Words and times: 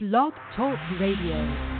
Blog 0.00 0.32
Talk 0.54 0.78
Radio. 1.00 1.78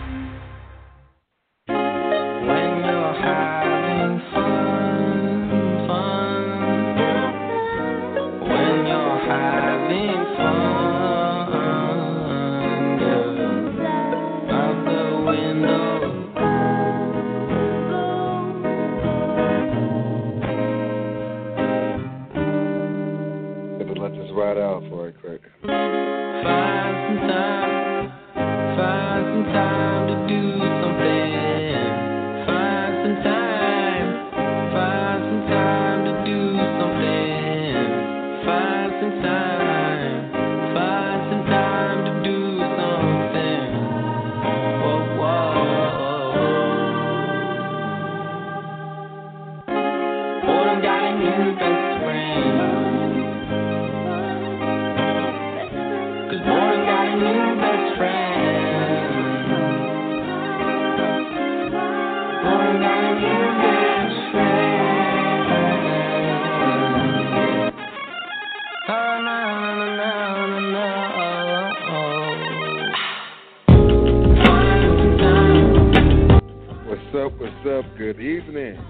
Good 78.08 78.20
evening. 78.20 78.80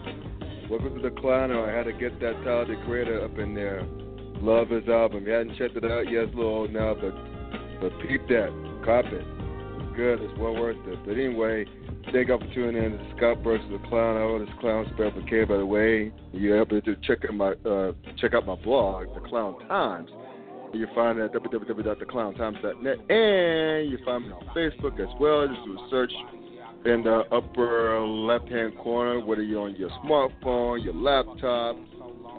Welcome 0.70 0.94
to 0.94 1.02
the 1.02 1.08
Decliner. 1.10 1.68
I 1.68 1.76
had 1.76 1.86
to 1.86 1.92
get 1.92 2.20
that 2.20 2.34
Tyler 2.44 2.76
Creator 2.86 3.24
up 3.24 3.36
in 3.36 3.52
there. 3.52 3.82
Love 4.40 4.68
his 4.68 4.88
album. 4.88 5.26
You 5.26 5.32
hadn't 5.32 5.58
checked 5.58 5.76
it 5.76 5.84
out 5.84 6.08
yet. 6.08 6.22
It's 6.22 6.34
a 6.34 6.36
little 6.36 6.52
old 6.52 6.72
now, 6.72 6.94
but 6.94 7.10
but 7.80 7.90
peep 8.06 8.28
that. 8.28 8.46
Cop 8.86 9.06
it. 9.06 9.26
It's 9.26 9.96
good. 9.96 10.22
It's 10.22 10.38
well 10.38 10.54
worth 10.54 10.76
it. 10.86 11.00
But 11.04 11.14
anyway, 11.14 11.66
thank 12.12 12.28
you 12.28 12.38
for 12.38 12.54
tuning 12.54 12.80
in 12.80 12.92
to 12.92 13.14
Scott 13.16 13.38
versus 13.42 13.66
the 13.72 13.78
Clown. 13.88 14.16
I 14.16 14.20
wrote 14.20 14.46
this 14.46 14.54
clown 14.60 14.86
spelled 14.94 15.16
with 15.16 15.26
K, 15.26 15.42
by 15.42 15.56
the 15.56 15.66
way. 15.66 16.12
You're 16.32 16.62
able 16.62 16.80
to 16.80 16.94
check 17.02 17.24
out 17.28 17.34
my 17.34 17.54
uh, 17.68 17.94
check 18.18 18.34
out 18.34 18.46
my 18.46 18.54
blog, 18.54 19.12
The 19.14 19.28
Clown 19.28 19.58
Times. 19.66 20.10
You 20.72 20.86
find 20.94 21.18
it 21.18 21.24
at 21.24 21.32
www.theclowntimes.net, 21.32 22.98
and 23.10 23.90
you 23.90 23.98
find 24.04 24.28
me 24.28 24.30
on 24.30 24.46
Facebook 24.54 25.00
as 25.00 25.12
well. 25.18 25.48
Just 25.48 25.64
do 25.64 25.72
a 25.72 25.88
search 25.90 26.12
in 26.88 27.02
the 27.04 27.22
upper 27.30 28.00
left 28.00 28.48
hand 28.48 28.76
corner, 28.78 29.20
whether 29.24 29.42
you're 29.42 29.62
on 29.62 29.76
your 29.76 29.90
smartphone, 30.04 30.82
your 30.82 30.94
laptop, 30.94 31.76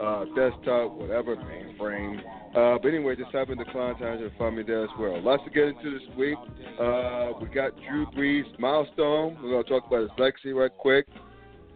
uh, 0.02 0.26
desktop, 0.36 0.92
whatever, 0.94 1.36
mainframe. 1.36 2.20
Uh, 2.56 2.80
but 2.82 2.88
anyway, 2.88 3.16
just 3.16 3.32
type 3.32 3.50
in 3.50 3.58
the 3.58 3.66
Clown 3.66 3.98
Times 4.00 4.22
and 4.22 4.32
find 4.38 4.58
me 4.58 4.64
there 4.64 4.84
as 4.84 4.90
well. 5.00 5.22
Lots 5.22 5.44
to 5.44 5.50
get 5.52 5.68
into 5.68 5.92
this 5.92 6.18
week. 6.18 6.38
Uh, 6.80 7.32
we 7.40 7.48
got 7.48 7.74
Drew 7.88 8.06
Brees 8.08 8.44
milestone. 8.60 9.38
We're 9.42 9.52
going 9.52 9.64
to 9.64 9.70
talk 9.70 9.86
about 9.88 10.02
his 10.02 10.12
legacy 10.18 10.52
right 10.52 10.76
quick. 10.76 11.06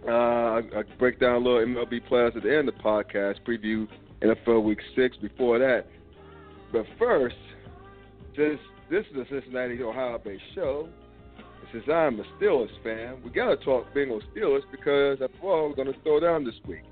Uh, 0.08 0.12
I, 0.12 0.58
I 0.76 0.84
break 0.98 1.20
down 1.20 1.36
a 1.36 1.38
little 1.38 1.60
MLB 1.60 2.08
players 2.08 2.34
at 2.36 2.44
the 2.44 2.58
end 2.58 2.68
of 2.68 2.76
the 2.76 2.82
podcast, 2.82 3.36
preview 3.48 3.88
NFL 4.22 4.64
Week 4.64 4.80
6 4.96 5.18
before 5.18 5.60
that. 5.60 5.86
But 6.72 6.86
first, 6.98 7.36
since 8.36 8.60
this 8.90 9.06
is 9.12 9.18
a 9.18 9.26
Cincinnati, 9.30 9.82
Ohio 9.82 10.18
based 10.18 10.42
show, 10.56 10.90
since 11.74 11.84
I'm 11.92 12.20
a 12.20 12.24
Steelers 12.40 12.70
fan, 12.84 13.22
we 13.24 13.32
got 13.32 13.48
to 13.50 13.58
talk 13.58 13.86
Bengals 13.94 14.22
Steelers 14.36 14.62
because 14.72 15.20
after 15.22 15.46
all, 15.48 15.70
we're 15.70 15.76
going 15.76 15.92
to 15.92 16.00
throw 16.04 16.20
down 16.20 16.46
this 16.46 16.54
week. 16.68 16.84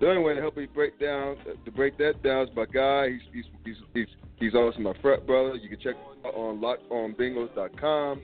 The 0.00 0.08
only 0.08 0.22
way 0.22 0.34
to 0.34 0.40
help 0.40 0.56
me 0.56 0.66
break 0.66 0.98
down 0.98 1.36
to 1.64 1.70
break 1.70 1.98
that 1.98 2.22
down 2.22 2.48
is 2.48 2.56
my 2.56 2.64
guy. 2.66 3.10
He's 3.10 3.20
he's 3.32 3.44
he's 3.64 3.76
he's, 3.94 4.06
he's 4.36 4.54
also 4.54 4.78
my 4.80 4.94
frat 5.02 5.26
brother. 5.26 5.56
You 5.56 5.68
can 5.68 5.78
check 5.78 5.94
him 5.96 6.26
out 6.26 6.34
on 6.34 6.60
lockedonbengals.com. 6.60 8.22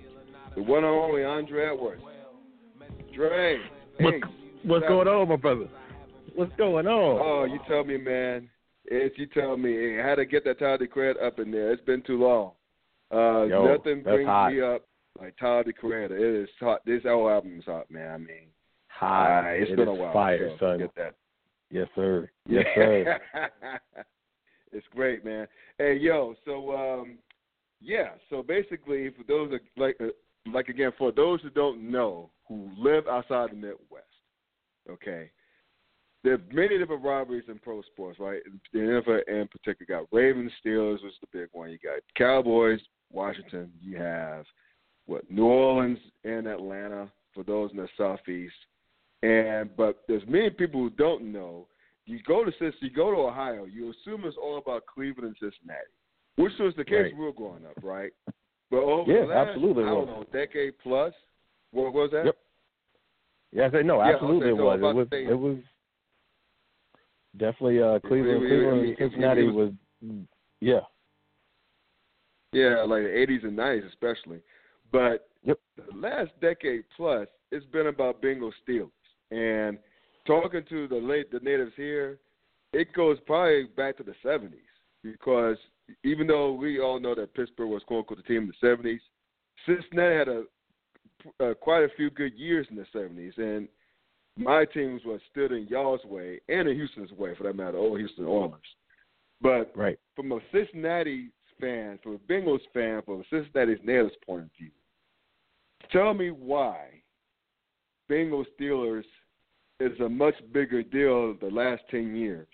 The 0.57 0.63
one 0.63 0.79
and 0.79 0.87
only 0.87 1.25
Andre 1.25 1.67
Edwards. 1.67 2.03
Dre, 3.15 3.59
What, 4.01 4.15
hey, 4.15 4.21
what's 4.65 4.83
up? 4.85 4.89
going 4.89 5.09
on, 5.09 5.29
my 5.29 5.37
brother? 5.37 5.69
What's 6.35 6.53
going 6.57 6.87
on? 6.87 7.21
Oh, 7.23 7.45
you 7.45 7.59
tell 7.69 7.85
me, 7.85 7.97
man. 7.97 8.49
It's 8.85 9.17
you 9.19 9.27
tell 9.27 9.57
me. 9.57 9.73
Hey, 9.73 10.01
I 10.01 10.09
had 10.09 10.17
to 10.17 10.25
get 10.25 10.45
that 10.45 10.59
Tyler 10.59 10.87
Creator 10.87 11.23
up 11.25 11.39
in 11.39 11.51
there. 11.51 11.73
It's 11.73 11.85
been 11.85 12.03
too 12.03 12.19
long. 12.21 12.53
Uh, 13.13 13.45
Yo, 13.45 13.77
nothing 13.77 14.03
that's 14.05 14.15
brings 14.17 14.27
hot. 14.29 14.53
me 14.53 14.61
up 14.61 14.88
like 15.21 15.37
Tyler 15.39 15.65
the 15.65 15.73
Creator. 15.73 16.17
It 16.17 16.43
is 16.45 16.49
hot. 16.61 16.85
This 16.87 17.03
whole 17.05 17.29
album 17.29 17.59
is 17.59 17.65
hot, 17.65 17.91
man. 17.91 18.11
I 18.11 18.19
mean, 18.19 18.49
Hi, 18.89 19.59
uh, 19.59 19.63
it's 19.63 19.71
it 19.71 19.77
been 19.77 19.89
a 19.89 19.95
while. 19.95 20.13
fire, 20.13 20.51
so 20.59 20.67
son. 20.67 20.79
Get 20.79 20.95
that. 20.97 21.15
Yes, 21.71 21.89
sir. 21.95 22.31
Yes, 22.49 22.65
sir. 22.75 23.21
it's 24.73 24.87
great, 24.95 25.25
man. 25.25 25.47
Hey, 25.79 25.99
yo. 26.01 26.35
So, 26.45 26.75
um, 26.75 27.19
yeah. 27.81 28.11
So 28.31 28.43
basically, 28.43 29.11
for 29.11 29.25
those 29.29 29.51
that, 29.51 29.61
like, 29.77 29.97
uh, 30.01 30.07
like 30.53 30.69
again, 30.69 30.93
for 30.97 31.13
those 31.13 31.41
who 31.43 31.51
don't 31.51 31.91
know, 31.91 32.31
who 32.49 32.71
live 32.79 33.07
outside 33.07 33.51
the 33.51 33.57
Midwest, 33.57 34.05
okay. 34.91 35.31
There 36.25 36.33
are 36.33 36.43
many 36.53 36.79
different 36.79 37.05
rivalries 37.05 37.45
in 37.49 37.61
pro 37.61 37.81
sports, 37.83 38.19
right? 38.19 38.43
The 38.73 38.79
NFL 38.79 39.21
in 39.29 39.47
particular 39.47 39.77
you 39.81 39.87
got 39.87 40.09
Ravens, 40.11 40.51
Steelers 40.65 41.03
which 41.05 41.13
is 41.13 41.19
the 41.21 41.39
big 41.39 41.49
one. 41.53 41.71
You 41.71 41.79
got 41.79 42.01
Cowboys, 42.17 42.81
Washington. 43.13 43.71
You 43.81 43.99
have 43.99 44.45
what 45.09 45.29
New 45.31 45.45
Orleans 45.47 45.99
and 46.25 46.47
Atlanta 46.47 47.11
for 47.35 47.43
those 47.43 47.71
in 47.73 47.79
the 47.79 47.89
Southeast. 47.97 48.55
And 49.25 49.75
but 49.77 50.03
there's 50.07 50.23
many 50.29 50.51
people 50.51 50.81
who 50.81 50.91
don't 50.91 51.33
know. 51.33 51.67
You 52.07 52.21
go 52.27 52.45
to 52.45 52.53
Cincinnati, 52.53 52.79
you 52.83 52.91
go 52.91 53.11
to 53.11 53.17
Ohio, 53.19 53.65
you 53.65 53.91
assume 53.91 54.23
it's 54.25 54.37
all 54.41 54.59
about 54.59 54.85
Cleveland 54.87 55.35
and 55.41 55.53
Cincinnati, 55.53 55.91
which 56.37 56.53
was 56.61 56.73
the 56.77 56.85
case 56.85 57.05
Right. 57.13 57.17
we 57.17 57.25
were 57.25 57.33
growing 57.33 57.67
up, 57.67 57.75
right? 57.83 58.13
But 58.71 58.79
over 58.85 59.11
Yeah, 59.11 59.23
the 59.23 59.27
last, 59.27 59.49
absolutely 59.49 59.85
I 59.85 59.89
don't 59.89 60.07
know, 60.07 60.25
decade 60.33 60.79
plus. 60.79 61.13
What 61.73 61.93
was 61.93 62.11
that? 62.13 62.27
Yep. 62.27 62.37
Yes, 63.53 63.71
I 63.75 63.83
know. 63.83 63.99
Yeah, 63.99 64.15
Absolutely, 64.15 64.49
it 64.51 64.57
was. 64.57 64.79
It 64.79 64.95
was. 64.95 65.07
It 65.13 65.39
was 65.39 65.57
definitely 67.37 67.83
uh, 67.83 67.99
Cleveland. 68.01 68.41
we- 68.43 68.49
Cleveland, 68.49 68.67
I 68.69 68.73
and 68.73 68.83
mean, 68.83 68.93
it- 68.93 68.99
Cincinnati 68.99 69.47
it 69.47 69.55
was. 69.55 69.73
Yeah. 70.61 70.81
Yeah, 72.53 72.83
like 72.87 73.03
the 73.03 73.09
80s 73.11 73.45
and 73.45 73.57
90s 73.59 73.87
especially. 73.89 74.41
But 74.91 75.29
Yep. 75.43 75.61
the 75.77 75.95
last 75.95 76.39
decade 76.41 76.85
plus, 76.97 77.29
it's 77.51 77.67
been 77.67 77.87
about 77.89 78.21
Bengal 78.21 78.53
Steelers. 78.63 78.91
And 79.31 79.79
talking 80.27 80.65
to 80.65 80.89
the 80.89 80.97
late 80.97 81.31
the 81.31 81.41
natives 81.41 81.75
here, 81.77 82.19
it 82.73 82.93
goes 82.93 83.19
probably 83.21 83.65
back 83.65 83.97
to 83.97 84.03
the 84.03 84.15
70s 84.25 84.59
because 85.03 85.57
even 86.05 86.27
though 86.27 86.53
we 86.53 86.81
all 86.81 87.01
know 87.01 87.15
that 87.15 87.35
Pittsburgh 87.35 87.71
was 87.71 87.83
quote 87.85 88.01
unquote 88.01 88.19
the 88.19 88.23
team 88.23 88.43
in 88.43 88.53
the 88.61 88.67
70s, 88.67 89.01
Cincinnati 89.67 90.17
had 90.17 90.29
a 90.29 90.45
uh, 91.41 91.55
quite 91.55 91.83
a 91.83 91.89
few 91.97 92.11
good 92.11 92.35
years 92.35 92.67
in 92.71 92.77
the 92.77 92.87
70s, 92.95 93.37
and 93.39 93.69
my 94.37 94.65
teams 94.65 95.03
was 95.05 95.21
stood 95.31 95.53
in 95.53 95.67
y'all's 95.67 96.05
way 96.05 96.41
and 96.49 96.69
in 96.69 96.77
Houston's 96.77 97.11
way 97.13 97.35
for 97.35 97.45
that 97.45 97.57
matter, 97.57 97.77
old 97.77 97.99
Houston 97.99 98.25
Oilers. 98.25 98.61
But 99.41 99.73
Right. 99.77 99.99
from 100.15 100.31
a 100.33 100.41
Cincinnati 100.53 101.31
fan, 101.61 101.99
from 102.03 102.15
a 102.15 102.19
Bengals 102.33 102.61
fan, 102.73 103.03
from 103.05 103.21
a 103.21 103.25
Cincinnati 103.31 103.77
natives 103.85 104.15
point 104.27 104.45
of 104.45 104.51
view, 104.59 104.71
tell 105.93 106.15
me 106.15 106.31
why 106.31 107.03
Bengals 108.11 108.47
Steelers 108.59 109.05
is 109.81 109.99
a 110.01 110.09
much 110.09 110.35
bigger 110.53 110.83
deal 110.83 111.35
the 111.41 111.51
last 111.51 111.83
ten 111.91 112.17
years, 112.17 112.49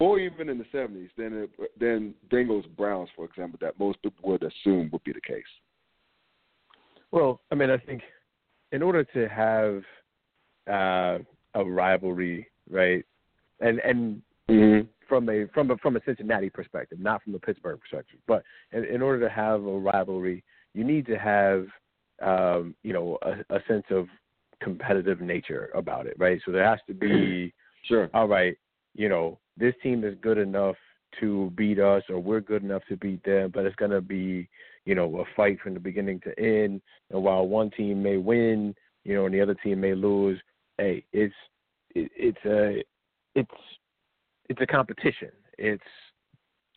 or 0.00 0.18
even 0.18 0.48
in 0.48 0.58
the 0.58 0.66
seventies 0.72 1.10
than 1.16 1.44
it, 1.44 1.50
than 1.78 2.14
Bengals 2.30 2.68
Browns, 2.76 3.08
for 3.16 3.24
example, 3.24 3.58
that 3.62 3.78
most 3.78 4.00
people 4.02 4.30
would 4.30 4.42
assume 4.42 4.90
would 4.92 5.04
be 5.04 5.12
the 5.12 5.20
case. 5.20 5.44
Well, 7.10 7.40
I 7.50 7.54
mean, 7.54 7.70
I 7.70 7.78
think 7.78 8.02
in 8.72 8.82
order 8.82 9.04
to 9.04 9.28
have 9.28 9.82
uh, 10.68 11.18
a 11.54 11.64
rivalry, 11.64 12.48
right, 12.70 13.04
and 13.60 13.78
and 13.80 14.22
Mm-hmm. 14.48 14.88
From 15.12 15.28
a 15.28 15.46
from 15.52 15.70
a 15.70 15.76
from 15.76 15.96
a 15.96 16.00
Cincinnati 16.06 16.48
perspective, 16.48 16.98
not 16.98 17.22
from 17.22 17.34
a 17.34 17.38
Pittsburgh 17.38 17.78
perspective. 17.78 18.18
But 18.26 18.42
in, 18.72 18.86
in 18.86 19.02
order 19.02 19.20
to 19.20 19.28
have 19.28 19.62
a 19.62 19.78
rivalry, 19.78 20.42
you 20.72 20.84
need 20.84 21.04
to 21.04 21.18
have 21.18 21.66
um, 22.22 22.74
you 22.82 22.94
know 22.94 23.18
a, 23.20 23.32
a 23.54 23.60
sense 23.68 23.84
of 23.90 24.06
competitive 24.62 25.20
nature 25.20 25.70
about 25.74 26.06
it, 26.06 26.16
right? 26.18 26.40
So 26.46 26.50
there 26.50 26.64
has 26.64 26.78
to 26.86 26.94
be 26.94 27.52
Sure. 27.84 28.08
all 28.14 28.26
right, 28.26 28.56
you 28.94 29.10
know, 29.10 29.38
this 29.58 29.74
team 29.82 30.02
is 30.02 30.14
good 30.22 30.38
enough 30.38 30.76
to 31.20 31.52
beat 31.56 31.78
us 31.78 32.02
or 32.08 32.18
we're 32.18 32.40
good 32.40 32.62
enough 32.62 32.82
to 32.88 32.96
beat 32.96 33.22
them, 33.22 33.50
but 33.52 33.66
it's 33.66 33.76
going 33.76 33.90
to 33.90 34.00
be, 34.00 34.48
you 34.86 34.94
know, 34.94 35.20
a 35.20 35.24
fight 35.36 35.60
from 35.60 35.74
the 35.74 35.80
beginning 35.80 36.20
to 36.20 36.38
end. 36.40 36.80
And 37.10 37.22
while 37.22 37.46
one 37.46 37.70
team 37.70 38.02
may 38.02 38.16
win, 38.16 38.74
you 39.04 39.14
know, 39.14 39.26
and 39.26 39.34
the 39.34 39.42
other 39.42 39.56
team 39.62 39.82
may 39.82 39.94
lose, 39.94 40.40
hey, 40.78 41.04
it's 41.12 41.34
it, 41.94 42.10
it's 42.16 42.44
a 42.46 42.82
it's 43.34 43.50
it's 44.52 44.60
a 44.60 44.66
competition. 44.66 45.30
It's 45.58 45.82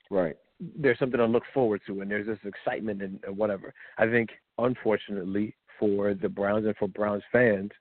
Right. 0.10 0.38
there's 0.60 0.98
something 1.00 1.18
to 1.18 1.26
look 1.26 1.44
forward 1.54 1.82
to, 1.86 2.00
and 2.00 2.10
there's 2.10 2.28
this 2.28 2.40
excitement 2.46 3.02
and, 3.02 3.20
whatever. 3.38 3.74
I 3.98 4.08
think, 4.08 4.30
unfortunately, 4.58 5.54
for 5.78 6.14
the 6.14 6.30
Browns 6.30 6.66
and 6.66 6.78
for 6.78 6.88
Browns 6.88 7.24
fans, 7.32 7.72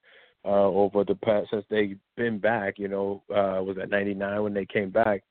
uh, 0.45 0.67
over 0.67 1.05
the 1.05 1.15
past 1.15 1.51
since 1.51 1.65
they've 1.71 1.99
been 2.17 2.39
back, 2.39 2.79
you 2.79 2.89
know, 2.89 3.23
uh, 3.31 3.63
was 3.63 3.79
at 3.79 3.91
'99 3.91 4.43
when 4.43 4.53
they 4.55 4.67
came 4.67 4.91
back. 4.91 5.23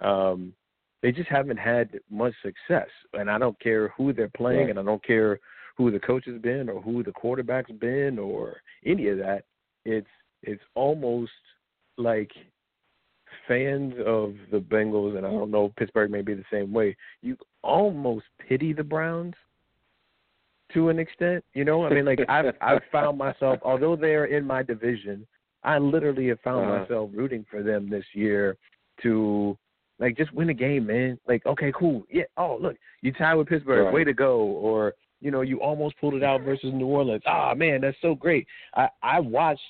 Um, 0.00 0.54
they 1.02 1.10
just 1.12 1.28
haven't 1.28 1.58
had 1.58 2.00
much 2.08 2.34
success, 2.42 2.88
and 3.12 3.28
I 3.30 3.38
don't 3.38 3.58
care 3.58 3.88
who 3.88 4.12
they're 4.12 4.28
playing, 4.28 4.60
Right. 4.66 4.70
and 4.70 4.78
I 4.78 4.84
don't 4.84 5.02
care 5.02 5.40
who 5.76 5.90
the 5.90 6.00
coach 6.00 6.24
has 6.26 6.40
been 6.40 6.68
or 6.68 6.80
who 6.80 7.02
the 7.02 7.12
quarterback's 7.12 7.72
been 7.72 8.18
or 8.18 8.62
any 8.86 9.08
of 9.08 9.18
that. 9.18 9.44
It's 9.84 10.08
it's 10.42 10.64
almost 10.74 11.32
like 11.96 12.32
fans 13.48 13.94
of 14.06 14.34
the 14.50 14.58
Bengals, 14.58 15.16
and 15.16 15.26
I 15.26 15.30
don't 15.30 15.50
know 15.50 15.72
Pittsburgh 15.76 16.10
may 16.10 16.22
be 16.22 16.34
the 16.34 16.44
same 16.50 16.72
way. 16.72 16.96
You 17.22 17.36
almost 17.62 18.26
pity 18.48 18.72
the 18.72 18.84
Browns 18.84 19.34
to 20.72 20.88
an 20.88 20.98
extent. 20.98 21.44
You 21.54 21.64
know, 21.64 21.84
I 21.84 21.90
mean, 21.90 22.04
like 22.04 22.20
I've 22.28 22.54
I've 22.60 22.82
found 22.90 23.18
myself, 23.18 23.58
although 23.62 23.96
they 23.96 24.14
are 24.14 24.26
in 24.26 24.44
my 24.44 24.62
division, 24.62 25.26
I 25.62 25.78
literally 25.78 26.28
have 26.28 26.40
found 26.40 26.66
Uh-huh. 26.66 26.80
myself 26.80 27.10
rooting 27.14 27.44
for 27.50 27.62
them 27.62 27.88
this 27.88 28.04
year 28.14 28.56
to 29.02 29.56
like 29.98 30.16
just 30.16 30.32
win 30.32 30.50
a 30.50 30.54
game, 30.54 30.86
man. 30.86 31.18
Like, 31.28 31.44
okay, 31.46 31.72
cool, 31.78 32.04
yeah. 32.10 32.24
Oh, 32.36 32.58
look, 32.60 32.76
you 33.02 33.12
tied 33.12 33.34
with 33.34 33.48
Pittsburgh, 33.48 33.84
Right. 33.86 33.94
way 33.94 34.04
to 34.04 34.12
go. 34.14 34.38
Or 34.40 34.94
you 35.20 35.30
know, 35.30 35.40
you 35.40 35.60
almost 35.62 35.98
pulled 36.00 36.14
it 36.14 36.22
out 36.22 36.42
versus 36.42 36.72
New 36.74 36.86
Orleans. 36.86 37.22
Ah, 37.26 37.54
man, 37.54 37.80
that's 37.80 37.96
so 38.02 38.14
great. 38.14 38.46
I 38.74 38.88
I 39.02 39.20
watched 39.20 39.60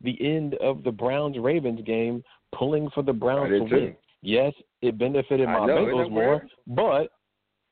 the 0.00 0.16
end 0.20 0.54
of 0.54 0.82
the 0.82 0.90
Browns 0.90 1.38
Ravens 1.38 1.80
game, 1.82 2.22
pulling 2.56 2.90
for 2.90 3.02
the 3.02 3.12
Browns 3.12 3.50
to 3.50 3.68
too. 3.68 3.74
win. 3.74 3.96
Yes, 4.22 4.52
it 4.80 4.98
benefited 4.98 5.46
my 5.46 5.66
know, 5.66 5.76
Bengals 5.76 6.10
more, 6.10 6.46
but 6.66 7.10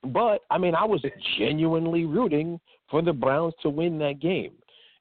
but 0.04 0.42
I 0.50 0.58
mean, 0.58 0.74
I 0.74 0.84
was 0.84 1.02
genuinely 1.38 2.04
rooting 2.04 2.60
for 2.90 3.02
the 3.02 3.12
Browns 3.12 3.54
to 3.62 3.70
win 3.70 3.98
that 3.98 4.20
game. 4.20 4.52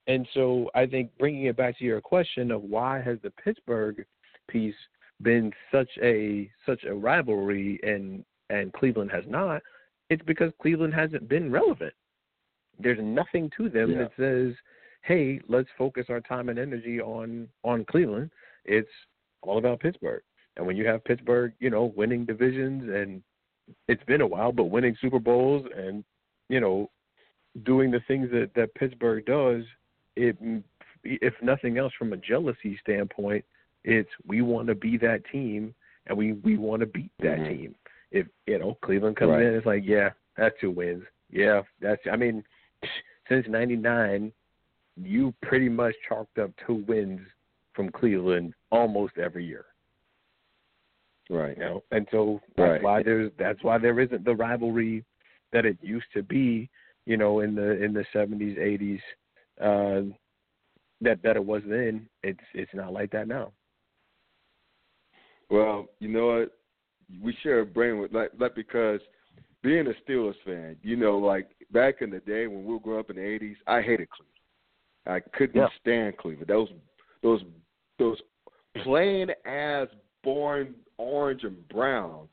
And 0.08 0.28
so 0.34 0.70
I 0.74 0.86
think 0.86 1.12
bringing 1.20 1.46
it 1.46 1.58
back 1.58 1.78
to 1.78 1.84
your 1.84 2.02
question 2.02 2.52
of 2.52 2.64
why 2.64 3.02
has 3.02 3.18
the 3.22 3.32
Pittsburgh 3.32 4.06
piece 4.48 4.76
been 5.22 5.52
such 5.72 5.90
a 6.02 6.50
such 6.66 6.84
a 6.86 6.94
rivalry 6.94 7.80
and 7.84 8.24
and 8.50 8.74
Cleveland 8.74 9.12
has 9.12 9.24
not, 9.28 9.62
it's 10.10 10.24
because 10.24 10.52
Cleveland 10.62 10.94
hasn't 10.94 11.30
been 11.30 11.52
relevant. 11.52 11.94
There's 12.80 13.00
nothing 13.02 13.50
to 13.58 13.70
them 13.70 13.92
Yeah. 13.92 13.98
that 14.00 14.12
says, 14.18 14.56
"Hey, 15.02 15.40
let's 15.48 15.70
focus 15.78 16.08
our 16.10 16.22
time 16.22 16.50
and 16.50 16.58
energy 16.60 17.00
on 17.00 17.48
on 17.64 17.86
Cleveland." 17.86 18.32
It's 18.66 18.90
all 19.42 19.58
about 19.58 19.80
Pittsburgh. 19.80 20.22
And 20.58 20.66
when 20.66 20.76
you 20.76 20.86
have 20.88 21.04
Pittsburgh, 21.04 21.54
you 21.60 21.70
know, 21.70 21.94
winning 21.96 22.26
divisions 22.26 22.90
and 22.94 23.24
it's 23.88 24.04
been 24.04 24.22
a 24.22 24.28
while, 24.28 24.52
but 24.52 24.66
winning 24.66 24.96
Super 25.02 25.20
Bowls 25.20 25.66
and 25.76 26.04
you 26.50 26.60
know, 26.60 26.90
doing 27.64 27.92
the 27.92 28.02
things 28.08 28.30
that 28.32 28.52
that 28.56 28.74
Pittsburgh 28.76 29.26
does, 29.26 29.64
it 30.16 30.38
if 31.04 31.34
nothing 31.42 31.78
else 31.78 31.94
from 31.98 32.14
a 32.14 32.18
jealousy 32.18 32.78
standpoint, 32.82 33.44
it's 33.84 34.10
we 34.28 34.42
want 34.42 34.68
to 34.68 34.76
be 34.76 34.98
that 34.98 35.24
team 35.32 35.74
and 36.08 36.18
we 36.18 36.34
we 36.34 36.58
want 36.58 36.82
to 36.82 36.86
beat 36.86 37.12
that 37.20 37.40
Mhm. 37.40 37.48
team. 37.48 37.76
If 38.12 38.28
you 38.46 38.60
know 38.60 38.78
Cleveland 38.82 39.16
comes 39.16 39.32
Right. 39.32 39.44
in, 39.46 39.56
it's 39.56 39.66
like 39.66 39.84
yeah, 39.86 40.12
that's 40.36 40.60
two 40.60 40.72
wins. 40.72 41.06
Yeah, 41.30 41.64
that's 41.80 42.02
I 42.12 42.18
mean, 42.18 42.44
since 43.30 43.48
'99, 43.48 44.34
you 44.98 45.34
pretty 45.42 45.70
much 45.70 45.96
chalked 46.08 46.38
up 46.38 46.52
two 46.58 46.76
wins 46.76 47.22
from 47.74 47.90
Cleveland 47.92 48.54
almost 48.72 49.18
every 49.18 49.46
year. 49.46 49.66
Right. 51.30 51.58
You 51.58 51.64
know, 51.64 51.84
and 51.92 52.08
so 52.12 52.42
that's 52.58 52.72
Right. 52.72 52.84
why 52.84 53.04
there's 53.04 53.32
that's 53.38 53.64
why 53.64 53.78
there 53.78 54.00
isn't 54.00 54.26
the 54.26 54.36
rivalry 54.36 55.06
that 55.54 55.66
it 55.66 55.78
used 55.82 56.12
to 56.14 56.24
be. 56.24 56.70
You 57.06 57.18
know, 57.18 57.40
in 57.40 57.56
the 57.56 57.82
in 57.84 57.94
the 57.94 58.06
'70s, 58.14 58.58
'80s, 58.58 59.02
uh, 59.60 60.14
that 61.02 61.22
that 61.24 61.36
it 61.36 61.46
was 61.46 61.64
then. 61.66 62.08
It's 62.22 62.40
it's 62.54 62.74
not 62.74 62.94
like 62.94 63.12
that 63.12 63.28
now. 63.28 63.54
Well, 65.50 65.88
you 66.00 66.10
know 66.10 66.28
what? 66.38 66.58
We 67.22 67.36
share 67.44 67.60
a 67.62 67.66
brain 67.66 68.00
with 68.00 68.14
like, 68.14 68.32
like 68.40 68.56
because 68.56 69.02
being 69.64 69.88
a 69.88 69.94
Steelers 70.10 70.36
fan, 70.46 70.78
you 70.82 70.96
know, 70.96 71.18
like 71.18 71.50
back 71.72 72.02
in 72.02 72.10
the 72.10 72.20
day 72.20 72.48
when 72.48 72.66
we 72.66 72.80
grew 72.80 73.00
up 73.00 73.10
in 73.10 73.18
the 73.18 73.26
eighties, 73.26 73.58
I 73.68 73.82
hated 73.82 74.10
Cleveland. 74.10 74.32
I 75.06 75.20
couldn't 75.38 75.56
Yeah. 75.56 75.68
stand 75.80 76.18
Cleveland. 76.18 76.48
Those 76.48 76.70
those 77.24 77.42
those 78.00 78.18
plain 78.84 79.30
ass 79.46 79.88
born 80.24 80.74
orange 80.98 81.44
and 81.44 81.68
brown, 81.70 82.28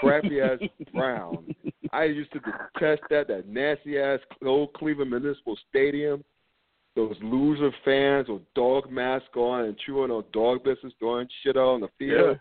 crappy 0.00 0.40
ass 0.40 0.58
brown. 0.94 1.54
I 1.92 2.04
used 2.04 2.32
to 2.32 2.40
detest 2.40 3.02
that 3.10 3.28
that 3.28 3.48
nasty 3.48 3.98
ass 3.98 4.20
old 4.44 4.72
Cleveland 4.74 5.10
Municipal 5.10 5.56
Stadium. 5.68 6.24
Those 6.94 7.16
loser 7.22 7.70
fans 7.86 8.28
with 8.28 8.42
dog 8.54 8.90
mask 8.90 9.34
on 9.34 9.64
and 9.64 9.78
chewing 9.86 10.10
on 10.10 10.24
dog 10.34 10.62
biscuits, 10.62 10.94
throwing 10.98 11.26
shit 11.42 11.56
out 11.56 11.68
on 11.74 11.80
the 11.80 11.88
field. 11.98 12.38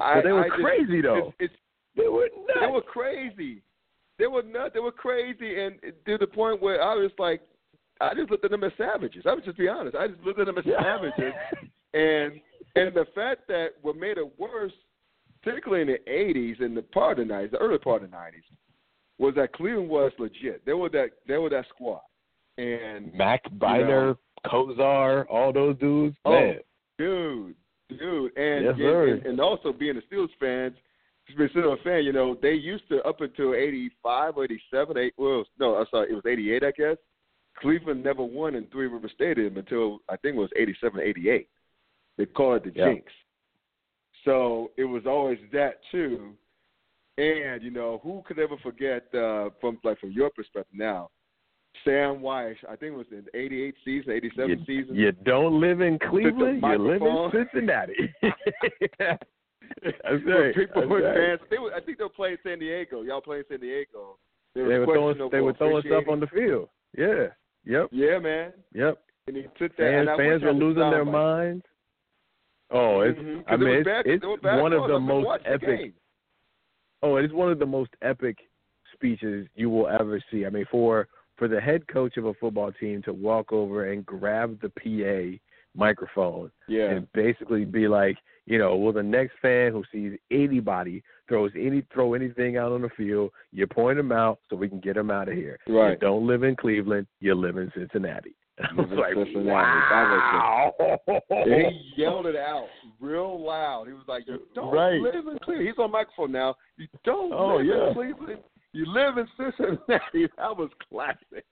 I, 0.00 0.14
but 0.16 0.24
they 0.24 0.32
were 0.32 0.44
I 0.44 0.48
just- 0.48 0.60
crazy 0.60 1.00
though. 1.02 1.34
It's, 1.38 1.52
it's 1.52 1.54
they 1.96 2.08
were 2.08 2.28
they 2.60 2.66
were 2.66 2.80
crazy. 2.82 3.62
They 4.18 4.26
were 4.26 4.42
nuts. 4.42 4.70
They 4.74 4.80
were 4.80 4.92
crazy, 4.92 5.60
and 5.60 5.74
to 6.06 6.16
the 6.18 6.26
point 6.26 6.62
where 6.62 6.82
I 6.82 6.94
was 6.94 7.10
like, 7.18 7.42
I 8.10 8.14
just 8.14 8.30
looked 8.30 8.44
at 8.44 8.50
them 8.50 8.64
as 8.64 8.72
savages. 8.76 9.24
I 9.26 9.34
would 9.34 9.44
just 9.44 9.58
be 9.58 9.68
honest. 9.68 9.96
I 9.96 10.08
just 10.08 10.20
looked 10.22 10.40
at 10.40 10.46
them 10.46 10.58
as 10.58 10.64
savages, 10.64 11.34
and 11.94 12.40
and 12.76 12.94
the 12.94 13.06
fact 13.14 13.46
that 13.48 13.68
what 13.82 13.96
made 13.96 14.18
it 14.18 14.38
worse, 14.38 14.72
particularly 15.42 15.82
in 15.82 15.88
the 15.88 16.10
'80s 16.10 16.62
and 16.62 16.76
the 16.76 16.82
part 16.82 17.18
of 17.18 17.28
the 17.28 17.34
'90s, 17.34 17.50
the 17.52 17.58
early 17.58 17.78
part 17.78 18.02
of 18.02 18.10
the 18.10 18.16
'90s, 18.16 18.42
was 19.18 19.34
that 19.36 19.52
Cleveland 19.52 19.88
was 19.88 20.12
legit. 20.18 20.64
They 20.66 20.72
were 20.72 20.88
that. 20.90 21.10
They 21.28 21.36
were 21.36 21.50
that 21.50 21.66
squad, 21.68 22.00
and 22.58 23.12
Mack 23.14 23.42
Byner, 23.58 24.16
Kosar, 24.46 25.24
all 25.30 25.52
those 25.52 25.78
dudes. 25.78 26.16
Oh, 26.24 26.32
man. 26.32 26.58
dude, 26.98 27.54
dude, 27.90 28.36
and 28.36 28.64
Yes, 28.64 28.74
and, 28.78 29.26
and 29.26 29.40
also 29.40 29.72
being 29.72 29.96
a 29.96 30.14
Steelers 30.14 30.28
fans, 30.40 30.74
just 31.26 31.38
being 31.38 31.50
a 31.50 31.58
Steelers 31.58 31.82
fan, 31.82 32.04
you 32.04 32.12
know, 32.12 32.36
they 32.42 32.52
used 32.52 32.88
to 32.88 33.02
up 33.02 33.20
until 33.20 33.54
'85 33.54 34.36
or 34.36 34.44
'87, 34.44 34.98
eight, 34.98 35.14
well, 35.16 35.44
no, 35.58 35.76
I'm 35.76 35.86
sorry, 35.90 36.10
it 36.10 36.14
was 36.14 36.26
'88, 36.26 36.64
I 36.64 36.70
guess. 36.72 36.96
Cleveland 37.60 38.02
never 38.02 38.22
won 38.22 38.54
in 38.54 38.66
Three 38.66 38.86
River 38.86 39.08
Stadium 39.14 39.56
until 39.56 40.00
I 40.08 40.16
think 40.16 40.36
it 40.36 40.40
was 40.40 40.50
'87, 40.56 41.00
'88. 41.00 41.48
They 42.18 42.26
call 42.26 42.54
it 42.54 42.64
the 42.64 42.72
Yeah. 42.74 42.86
Jinx. 42.94 43.12
So 44.24 44.70
it 44.76 44.84
was 44.84 45.06
always 45.06 45.38
that 45.52 45.80
too. 45.90 46.34
And 47.18 47.62
you 47.62 47.70
know, 47.70 48.00
who 48.02 48.22
could 48.26 48.38
ever 48.38 48.56
forget 48.62 49.12
uh, 49.14 49.50
from 49.60 49.78
like 49.84 49.98
from 50.00 50.10
your 50.12 50.30
perspective 50.30 50.74
now? 50.76 51.10
Sam 51.84 52.20
Wyche, 52.20 52.56
I 52.68 52.76
think 52.76 52.92
it 52.94 52.96
was 52.96 53.06
in 53.10 53.24
the 53.32 53.36
'88 53.38 53.74
season, 53.84 54.12
'87 54.12 54.48
You, 54.50 54.64
season. 54.66 54.94
you 54.96 55.12
don't 55.12 55.60
live 55.60 55.80
in 55.80 55.98
Cleveland, 55.98 56.62
you 56.62 56.78
live 56.78 57.02
in. 57.02 57.30
Cincinnati. 57.32 57.94
That's 59.82 60.24
Where 60.24 60.46
right. 60.46 60.54
people 60.54 60.82
That's 60.82 60.90
were 60.90 61.02
right. 61.02 61.38
fans. 61.38 61.40
They 61.50 61.58
were, 61.58 61.72
I 61.74 61.80
think 61.80 61.98
they 61.98 62.04
were 62.04 62.10
playing 62.10 62.36
San 62.42 62.58
Diego. 62.58 63.02
Y'all 63.02 63.20
playing 63.20 63.44
San 63.48 63.60
Diego. 63.60 64.18
They 64.54 64.62
were 64.62 64.84
throwing 64.86 65.18
they 65.30 65.40
were 65.40 65.52
throwing 65.54 65.82
stuff 65.86 66.04
on 66.08 66.20
the 66.20 66.26
field. 66.28 66.68
Yeah. 66.96 67.26
Yep. 67.66 67.88
Yeah, 67.92 68.18
man. 68.18 68.52
Yep. 68.74 68.98
And 69.26 69.36
he 69.36 69.42
took 69.58 69.74
that. 69.76 70.06
Fans 70.06 70.08
fans 70.16 70.42
were 70.42 70.52
losing 70.52 70.90
their 70.90 71.04
like- 71.04 71.12
minds. 71.12 71.64
Oh, 72.70 73.00
it's 73.00 73.18
Mhm, 73.18 73.36
'cause 73.44 73.44
I 73.46 73.56
mean 73.56 73.74
it's, 73.76 73.84
bad- 73.84 74.06
it's 74.06 74.24
it 74.24 74.26
was 74.26 74.40
one 74.42 74.72
of 74.72 74.88
the 74.88 74.98
most 74.98 75.26
watch 75.26 75.42
the 75.44 75.50
epic. 75.52 75.92
Oh, 77.02 77.16
it's 77.16 77.32
one 77.32 77.50
of 77.50 77.58
the 77.58 77.66
most 77.66 77.90
epic 78.02 78.38
speeches 78.92 79.46
you 79.54 79.68
will 79.70 79.86
ever 79.88 80.20
see. 80.30 80.46
I 80.46 80.50
mean, 80.50 80.64
for 80.70 81.08
for 81.36 81.48
the 81.48 81.60
head 81.60 81.86
coach 81.88 82.16
of 82.16 82.26
a 82.26 82.34
football 82.34 82.70
team 82.72 83.02
to 83.02 83.12
walk 83.12 83.52
over 83.52 83.86
and 83.90 84.06
grab 84.06 84.60
the 84.60 84.70
PA 84.70 85.38
microphone 85.76 86.50
Yeah. 86.68 86.90
and 86.90 87.12
basically 87.12 87.64
be 87.64 87.88
like, 87.88 88.16
you 88.46 88.58
know, 88.58 88.76
well, 88.76 88.92
the 88.92 89.02
next 89.02 89.34
fan 89.40 89.72
who 89.72 89.82
sees 89.90 90.18
anybody 90.30 91.02
throws 91.28 91.50
any 91.56 91.82
throw 91.92 92.14
anything 92.14 92.56
out 92.58 92.72
on 92.72 92.82
the 92.82 92.90
field, 92.90 93.30
you 93.52 93.66
point 93.66 93.96
them 93.96 94.12
out 94.12 94.38
so 94.50 94.56
we 94.56 94.68
can 94.68 94.80
get 94.80 94.94
them 94.96 95.10
out 95.10 95.28
of 95.28 95.34
here. 95.34 95.58
You 95.66 95.78
Right. 95.78 95.98
don't 95.98 96.26
live 96.26 96.42
in 96.42 96.54
Cleveland, 96.56 97.06
you 97.20 97.34
live 97.34 97.56
in 97.56 97.70
Cincinnati. 97.74 98.34
I 98.60 98.72
was 98.74 98.88
like, 98.90 99.14
Cincinnati. 99.14 99.46
wow. 99.48 100.74
He 101.44 101.92
yelled 101.96 102.26
it 102.26 102.36
out 102.36 102.66
real 103.00 103.42
loud. 103.44 103.86
He 103.88 103.92
was 103.94 104.04
like, 104.06 104.26
"You 104.28 104.40
don't 104.54 104.72
Right. 104.72 105.00
live 105.00 105.26
in 105.26 105.38
Cleveland." 105.40 105.66
He's 105.68 105.78
on 105.78 105.90
microphone 105.90 106.30
now. 106.32 106.54
You 106.76 106.86
don't 107.04 107.32
Oh, 107.32 107.56
live 107.56 107.66
yeah. 107.66 107.88
in 107.88 107.94
Cleveland. 107.94 108.42
You 108.72 108.86
live 108.86 109.18
in 109.18 109.26
Cincinnati. 109.36 110.28
That 110.38 110.56
was 110.56 110.70
classic. 110.88 111.44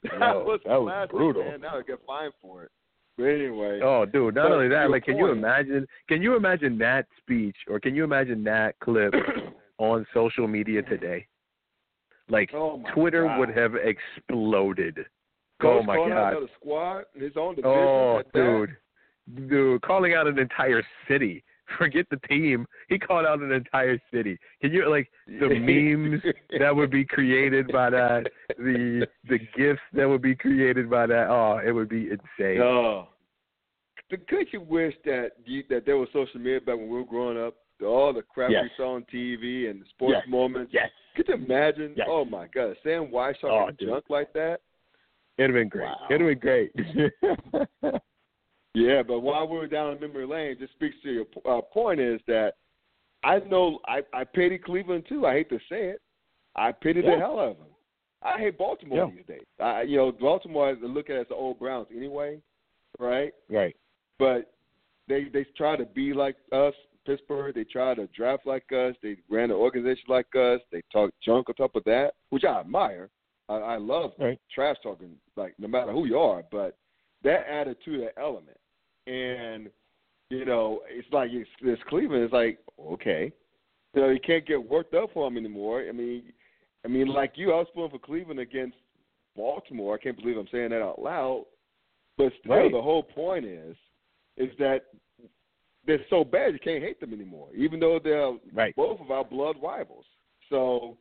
That 0.04 0.18
No, 0.20 0.44
was 0.44 0.60
that 0.64 0.80
was 0.80 0.86
classic, 0.90 1.10
brutal. 1.10 1.44
Man. 1.44 1.60
Now 1.62 1.78
I 1.78 1.82
get 1.82 1.98
fined 2.06 2.32
for 2.40 2.62
it. 2.64 2.70
But 3.18 3.24
anyway. 3.24 3.80
Oh, 3.82 4.06
dude! 4.06 4.36
Not 4.36 4.52
only 4.52 4.68
that, 4.68 4.90
like, 4.90 5.04
can 5.04 5.18
you 5.18 5.30
imagine? 5.32 5.86
Can 6.08 6.22
you 6.22 6.36
imagine 6.36 6.78
that 6.78 7.06
speech, 7.20 7.56
or 7.68 7.78
can 7.80 7.94
you 7.94 8.04
imagine 8.04 8.42
that 8.44 8.78
clip 8.80 9.12
on 9.78 10.06
social 10.14 10.48
media 10.48 10.82
today? 10.82 11.26
like 12.30 12.50
Oh 12.54 12.82
Twitter 12.94 13.24
God. 13.24 13.38
would 13.38 13.56
have 13.56 13.72
exploded. 13.74 14.96
Coach 15.60 15.80
oh 15.80 15.82
my 15.82 15.96
god. 15.96 16.34
squad 16.60 17.04
his 17.14 17.32
own 17.36 17.56
division. 17.56 17.70
Oh, 17.74 18.18
at 18.20 18.32
that? 18.32 18.66
dude, 19.34 19.48
dude, 19.48 19.82
calling 19.82 20.14
out 20.14 20.26
an 20.26 20.38
entire 20.38 20.82
city. 21.08 21.42
Forget 21.78 22.06
the 22.10 22.16
team. 22.28 22.66
He 22.88 22.98
called 22.98 23.26
out 23.26 23.40
an 23.40 23.52
entire 23.52 24.00
city. 24.12 24.38
Can 24.62 24.72
you 24.72 24.88
like 24.88 25.10
the 25.26 25.48
memes 25.60 26.22
that 26.58 26.74
would 26.74 26.90
be 26.90 27.04
created 27.04 27.70
by 27.70 27.90
that? 27.90 28.26
The 28.56 29.06
the 29.28 29.38
gifts 29.56 29.82
that 29.92 30.08
would 30.08 30.22
be 30.22 30.34
created 30.34 30.88
by 30.88 31.06
that. 31.06 31.28
Oh, 31.28 31.60
it 31.64 31.72
would 31.72 31.88
be 31.88 32.08
insane. 32.10 32.60
Oh. 32.62 33.08
But 34.10 34.26
Could 34.28 34.46
you 34.52 34.62
wish 34.62 34.94
that 35.04 35.32
you, 35.44 35.62
that 35.68 35.84
there 35.84 35.98
was 35.98 36.08
social 36.14 36.40
media 36.40 36.60
back 36.60 36.76
when 36.78 36.88
we 36.88 36.96
were 36.96 37.04
growing 37.04 37.38
up? 37.38 37.54
All 37.84 38.12
the 38.12 38.22
crap 38.22 38.50
Yes. 38.50 38.64
we 38.64 38.70
saw 38.76 38.94
on 38.94 39.04
TV 39.12 39.68
and 39.70 39.80
the 39.82 39.84
sports 39.90 40.16
Yes. 40.20 40.28
moments. 40.28 40.72
Yes, 40.72 40.88
Could 41.14 41.28
you 41.28 41.34
imagine? 41.34 41.92
Yes. 41.96 42.06
Oh 42.10 42.24
my 42.24 42.46
God, 42.52 42.74
Sam 42.82 43.08
Weishaupt 43.12 43.44
Oh, 43.44 43.70
junk 43.78 44.04
like 44.08 44.32
that? 44.32 44.60
it'd 45.36 45.50
have 45.50 45.54
been 45.54 45.68
great. 45.68 45.84
Wow. 45.84 46.06
It'd 46.10 46.20
have 46.26 46.40
been 46.40 46.40
great. 46.40 47.92
Yeah, 48.78 49.02
but 49.02 49.20
while 49.20 49.46
we 49.48 49.58
were 49.58 49.66
down 49.66 49.98
memory 50.00 50.26
lane, 50.26 50.56
just 50.58 50.72
speaks 50.74 50.96
to 51.02 51.10
your 51.10 51.26
uh, 51.48 51.60
point 51.62 52.00
is 52.00 52.20
that 52.26 52.54
I 53.24 53.40
know 53.40 53.80
I, 53.86 54.02
I 54.12 54.24
pity 54.24 54.58
Cleveland 54.58 55.04
too. 55.08 55.26
I 55.26 55.34
hate 55.34 55.48
to 55.50 55.58
say 55.68 55.88
it. 55.88 56.00
I 56.54 56.72
pity 56.72 57.00
Yeah. 57.00 57.16
the 57.16 57.20
hell 57.20 57.38
out 57.40 57.48
of 57.50 57.58
them. 57.58 57.66
I 58.22 58.38
hate 58.38 58.58
Baltimore 58.58 58.98
Yeah. 58.98 59.16
these 59.16 59.26
days. 59.26 59.46
I, 59.60 59.82
you 59.82 59.96
know, 59.96 60.12
Baltimore 60.12 60.68
I 60.68 60.72
look 60.72 61.10
at 61.10 61.16
it 61.16 61.20
as 61.22 61.28
the 61.28 61.34
old 61.34 61.58
Browns 61.58 61.88
anyway, 61.94 62.40
right? 62.98 63.32
right. 63.48 63.76
But 64.18 64.52
they 65.08 65.24
they 65.24 65.44
try 65.56 65.76
to 65.76 65.84
be 65.86 66.12
like 66.12 66.36
us, 66.52 66.74
Pittsburgh. 67.06 67.54
They 67.54 67.64
try 67.64 67.94
to 67.94 68.06
draft 68.08 68.46
like 68.46 68.70
us. 68.72 68.94
They 69.02 69.16
ran 69.28 69.50
an 69.50 69.56
organization 69.56 70.04
like 70.08 70.34
us. 70.36 70.60
They 70.70 70.82
talk 70.92 71.10
junk 71.24 71.48
on 71.48 71.54
top 71.56 71.74
of 71.74 71.84
that, 71.84 72.14
which 72.30 72.44
I 72.44 72.60
admire. 72.60 73.10
I, 73.48 73.54
I 73.54 73.76
love 73.78 74.12
Right. 74.18 74.38
trash 74.54 74.76
talking, 74.82 75.16
like 75.36 75.54
no 75.58 75.68
matter 75.68 75.92
who 75.92 76.04
you 76.06 76.18
are. 76.18 76.44
But 76.50 76.76
that 77.22 77.48
added 77.48 77.78
to 77.84 77.98
that 78.02 78.14
element, 78.20 78.58
and 79.08 79.70
you 80.30 80.44
know, 80.44 80.80
it's 80.88 81.08
like 81.12 81.30
it's, 81.32 81.48
it's 81.62 81.82
Cleveland. 81.88 82.24
It's 82.24 82.32
like 82.32 82.58
okay, 82.80 83.32
you 83.94 84.02
know, 84.02 84.08
you 84.08 84.20
can't 84.20 84.46
get 84.46 84.68
worked 84.68 84.94
up 84.94 85.10
for 85.14 85.26
them 85.28 85.36
anymore. 85.36 85.84
I 85.88 85.92
mean, 85.92 86.24
I 86.84 86.88
mean, 86.88 87.08
like 87.08 87.32
you, 87.36 87.52
I 87.52 87.56
was 87.56 87.66
pulling 87.74 87.90
for 87.90 87.98
Cleveland 87.98 88.40
against 88.40 88.76
Baltimore. 89.36 89.94
I 89.94 89.98
can't 90.02 90.16
believe 90.16 90.36
I'm 90.36 90.48
saying 90.52 90.70
that 90.70 90.82
out 90.82 91.00
loud. 91.00 91.46
But 92.16 92.32
still, 92.40 92.56
Right. 92.56 92.72
the 92.72 92.82
whole 92.82 93.02
point 93.02 93.44
is, 93.44 93.76
is 94.36 94.50
that 94.58 94.86
they're 95.86 96.04
so 96.10 96.24
bad 96.24 96.52
you 96.52 96.58
can't 96.58 96.82
hate 96.82 97.00
them 97.00 97.14
anymore, 97.14 97.48
even 97.54 97.80
though 97.80 97.98
they're 97.98 98.36
Right. 98.52 98.74
both 98.76 99.00
of 99.00 99.10
our 99.10 99.24
blood 99.24 99.56
rivals. 99.62 100.04
So, 100.50 100.98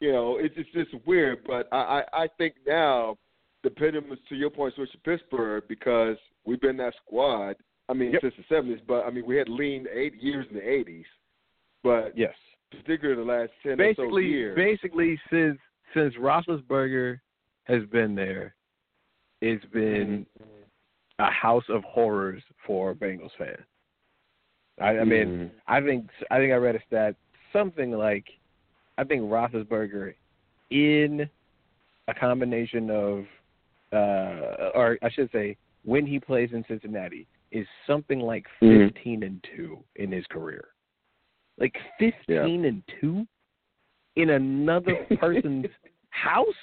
you 0.00 0.12
know, 0.12 0.38
it's 0.38 0.54
it's 0.56 0.70
just 0.72 1.06
weird. 1.06 1.44
But 1.44 1.68
I 1.72 2.02
I, 2.12 2.24
I 2.24 2.28
think 2.36 2.54
now 2.66 3.16
the 3.62 3.70
pendulum 3.70 4.18
to 4.28 4.34
your 4.34 4.50
point 4.50 4.74
switch 4.74 4.92
to 4.92 4.98
Pittsburgh 4.98 5.64
because 5.68 6.18
we've 6.46 6.60
been 6.60 6.76
that 6.78 6.94
squad. 7.04 7.56
I 7.88 7.92
mean, 7.92 8.12
Yep. 8.12 8.22
since 8.22 8.34
the 8.36 8.44
seventies, 8.48 8.80
but 8.86 9.04
I 9.06 9.10
mean, 9.10 9.26
we 9.26 9.36
had 9.36 9.48
lean 9.48 9.86
eight 9.92 10.14
years 10.14 10.46
in 10.48 10.56
the 10.56 10.68
eighties, 10.68 11.06
but 11.82 12.16
Yes. 12.16 12.34
particularly 12.70 13.16
the 13.22 13.30
last 13.30 13.52
ten 13.62 13.72
or 13.72 13.94
so 13.94 14.02
basically, 14.02 14.26
years. 14.26 14.56
basically, 14.56 15.20
since 15.30 15.60
since 15.94 16.14
Roethlisberger 16.16 17.20
has 17.64 17.84
been 17.86 18.14
there, 18.14 18.54
it's 19.40 19.64
been 19.66 20.26
a 21.18 21.30
house 21.30 21.68
of 21.68 21.84
horrors 21.84 22.42
for 22.66 22.94
Bengals 22.94 23.32
fans. 23.36 23.64
I, 24.78 24.98
I 24.98 25.04
mean, 25.04 25.28
Mhm. 25.28 25.50
I 25.66 25.80
think 25.80 26.10
I 26.30 26.38
think 26.38 26.52
I 26.52 26.56
read 26.56 26.76
a 26.76 26.82
stat 26.86 27.14
something 27.52 27.92
like 27.92 28.28
I 28.98 29.04
think 29.04 29.22
Roethlisberger 29.22 30.14
in 30.70 31.30
a 32.08 32.14
combination 32.14 32.90
of 32.90 33.26
uh 33.92 34.70
or 34.74 34.98
I 35.02 35.08
should 35.10 35.30
say 35.30 35.56
when 35.86 36.04
he 36.04 36.18
plays 36.18 36.50
in 36.52 36.64
Cincinnati 36.66 37.28
is 37.52 37.66
something 37.86 38.18
like 38.18 38.46
Mhm. 38.60 38.88
15 38.88 39.22
and 39.22 39.42
2 39.56 39.82
in 39.94 40.10
his 40.10 40.26
career. 40.26 40.74
Like 41.58 41.78
15 41.98 42.64
and 42.64 42.82
2 43.00 43.26
in 44.16 44.30
another 44.30 44.96
person's 45.20 45.66
house? 46.10 46.62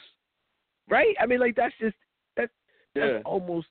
Right? 0.90 1.16
I 1.20 1.26
mean 1.26 1.40
like 1.40 1.56
that's 1.56 1.76
just 1.80 1.96
that's 2.36 2.52
yeah, 2.96 3.14
that's 3.14 3.26
almost 3.26 3.70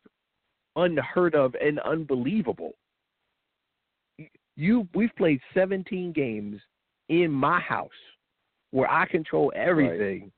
unheard 0.76 1.34
of 1.34 1.54
and 1.56 1.78
unbelievable. 1.80 2.74
You 4.56 4.88
we've 4.94 5.14
played 5.16 5.40
17 5.52 6.12
games 6.12 6.60
in 7.08 7.30
my 7.30 7.60
house 7.60 7.90
where 8.70 8.90
I 8.90 9.04
control 9.04 9.52
everything 9.54 10.32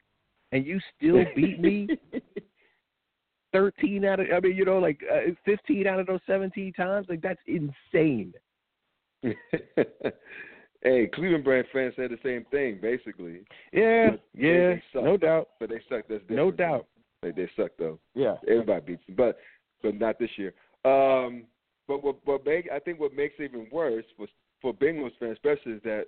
and 0.51 0.67
you 0.67 0.81
still 0.97 1.25
beat 1.37 1.61
me 1.61 1.89
13 3.55 4.05
out 4.05 4.21
of 4.21 4.27
I 4.35 4.41
mean 4.41 4.55
you 4.57 4.65
know 4.67 4.79
like 4.79 5.01
uh, 5.11 5.31
15 5.47 5.87
out 5.87 6.01
of 6.01 6.07
those 6.07 6.21
17 6.27 6.73
times 6.75 7.07
like 7.09 7.23
that's 7.23 7.41
insane. 7.47 8.35
hey, 10.83 11.09
Cleveland 11.15 11.45
brand 11.45 11.67
fans 11.73 11.95
said 11.97 12.11
the 12.11 12.19
same 12.23 12.45
thing 12.51 12.79
basically, 12.83 13.41
Yeah, 13.73 14.11
they- 14.11 14.21
yeah, 14.35 14.69
they 14.75 14.83
suck. 14.93 15.05
no 15.05 15.17
doubt. 15.17 15.49
but 15.61 15.71
they 15.71 15.81
suck. 15.89 16.05
That's 16.09 16.23
No 16.29 16.51
doubt. 16.51 16.87
They 17.23 17.31
they 17.31 17.49
suck 17.57 17.71
though. 17.79 17.99
Yeah. 18.15 18.37
Everybody 18.49 18.85
beats 18.93 19.07
them, 19.07 19.17
but 19.17 19.39
but 19.83 19.99
not 19.99 20.19
this 20.19 20.31
year. 20.37 20.53
Um, 20.85 21.45
but 21.89 22.03
what 22.05 22.17
what 22.27 22.45
make 22.45 22.69
I 22.71 22.79
think 22.79 23.01
what 23.01 23.15
makes 23.15 23.35
it 23.39 23.45
even 23.45 23.67
worse 23.73 24.05
was 24.19 24.29
for 24.61 24.75
Bengals 24.75 25.13
fans, 25.19 25.33
especially, 25.39 25.73
is 25.73 25.83
that 25.85 26.05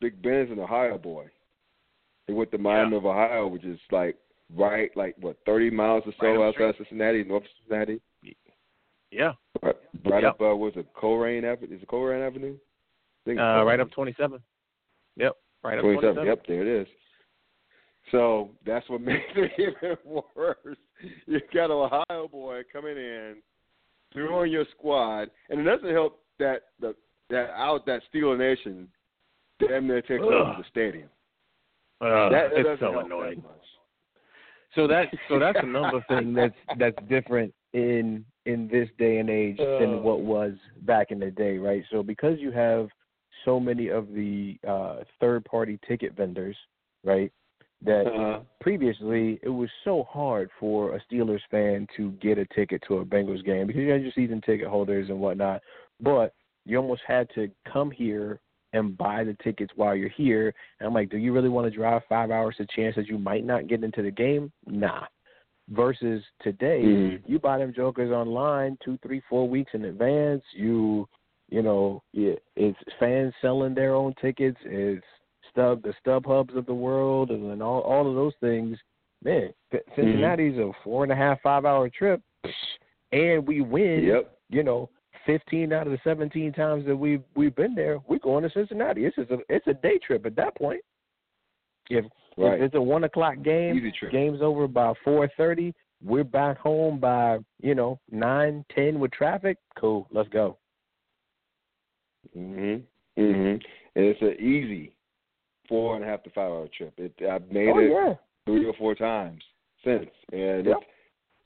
Big 0.00 0.20
Ben's 0.22 0.50
an 0.50 0.58
Ohio 0.58 0.98
boy. 0.98 1.26
He 2.26 2.32
went 2.32 2.50
to 2.52 2.58
Miami 2.58 2.96
of 2.96 3.04
Ohio, 3.06 3.46
which 3.46 3.64
is 3.64 3.78
like 3.90 4.16
right, 4.56 4.90
like 4.96 5.14
what 5.20 5.36
thirty 5.46 5.70
miles 5.70 6.02
or 6.06 6.12
so 6.20 6.26
Right 6.26 6.48
outside 6.48 6.74
Cincinnati, 6.78 7.24
North 7.24 7.44
of 7.44 7.48
Cincinnati. 7.60 8.00
Yeah. 9.10 9.32
Right, 9.62 9.76
right 10.06 10.22
Yep. 10.24 10.34
up 10.34 10.40
uh, 10.40 10.56
was 10.56 10.72
it 10.76 10.86
Colerain 10.94 11.44
Avenue? 11.44 11.76
Is 11.76 11.82
it 11.82 11.88
Colerain 11.88 12.26
Avenue? 12.26 12.56
I 12.56 13.30
think 13.30 13.38
Uh, 13.40 13.64
right 13.64 13.80
up 13.80 13.90
27. 13.92 14.40
Yep. 15.16 15.32
Right 15.62 15.78
up 15.78 15.82
27. 15.82 16.14
27. 16.14 16.26
Yep, 16.26 16.46
there 16.46 16.62
it 16.62 16.82
is. 16.82 16.88
So 18.10 18.50
that's 18.66 18.88
what 18.88 19.00
makes 19.02 19.22
it 19.36 19.52
even 19.58 19.96
worse. 20.34 20.76
You 21.26 21.40
got 21.52 21.66
an 21.66 21.72
Ohio 22.10 22.28
boy 22.28 22.62
coming 22.72 22.96
in, 22.96 23.36
throwing 24.12 24.52
your 24.52 24.66
squad, 24.76 25.30
and 25.48 25.60
it 25.60 25.64
doesn't 25.64 25.90
help 25.92 26.20
that 26.38 26.62
the 26.80 26.94
that 27.30 27.50
out 27.56 27.86
that 27.86 28.02
Steeler 28.12 28.36
Nation 28.36 28.88
damn 29.58 29.86
near 29.86 30.02
takes 30.02 30.22
over 30.22 30.56
the 30.58 30.64
stadium. 30.68 31.08
Uh, 32.00 32.28
that, 32.28 32.50
that 32.50 32.66
it's 32.66 32.80
so 32.80 32.98
annoying. 32.98 33.42
So 34.74 34.86
that 34.86 35.06
so 35.28 35.38
that's 35.38 35.58
another 35.62 36.04
thing 36.08 36.34
that's 36.34 36.54
that's 36.78 36.96
different 37.08 37.54
in 37.72 38.24
in 38.46 38.68
this 38.68 38.88
day 38.98 39.18
and 39.18 39.30
age 39.30 39.58
Uh. 39.60 39.78
than 39.78 40.02
what 40.02 40.20
was 40.20 40.52
back 40.82 41.10
in 41.10 41.18
the 41.18 41.30
day, 41.30 41.58
right? 41.58 41.84
So 41.90 42.02
because 42.02 42.38
you 42.38 42.50
have 42.52 42.88
so 43.44 43.58
many 43.60 43.88
of 43.88 44.12
the 44.12 44.58
uh 44.66 45.04
third 45.20 45.44
party 45.44 45.78
ticket 45.86 46.14
vendors, 46.16 46.56
right? 47.04 47.32
That 47.82 48.06
Uh-huh. 48.06 48.40
previously 48.60 49.38
it 49.42 49.48
was 49.50 49.68
so 49.84 50.04
hard 50.04 50.50
for 50.58 50.96
a 50.96 51.00
Steelers 51.04 51.42
fan 51.50 51.86
to 51.96 52.12
get 52.12 52.38
a 52.38 52.46
ticket 52.46 52.82
to 52.88 52.98
a 52.98 53.04
Bengals 53.04 53.44
game 53.44 53.66
because 53.66 53.82
you 53.82 53.90
had 53.90 54.02
your 54.02 54.12
season 54.12 54.40
ticket 54.40 54.68
holders 54.68 55.10
and 55.10 55.20
whatnot. 55.20 55.60
But 56.00 56.34
you 56.64 56.78
almost 56.78 57.02
had 57.06 57.28
to 57.34 57.50
come 57.70 57.90
here 57.90 58.40
and 58.74 58.96
buy 58.98 59.24
the 59.24 59.36
tickets 59.42 59.72
while 59.76 59.94
you're 59.94 60.08
here. 60.10 60.52
And 60.78 60.86
I'm 60.86 60.92
like, 60.92 61.08
do 61.08 61.16
you 61.16 61.32
really 61.32 61.48
want 61.48 61.70
to 61.70 61.76
drive 61.76 62.02
five 62.08 62.30
hours 62.30 62.56
to 62.58 62.66
chance 62.66 62.96
that 62.96 63.06
you 63.06 63.16
might 63.18 63.44
not 63.44 63.68
get 63.68 63.82
into 63.82 64.02
the 64.02 64.10
game? 64.10 64.52
Nah. 64.66 65.04
Versus 65.70 66.22
today, 66.42 66.82
Mhm. 66.82 67.22
you 67.26 67.38
buy 67.38 67.56
them 67.56 67.72
jokers 67.72 68.10
online 68.10 68.76
two, 68.84 68.98
three, 68.98 69.20
four 69.30 69.48
weeks 69.48 69.72
in 69.72 69.86
advance. 69.86 70.44
You, 70.52 71.08
you 71.48 71.62
know, 71.62 72.02
yeah, 72.12 72.34
it's 72.56 72.78
fans 72.98 73.32
selling 73.40 73.74
their 73.74 73.94
own 73.94 74.12
tickets. 74.20 74.58
It's 74.64 75.06
stub 75.50 75.82
the 75.82 75.94
StubHubs 76.04 76.54
of 76.56 76.66
the 76.66 76.74
world, 76.74 77.30
and 77.30 77.62
all 77.62 77.80
all 77.80 78.06
of 78.06 78.14
those 78.14 78.34
things. 78.40 78.78
Man, 79.22 79.54
C- 79.72 79.78
Cincinnati's 79.96 80.58
a 80.58 80.72
four 80.82 81.02
and 81.02 81.12
a 81.12 81.16
half, 81.16 81.40
five 81.40 81.64
hour 81.64 81.88
trip, 81.88 82.20
and 83.12 83.46
we 83.46 83.62
win 83.62 84.04
Yep. 84.04 84.38
you 84.50 84.62
know, 84.62 84.90
15 85.26 85.72
out 85.72 85.86
of 85.86 85.92
the 85.92 85.98
17 86.04 86.52
times 86.52 86.84
that 86.86 86.96
we've 86.96 87.22
we've 87.34 87.54
been 87.54 87.74
there, 87.74 87.98
we're 88.08 88.18
going 88.18 88.42
to 88.42 88.50
Cincinnati. 88.50 89.04
It's 89.04 89.16
just 89.16 89.30
a 89.30 89.38
it's 89.48 89.66
a 89.66 89.74
day 89.74 89.98
trip 89.98 90.26
at 90.26 90.36
that 90.36 90.56
point. 90.56 90.80
If, 91.90 92.04
Right. 92.36 92.54
if 92.54 92.62
it's 92.62 92.74
a 92.74 92.82
one 92.82 93.04
o'clock 93.04 93.36
game, 93.42 93.92
game's 94.10 94.42
over 94.42 94.66
by 94.66 94.92
4:30. 95.04 95.72
We're 96.02 96.24
back 96.24 96.58
home 96.58 96.98
by 96.98 97.38
you 97.62 97.74
know 97.74 98.00
nine, 98.10 98.64
ten 98.74 98.98
with 98.98 99.12
traffic. 99.12 99.58
Cool, 99.76 100.06
let's 100.10 100.28
go. 100.30 100.58
Mhm. 102.36 102.82
Mhm. 103.16 103.64
And 103.96 104.04
it's 104.04 104.20
an 104.22 104.34
easy 104.40 104.96
four 105.68 105.94
and 105.94 106.04
a 106.04 106.08
half 106.08 106.22
to 106.24 106.30
five 106.30 106.50
hour 106.50 106.68
trip. 106.68 106.98
It 106.98 107.14
I've 107.22 107.50
made 107.50 107.68
oh 107.68 107.78
it 107.78 107.90
yeah, 107.90 108.14
three 108.46 108.66
or 108.66 108.74
four 108.74 108.94
times 108.94 109.42
since, 109.82 110.10
and 110.32 110.66
Yep. 110.66 110.76
it's, 110.78 110.86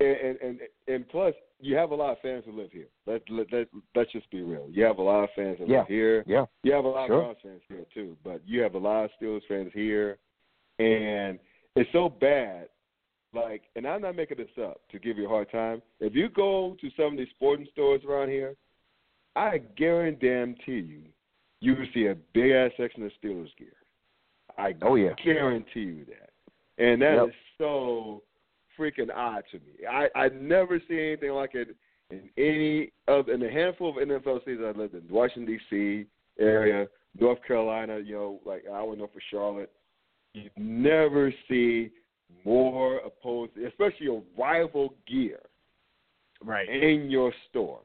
and, 0.00 0.38
and 0.40 0.60
and 0.86 1.08
plus 1.08 1.34
you 1.60 1.74
have 1.76 1.90
a 1.90 1.94
lot 1.94 2.12
of 2.12 2.18
fans 2.20 2.44
who 2.46 2.52
live 2.52 2.70
here. 2.70 2.86
Let 3.06 3.22
let, 3.30 3.52
let 3.52 3.68
let's 3.96 4.12
just 4.12 4.30
be 4.30 4.42
real. 4.42 4.68
You 4.70 4.84
have 4.84 4.98
a 4.98 5.02
lot 5.02 5.24
of 5.24 5.30
fans 5.34 5.58
that 5.58 5.68
Yeah. 5.68 5.78
live 5.78 5.88
here. 5.88 6.24
yeah, 6.26 6.44
You 6.62 6.72
have 6.72 6.84
a 6.84 6.88
lot 6.88 7.08
Sure. 7.08 7.16
of 7.22 7.24
Browns 7.24 7.38
fans 7.42 7.62
here 7.68 7.84
too, 7.92 8.16
but 8.22 8.40
you 8.46 8.60
have 8.62 8.74
a 8.74 8.78
lot 8.78 9.04
of 9.04 9.10
Steelers 9.20 9.42
fans 9.48 9.72
here, 9.74 10.18
and 10.78 11.38
it's 11.76 11.90
so 11.92 12.08
bad. 12.08 12.68
Like, 13.34 13.62
and 13.76 13.86
I'm 13.86 14.00
not 14.00 14.16
making 14.16 14.38
this 14.38 14.48
up 14.64 14.80
to 14.90 14.98
give 14.98 15.18
you 15.18 15.26
a 15.26 15.28
hard 15.28 15.50
time. 15.50 15.82
If 16.00 16.14
you 16.14 16.28
go 16.30 16.76
to 16.80 16.90
some 16.96 17.12
of 17.12 17.18
these 17.18 17.28
sporting 17.30 17.66
stores 17.72 18.00
around 18.08 18.30
here, 18.30 18.56
I 19.36 19.58
guarantee 19.76 20.56
you, 20.66 21.02
you 21.60 21.74
will 21.74 21.86
see 21.92 22.06
a 22.06 22.14
big 22.32 22.52
ass 22.52 22.70
section 22.78 23.02
of 23.04 23.12
Steelers 23.22 23.54
gear. 23.58 23.74
I 24.56 24.74
Oh, 24.80 24.94
yeah. 24.94 25.12
guarantee 25.22 25.80
you 25.82 26.04
that, 26.06 26.30
and 26.78 27.02
that 27.02 27.14
is 27.14 27.26
Yep. 27.26 27.34
so 27.58 28.22
freaking 28.78 29.14
odd 29.14 29.42
to 29.50 29.58
me. 29.58 29.86
I 29.90 30.08
I 30.14 30.28
never 30.28 30.80
see 30.88 30.98
anything 30.98 31.30
like 31.32 31.54
it 31.54 31.74
in 32.10 32.30
any 32.38 32.92
of 33.06 33.28
in 33.28 33.42
a 33.42 33.50
handful 33.50 33.90
of 33.90 33.96
NFL 33.96 34.44
cities 34.44 34.60
I 34.64 34.70
lived 34.78 34.94
in, 34.94 35.02
Washington 35.10 35.46
D.C. 35.70 36.06
area, 36.38 36.86
North 37.18 37.38
Carolina, 37.46 37.98
you 37.98 38.14
know, 38.14 38.40
like 38.44 38.64
I 38.72 38.82
would 38.82 38.98
know 38.98 39.08
for 39.12 39.20
Charlotte. 39.30 39.70
You 40.34 40.50
never 40.56 41.32
see 41.48 41.90
more 42.44 42.98
opposed, 42.98 43.52
especially 43.56 44.06
your 44.06 44.22
rival 44.36 44.94
gear 45.06 45.40
Right. 46.44 46.68
in 46.68 47.10
your 47.10 47.32
store 47.48 47.80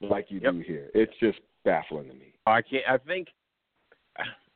like 0.00 0.30
you 0.30 0.40
Yep. 0.40 0.52
do 0.54 0.58
here. 0.60 0.90
It's 0.94 1.12
just 1.18 1.38
baffling 1.64 2.08
to 2.08 2.14
me. 2.14 2.32
I 2.46 2.62
can't. 2.62 2.88
I 2.88 2.98
think. 2.98 3.28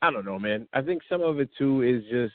I 0.03 0.11
don't 0.11 0.25
know, 0.25 0.39
man. 0.39 0.69
I 0.73 0.83
think 0.83 1.03
some 1.09 1.23
of 1.23 1.41
it 1.41 1.49
too 1.57 1.83
is 1.83 2.05
just 2.11 2.35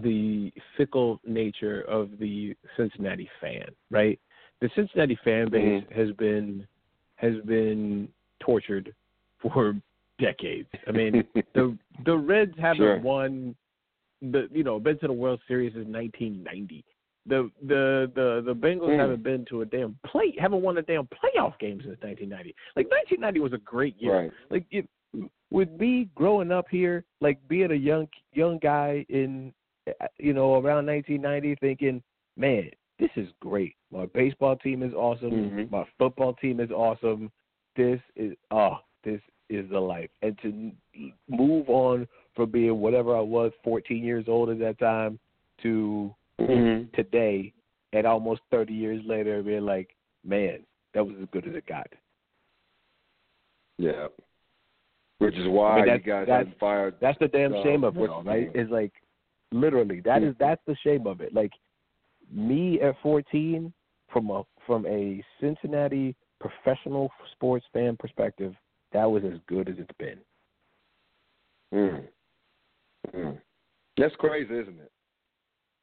the 0.00 0.52
fickle 0.76 1.20
nature 1.26 1.82
of 1.82 2.18
the 2.18 2.56
Cincinnati 2.76 3.28
fan, 3.40 3.66
right? 3.90 4.18
The 4.60 4.70
Cincinnati 4.74 5.18
fan 5.24 5.50
base 5.50 5.84
has 5.94 6.10
been 6.12 6.66
has 7.16 7.34
been 7.46 8.08
tortured 8.40 8.94
for 9.40 9.74
decades. 10.18 10.68
I 10.86 10.92
mean, 10.92 11.24
the 11.54 11.76
the 12.06 12.16
Reds 12.16 12.54
haven't 12.58 12.78
Sure. 12.78 12.98
won 13.00 13.54
the 14.22 14.48
you 14.52 14.62
know 14.64 14.78
been 14.80 14.98
to 15.00 15.06
the 15.08 15.12
World 15.12 15.40
Series 15.48 15.72
since 15.74 15.86
1990. 15.88 16.84
The 17.26 17.50
the 17.62 18.10
the 18.14 18.42
the 18.46 18.54
Bengals 18.54 18.88
Mm. 18.90 18.98
haven't 18.98 19.22
been 19.22 19.44
to 19.46 19.60
a 19.62 19.66
damn 19.66 19.98
play 20.06 20.34
haven't 20.38 20.62
won 20.62 20.78
a 20.78 20.82
damn 20.82 21.06
playoff 21.06 21.58
game 21.58 21.80
since 21.82 21.98
1990. 22.00 22.54
Like 22.76 22.86
1990 22.90 23.40
was 23.40 23.52
a 23.52 23.58
great 23.58 23.94
year. 24.00 24.14
Right. 24.22 24.32
Like 24.50 24.64
it, 24.70 24.88
with 25.50 25.70
me 25.72 26.08
growing 26.14 26.50
up 26.50 26.66
here, 26.70 27.04
like 27.20 27.38
being 27.48 27.72
a 27.72 27.74
young 27.74 28.08
young 28.32 28.58
guy 28.58 29.04
in 29.08 29.52
you 30.18 30.32
know 30.32 30.54
around 30.54 30.86
1990, 30.86 31.56
thinking, 31.60 32.02
man, 32.36 32.70
this 32.98 33.10
is 33.16 33.28
great. 33.40 33.74
My 33.90 34.06
baseball 34.06 34.56
team 34.56 34.82
is 34.82 34.92
awesome. 34.94 35.30
Mhm. 35.30 35.70
My 35.70 35.84
football 35.98 36.34
team 36.34 36.60
is 36.60 36.70
awesome. 36.70 37.30
This 37.76 38.00
is 38.16 38.34
oh, 38.50 38.78
this 39.04 39.20
is 39.48 39.68
the 39.70 39.80
life. 39.80 40.10
And 40.22 40.38
to 40.42 40.70
move 41.28 41.68
on 41.68 42.06
from 42.34 42.50
being 42.50 42.80
whatever 42.80 43.16
I 43.16 43.20
was, 43.20 43.52
14 43.64 44.02
years 44.02 44.24
old 44.28 44.48
at 44.50 44.58
that 44.60 44.78
time, 44.78 45.18
to 45.62 46.14
Mm-hmm. 46.40 46.86
today, 46.96 47.52
and 47.92 48.06
almost 48.06 48.40
30 48.50 48.72
years 48.72 49.00
later, 49.04 49.42
being 49.42 49.64
like, 49.66 49.94
man, 50.24 50.60
that 50.94 51.06
was 51.06 51.14
as 51.22 51.28
good 51.30 51.46
as 51.46 51.54
it 51.54 51.66
got. 51.66 51.86
Yeah. 53.78 54.08
Which 55.18 55.36
is 55.36 55.46
why 55.46 55.80
I 55.80 55.84
mean, 55.84 55.94
you 55.94 55.98
guys 56.00 56.26
that's- 56.26 56.54
fired. 56.58 56.96
That's 57.00 57.18
the 57.18 57.28
damn 57.28 57.54
Uh, 57.54 57.62
shame 57.62 57.84
of 57.84 57.96
it, 57.96 58.08
all, 58.10 58.22
right? 58.24 58.50
Is 58.54 58.70
like 58.70 58.92
literally 59.52 60.00
that 60.00 60.22
Yeah. 60.22 60.28
is 60.28 60.34
that's 60.38 60.62
the 60.66 60.76
shame 60.76 61.06
of 61.06 61.20
it. 61.20 61.32
Like 61.34 61.52
me 62.30 62.80
at 62.80 62.94
14, 63.02 63.72
from 64.12 64.30
a 64.30 64.44
from 64.66 64.86
a 64.86 65.22
Cincinnati 65.40 66.14
professional 66.40 67.10
sports 67.32 67.64
fan 67.72 67.96
perspective, 67.96 68.54
that 68.92 69.04
was 69.04 69.24
as 69.24 69.38
good 69.46 69.68
as 69.68 69.76
it's 69.78 69.90
been. 69.98 70.18
Mm. 71.72 72.08
Mm. 73.14 73.40
That's 73.96 74.14
crazy, 74.16 74.54
isn't 74.54 74.80
it? 74.80 74.92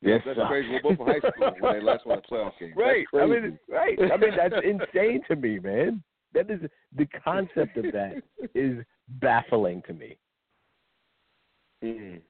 Yes, 0.01 0.21
That's 0.25 0.37
sir. 0.37 0.47
crazy. 0.47 0.69
We're 0.69 0.81
both 0.81 0.97
from 0.97 1.07
high 1.07 1.19
school 1.19 1.51
when 1.59 1.73
they 1.73 1.81
last 1.81 2.05
won 2.05 2.19
a 2.19 2.21
playoff 2.21 2.51
game. 2.59 2.73
Right. 2.75 3.05
That's 3.11 3.23
I 3.23 3.25
mean, 3.27 3.59
right. 3.67 3.97
I 3.99 4.17
mean, 4.17 4.31
that's 4.37 4.55
insane 4.63 5.21
to 5.27 5.35
me, 5.35 5.59
man. 5.59 6.01
That 6.33 6.49
is 6.49 6.61
the 6.95 7.05
concept 7.23 7.75
of 7.77 7.85
that 7.91 8.21
is 8.55 8.77
baffling 9.19 9.81
to 9.87 9.93
me. 9.93 10.17
Mm. 11.83 12.21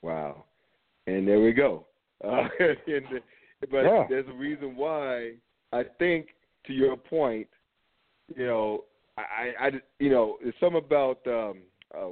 Wow. 0.00 0.44
And 1.06 1.26
there 1.26 1.40
we 1.40 1.52
go. 1.52 1.86
Uh, 2.24 2.46
and, 2.86 3.04
but 3.68 3.82
Yeah. 3.82 4.04
there's 4.08 4.28
a 4.28 4.32
reason 4.32 4.76
why 4.76 5.32
I 5.72 5.82
think, 5.98 6.28
to 6.66 6.72
your 6.72 6.96
point, 6.96 7.48
you 8.36 8.46
know, 8.46 8.84
I, 9.18 9.22
I, 9.60 9.66
I 9.66 9.70
you 9.98 10.08
know, 10.10 10.36
it's 10.40 10.56
something 10.60 10.80
about 10.84 11.18
um, 11.26 11.62
uh, 11.92 12.10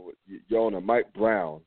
Yona, 0.50 0.82
Mike 0.82 1.12
Brown. 1.14 1.60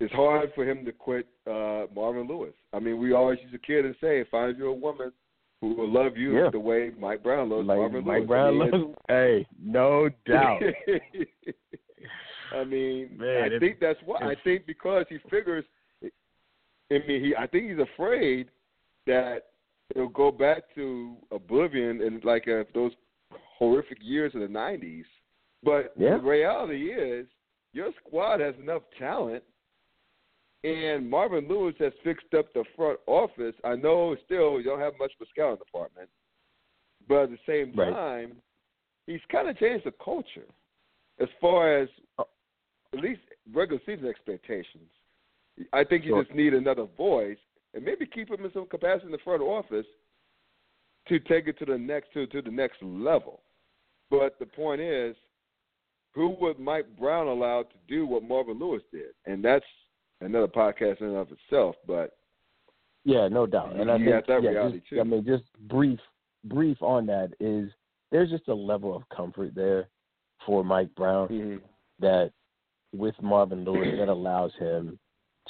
It's 0.00 0.12
hard 0.14 0.50
for 0.56 0.68
him 0.68 0.84
to 0.84 0.90
quit 0.90 1.28
uh, 1.48 1.84
Marvin 1.94 2.26
Lewis. 2.26 2.54
I 2.72 2.80
mean, 2.80 2.98
we 2.98 3.12
always 3.12 3.38
used 3.40 3.52
to 3.52 3.58
kid 3.60 3.84
and 3.84 3.94
say, 4.00 4.24
find 4.28 4.58
you 4.58 4.66
a 4.66 4.72
woman 4.74 5.12
who 5.60 5.74
will 5.74 5.88
love 5.92 6.16
you 6.16 6.36
Yeah. 6.42 6.50
the 6.50 6.58
way 6.58 6.90
Mike 6.98 7.22
Brown 7.22 7.50
loves 7.50 7.68
Like 7.68 7.78
Marvin 7.78 8.04
Mike 8.04 8.16
Lewis. 8.18 8.26
Brown 8.26 8.48
I 8.48 8.50
mean, 8.50 8.62
it's- 8.68 8.80
loves. 8.80 8.94
Hey, 9.08 9.46
no 9.62 10.08
doubt. 10.26 10.60
I 12.52 12.64
mean, 12.64 13.10
Man, 13.16 13.52
I 13.54 13.58
think 13.60 13.78
that's 13.80 14.00
why. 14.04 14.18
I 14.20 14.34
think 14.42 14.66
because 14.66 15.06
he 15.08 15.18
figures. 15.30 15.64
I 16.94 17.06
mean, 17.06 17.24
he. 17.24 17.34
I 17.36 17.46
think 17.46 17.70
he's 17.70 17.78
afraid 17.78 18.48
that 19.06 19.46
it'll 19.94 20.08
go 20.08 20.30
back 20.30 20.62
to 20.74 21.16
oblivion 21.30 22.02
and 22.02 22.24
like 22.24 22.46
uh, 22.48 22.64
those 22.74 22.92
horrific 23.58 23.98
years 24.00 24.34
of 24.34 24.40
the 24.40 24.46
'90s. 24.46 25.04
But 25.62 25.92
Yeah. 25.96 26.16
the 26.16 26.22
reality 26.22 26.92
is, 26.92 27.26
your 27.72 27.92
squad 28.04 28.40
has 28.40 28.54
enough 28.56 28.82
talent, 28.98 29.44
and 30.64 31.08
Marvin 31.08 31.48
Lewis 31.48 31.74
has 31.78 31.92
fixed 32.04 32.34
up 32.36 32.52
the 32.52 32.64
front 32.76 32.98
office. 33.06 33.54
I 33.64 33.76
know 33.76 34.16
still 34.24 34.58
you 34.58 34.64
don't 34.64 34.80
have 34.80 34.94
much 34.98 35.12
of 35.18 35.26
a 35.26 35.30
scouting 35.30 35.58
department, 35.58 36.08
but 37.08 37.24
at 37.24 37.30
the 37.30 37.38
same 37.46 37.72
Right. 37.74 37.92
time, 37.92 38.42
he's 39.06 39.20
kind 39.30 39.48
of 39.48 39.58
changed 39.58 39.86
the 39.86 39.92
culture 39.92 40.48
as 41.18 41.28
far 41.40 41.76
as 41.76 41.88
Oh. 42.18 42.26
at 42.92 43.00
least 43.00 43.22
regular 43.52 43.80
season 43.84 44.06
expectations. 44.08 44.90
I 45.72 45.84
think 45.84 46.04
you 46.04 46.12
Sure. 46.12 46.24
just 46.24 46.34
need 46.34 46.54
another 46.54 46.84
voice 46.84 47.38
and 47.74 47.84
maybe 47.84 48.06
keep 48.06 48.30
him 48.30 48.44
in 48.44 48.52
some 48.52 48.66
capacity 48.66 49.06
in 49.06 49.12
the 49.12 49.18
front 49.18 49.42
office 49.42 49.86
to 51.08 51.18
take 51.18 51.48
it 51.48 51.58
to 51.58 51.64
the 51.64 51.78
next 51.78 52.12
to, 52.12 52.26
to 52.28 52.42
the 52.42 52.50
next 52.50 52.82
level. 52.82 53.42
But 54.10 54.38
the 54.38 54.46
point 54.46 54.80
is, 54.80 55.16
who 56.14 56.30
would 56.40 56.58
Mike 56.58 56.86
Brown 56.98 57.26
allow 57.26 57.62
to 57.62 57.74
do 57.88 58.06
what 58.06 58.22
Marvin 58.22 58.58
Lewis 58.58 58.82
did? 58.92 59.14
And 59.26 59.44
that's 59.44 59.64
another 60.20 60.48
podcast 60.48 61.00
in 61.00 61.08
and 61.08 61.16
of 61.16 61.28
itself. 61.32 61.76
But 61.86 62.16
Yeah, 63.04 63.28
no 63.28 63.46
doubt. 63.46 63.74
And 63.76 63.90
I 63.90 63.96
think 63.96 64.08
yeah, 64.28 64.70
just. 64.70 65.00
I 65.00 65.02
mean, 65.02 65.24
just 65.24 65.44
brief, 65.68 65.98
brief 66.44 66.80
on 66.82 67.06
that 67.06 67.32
is 67.40 67.70
there's 68.10 68.30
just 68.30 68.48
a 68.48 68.54
level 68.54 68.94
of 68.94 69.08
comfort 69.08 69.54
there 69.54 69.88
for 70.46 70.62
Mike 70.62 70.94
Brown 70.94 71.28
mm-hmm. 71.28 71.56
that 72.00 72.32
with 72.92 73.14
Marvin 73.22 73.64
Lewis 73.64 73.94
that 73.98 74.08
allows 74.08 74.52
him 74.58 74.98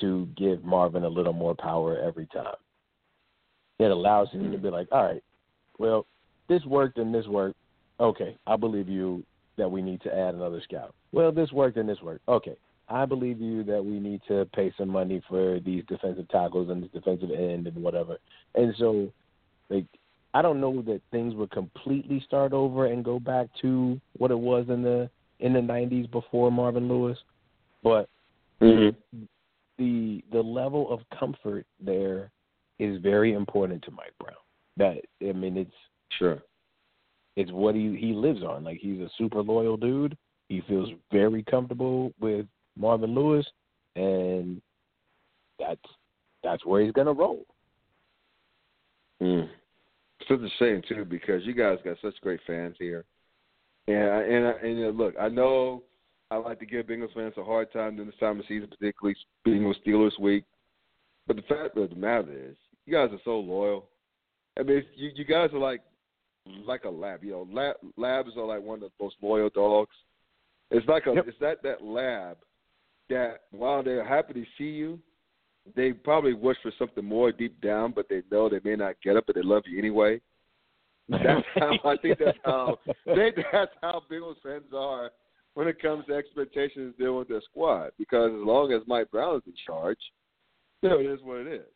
to 0.01 0.29
give 0.37 0.65
Marvin 0.65 1.05
a 1.05 1.09
little 1.09 1.33
more 1.33 1.55
power 1.55 1.99
every 1.99 2.27
time. 2.27 2.55
It 3.79 3.91
allows 3.91 4.31
him 4.31 4.51
to 4.53 4.59
be 4.59 4.71
like, 4.71 4.89
all 4.93 5.05
right, 5.05 5.23
well, 5.79 6.07
this 6.49 6.65
worked 6.65 6.99
and 6.99 7.15
this 7.15 7.27
worked. 7.27 7.57
Okay, 8.01 8.37
I 8.47 8.57
believe 8.57 8.89
you 8.89 9.25
that 9.59 9.71
we 9.71 9.83
need 9.83 10.01
to 10.03 10.15
add 10.15 10.35
another 10.35 10.61
scout. 10.63 10.95
Well, 11.13 11.33
this 11.33 11.53
worked 11.53 11.77
and 11.77 11.89
this 11.89 12.01
worked. 12.03 12.27
Okay, 12.29 12.57
I 12.89 13.07
believe 13.07 13.41
you 13.41 13.65
that 13.65 13.85
we 13.85 13.99
need 13.99 14.21
to 14.29 14.47
pay 14.55 14.73
some 14.77 14.89
money 14.89 15.23
for 15.29 15.61
these 15.61 15.85
defensive 15.89 16.29
tackles 16.29 16.71
and 16.71 16.83
this 16.83 16.91
defensive 16.93 17.31
end 17.31 17.67
and 17.67 17.77
whatever. 17.83 18.19
And 18.55 18.75
so, 18.79 19.13
like, 19.69 19.87
I 20.35 20.43
don't 20.43 20.61
know 20.61 20.83
that 20.83 21.01
things 21.11 21.35
would 21.35 21.51
completely 21.51 22.23
start 22.27 22.53
over 22.53 22.87
and 22.87 23.05
go 23.05 23.19
back 23.19 23.49
to 23.63 24.01
what 24.17 24.31
it 24.31 24.39
was 24.39 24.67
in 24.69 24.83
the 24.83 25.11
in 25.41 25.53
the 25.53 25.61
'90s 25.61 26.11
before 26.11 26.51
Marvin 26.51 26.89
Lewis, 26.89 27.19
but 27.83 28.09
mm-hmm. 28.61 29.25
The 29.83 30.23
the 30.37 30.43
level 30.43 30.91
of 30.93 31.01
comfort 31.19 31.67
there 31.81 32.31
is 32.79 33.01
very 33.03 33.33
important 33.33 33.83
to 33.85 33.91
Mike 33.91 34.15
Brown. 34.21 34.37
That 34.77 34.97
I 35.29 35.33
mean, 35.33 35.57
it's 35.57 35.79
sure. 36.19 36.39
it's 37.37 37.51
what 37.53 37.75
he 37.75 37.97
he 37.97 38.13
lives 38.13 38.43
on. 38.43 38.65
Like 38.65 38.79
he's 38.81 39.01
a 39.01 39.11
super 39.19 39.43
loyal 39.43 39.77
dude. 39.77 40.17
He 40.49 40.61
feels 40.69 40.91
very 41.11 41.43
comfortable 41.45 42.13
with 42.21 42.47
Marvin 42.77 43.15
Lewis, 43.15 43.47
and 43.97 44.61
that's 45.59 45.89
that's 46.45 46.65
where 46.67 46.83
he's 46.83 46.93
gonna 46.93 47.13
roll. 47.13 47.45
Mm. 49.23 49.49
It's 50.21 50.29
such 50.29 50.41
a 50.41 50.51
shame 50.59 50.83
too 50.89 51.05
because 51.05 51.45
you 51.45 51.55
guys 51.55 51.79
got 51.85 51.97
such 52.03 52.21
great 52.21 52.41
fans 52.47 52.77
here, 52.79 53.05
and 53.89 54.11
I- 54.11 54.23
and 54.35 54.47
I- 54.47 54.61
and 54.67 54.85
uh, 54.85 54.89
look, 54.89 55.15
I 55.19 55.29
know 55.29 55.83
I 56.33 56.37
like 56.37 56.61
to 56.61 56.67
give 56.67 56.87
Bengals 56.87 57.13
fans 57.13 57.35
a 57.37 57.45
hard 57.45 57.71
time 57.75 57.97
during 57.97 58.11
this 58.11 58.19
time 58.19 58.41
of 58.41 58.47
season, 58.49 58.67
particularly 58.67 59.15
Bengals 59.47 59.75
Steelers 59.87 60.19
week. 60.19 60.45
But 61.27 61.37
the 61.37 61.43
fact 61.43 61.77
of 61.77 61.91
the 61.91 61.95
matter 61.95 62.33
is, 62.33 62.57
you 62.87 62.95
guys 62.95 63.11
are 63.13 63.21
so 63.23 63.39
loyal. 63.39 63.91
I 64.59 64.63
mean, 64.63 64.83
you 64.97 65.11
you 65.15 65.27
guys 65.27 65.51
are 65.53 65.59
like 65.59 65.83
like 66.65 66.85
a 66.85 66.89
lab. 66.89 67.23
You 67.23 67.33
know, 67.33 67.49
lab, 67.53 67.77
labs 67.99 68.31
are 68.39 68.47
like 68.47 68.63
one 68.63 68.77
of 68.77 68.81
the 68.81 69.05
most 69.05 69.17
loyal 69.21 69.51
dogs. 69.51 69.95
It's 70.71 70.89
like 70.89 71.07
a 71.07 71.13
Yep. 71.13 71.29
it's 71.29 71.39
that 71.41 71.63
that 71.65 71.85
lab 71.85 72.39
that 73.11 73.43
while 73.51 73.83
they're 73.83 74.03
happy 74.05 74.33
to 74.33 74.45
see 74.57 74.71
you, 74.71 74.99
they 75.77 75.93
probably 75.93 76.33
wish 76.33 76.57
for 76.63 76.73
something 76.79 77.05
more 77.05 77.31
deep 77.31 77.61
down, 77.61 77.93
but 77.95 78.09
they 78.09 78.23
know 78.31 78.49
they 78.49 78.61
may 78.65 78.75
not 78.75 78.95
get 79.05 79.17
it, 79.17 79.25
but 79.27 79.35
they 79.37 79.43
love 79.43 79.65
you 79.67 79.79
anyway. 79.79 80.19
That's 81.11 81.45
how 81.57 81.79
I 81.85 81.97
think 81.99 82.19
that's 82.21 82.39
how 82.43 82.79
they, 83.05 83.33
that's 83.53 83.73
how 83.83 84.03
Bengals 84.11 84.37
fans 84.43 84.73
are 84.73 85.11
when 85.55 85.69
it 85.69 85.81
comes 85.81 86.05
to 86.07 86.15
expectations 86.15 86.95
dealing 86.99 87.19
with 87.19 87.29
their 87.29 87.43
squad. 87.51 87.91
Because 87.99 88.31
as 88.33 88.47
long 88.47 88.73
as 88.73 88.83
Mike 88.87 89.11
Brown 89.11 89.37
is 89.37 89.43
in 89.47 89.55
charge, 89.67 89.99
you 90.83 90.89
know, 90.89 90.99
it 90.99 91.07
is 91.07 91.21
what 91.23 91.39
it 91.39 91.47
is. 91.47 91.67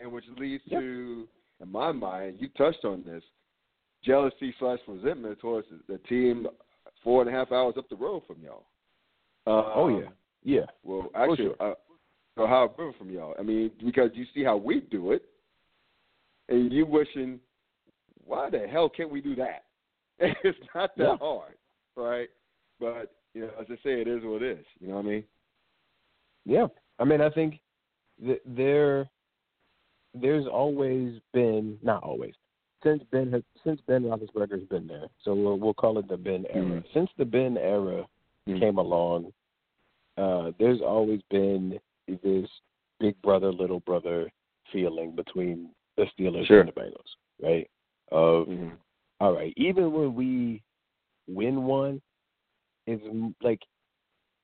And 0.00 0.12
which 0.12 0.24
leads 0.38 0.62
Yep. 0.66 0.80
to 0.80 1.28
in 1.60 1.72
my 1.72 1.92
mind, 1.92 2.36
you 2.38 2.48
touched 2.50 2.84
on 2.84 3.02
this, 3.04 3.22
jealousy 4.04 4.54
slash 4.58 4.78
resentment 4.86 5.38
towards 5.40 5.66
the 5.88 5.98
team 6.08 6.46
four 7.02 7.20
and 7.20 7.28
a 7.28 7.32
half 7.32 7.50
hours 7.52 7.74
up 7.76 7.88
the 7.88 7.96
road 7.96 8.22
from 8.26 8.36
y'all. 8.42 8.66
Um, 9.46 9.72
oh 9.74 9.88
yeah, 9.88 10.08
yeah. 10.44 10.66
Well, 10.84 11.10
actually, 11.14 11.36
sure. 11.36 11.56
uh, 11.60 11.74
Ohio 12.40 12.72
River 12.78 12.92
from 12.98 13.10
y'all. 13.10 13.34
I 13.38 13.42
mean, 13.42 13.70
because 13.84 14.10
you 14.14 14.24
see 14.34 14.44
how 14.44 14.56
we 14.56 14.80
do 14.80 15.12
it, 15.12 15.22
and 16.48 16.72
you 16.72 16.86
wishing, 16.86 17.40
why 18.24 18.50
the 18.50 18.66
hell 18.70 18.88
can't 18.88 19.10
we 19.10 19.20
do 19.20 19.34
that? 19.36 19.64
it's 20.18 20.58
not 20.74 20.96
that 20.96 21.02
Yeah. 21.02 21.16
hard, 21.16 21.54
right? 21.96 22.28
But 22.80 23.12
you 23.34 23.42
know, 23.42 23.50
as 23.60 23.66
I 23.70 23.74
say, 23.76 24.00
it 24.00 24.08
is 24.08 24.22
what 24.24 24.42
it 24.42 24.58
is. 24.58 24.66
You 24.80 24.88
know 24.88 24.94
what 24.96 25.06
I 25.06 25.08
mean? 25.08 25.24
Yeah, 26.44 26.66
I 26.98 27.04
mean, 27.04 27.20
I 27.20 27.30
think 27.30 27.60
th- 28.24 28.40
there, 28.46 29.08
there's 30.14 30.46
always 30.46 31.20
been 31.32 31.78
not 31.82 32.02
always 32.02 32.34
since 32.82 33.02
Ben 33.10 33.30
has, 33.32 33.42
since 33.64 33.80
Ben 33.86 34.02
Roethlisberger's 34.04 34.66
been 34.68 34.86
there. 34.86 35.08
So 35.22 35.34
we'll 35.34 35.58
we'll 35.58 35.74
call 35.74 35.98
it 35.98 36.08
the 36.08 36.16
Ben 36.16 36.46
era. 36.50 36.64
Mhm. 36.64 36.84
Since 36.94 37.10
the 37.18 37.24
Ben 37.24 37.56
era 37.58 38.06
Mhm. 38.48 38.60
came 38.60 38.78
along, 38.78 39.32
uh, 40.16 40.52
there's 40.58 40.80
always 40.80 41.20
been 41.30 41.78
this 42.06 42.48
big 43.00 43.20
brother 43.22 43.52
little 43.52 43.80
brother 43.80 44.30
feeling 44.72 45.12
between 45.14 45.70
the 45.96 46.06
Steelers 46.16 46.46
Sure. 46.46 46.60
and 46.60 46.68
the 46.68 46.72
Bengals, 46.72 47.16
right? 47.40 47.68
Of 48.10 48.46
Mhm. 48.48 48.76
all 49.20 49.34
right, 49.34 49.52
even 49.56 49.92
when 49.92 50.14
we 50.14 50.62
win 51.26 51.64
one, 51.64 52.00
it's 52.88 53.02
m- 53.04 53.34
like 53.42 53.60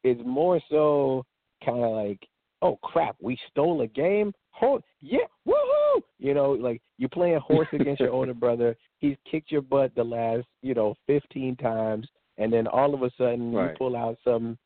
it's 0.03 0.21
more 0.25 0.61
so 0.71 1.25
kind 1.65 1.83
of 1.83 1.93
like, 1.93 2.21
oh 2.63 2.79
crap, 2.83 3.17
we 3.21 3.39
stole 3.51 3.81
a 3.81 3.87
game. 3.87 4.33
Ho- 4.51 4.81
yeah, 5.01 5.27
woohoo! 5.49 6.01
You 6.19 6.35
know, 6.35 6.53
like 6.53 6.81
you're 6.99 7.09
playing 7.09 7.41
horse 7.41 7.69
against 7.73 8.01
your 8.01 8.11
older 8.13 8.35
brother. 8.45 8.77
He's 8.99 9.17
kicked 9.31 9.51
your 9.51 9.63
butt 9.63 9.95
the 9.95 10.05
last, 10.05 10.47
you 10.63 10.75
know, 10.75 10.95
15 11.07 11.57
times, 11.57 12.07
and 12.39 12.53
then 12.53 12.67
all 12.67 12.95
of 12.95 13.03
a 13.03 13.11
sudden 13.19 13.53
Right. 13.53 13.71
you 13.71 13.77
pull 13.79 13.97
out 13.97 14.17
some 14.25 14.59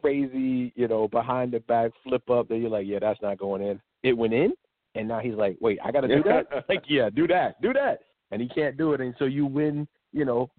crazy, 0.00 0.72
you 0.76 0.86
know, 0.88 1.08
behind 1.08 1.52
the 1.52 1.60
back 1.60 1.90
flip 2.04 2.28
up 2.30 2.48
that 2.48 2.58
you're 2.58 2.70
like, 2.70 2.86
yeah, 2.86 2.98
that's 3.00 3.20
not 3.20 3.38
going 3.38 3.62
in. 3.62 3.80
It 4.02 4.16
went 4.16 4.32
in, 4.34 4.52
and 4.94 5.08
now 5.08 5.18
he's 5.20 5.34
like, 5.34 5.56
wait, 5.60 5.78
I 5.84 5.90
got 5.90 6.02
to 6.02 6.08
do 6.08 6.22
that. 6.24 6.64
like, 6.68 6.84
yeah, 6.88 7.10
do 7.10 7.26
that, 7.28 7.60
do 7.62 7.72
that, 7.72 8.00
and 8.30 8.40
he 8.40 8.48
can't 8.48 8.76
do 8.76 8.92
it, 8.92 9.00
and 9.00 9.14
so 9.18 9.24
you 9.24 9.46
win, 9.46 9.88
you 10.12 10.24
know, 10.24 10.50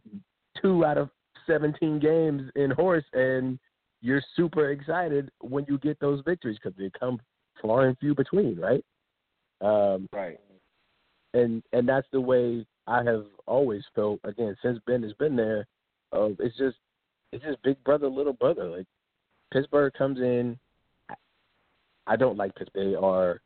two 0.61 0.83
out 0.85 0.97
of 0.97 1.09
17 1.47 1.99
games 1.99 2.49
in 2.55 2.71
horse, 2.71 3.05
and 3.13 3.59
you're 4.01 4.21
super 4.35 4.71
excited 4.71 5.31
when 5.39 5.65
you 5.67 5.77
get 5.77 5.99
those 5.99 6.21
victories 6.25 6.57
because 6.61 6.77
they 6.77 6.89
come 6.99 7.19
far 7.61 7.87
and 7.87 7.97
few 7.99 8.13
between, 8.13 8.59
right? 8.59 8.83
Um, 9.61 10.09
Right. 10.11 10.39
and 11.33 11.63
and 11.71 11.87
that's 11.87 12.07
the 12.11 12.19
way 12.21 12.65
I 12.87 13.03
have 13.03 13.25
always 13.45 13.83
felt. 13.95 14.19
Again, 14.23 14.55
since 14.61 14.79
Ben 14.85 15.03
has 15.03 15.13
been 15.13 15.35
there, 15.35 15.65
uh, 16.11 16.29
it's 16.39 16.57
just 16.57 16.77
it's 17.31 17.43
just 17.43 17.61
big 17.63 17.81
brother, 17.83 18.07
little 18.07 18.33
brother. 18.33 18.65
Like 18.65 18.87
Pittsburgh 19.51 19.93
comes 19.93 20.19
in. 20.19 20.59
I- 22.05 22.15
don't 22.17 22.37
like 22.37 22.53
Pittsburgh. 22.55 22.91
They 22.91 22.95
are. 22.95 23.41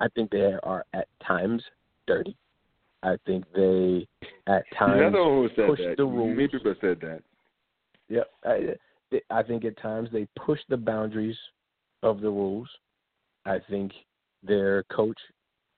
I 0.00 0.08
think 0.08 0.30
they 0.30 0.54
are 0.62 0.84
at 0.92 1.06
times 1.22 1.62
dirty. 2.06 2.36
I 3.02 3.16
think 3.26 3.44
they 3.54 4.06
at 4.46 4.64
times 4.78 5.00
one 5.00 5.12
who 5.12 5.48
said 5.56 5.68
push 5.68 5.80
that. 5.80 5.96
the 5.96 6.04
Many 6.06 6.34
rules. 6.34 6.50
people 6.50 6.74
said 6.80 7.00
that. 7.00 7.22
Yeah, 8.08 8.22
I, 8.44 8.74
I 9.30 9.42
think 9.42 9.64
at 9.64 9.80
times 9.80 10.08
they 10.12 10.26
push 10.44 10.60
the 10.68 10.76
boundaries 10.76 11.36
of 12.02 12.20
the 12.20 12.30
rules. 12.30 12.68
I 13.46 13.58
think 13.70 13.92
their 14.42 14.82
coach 14.84 15.18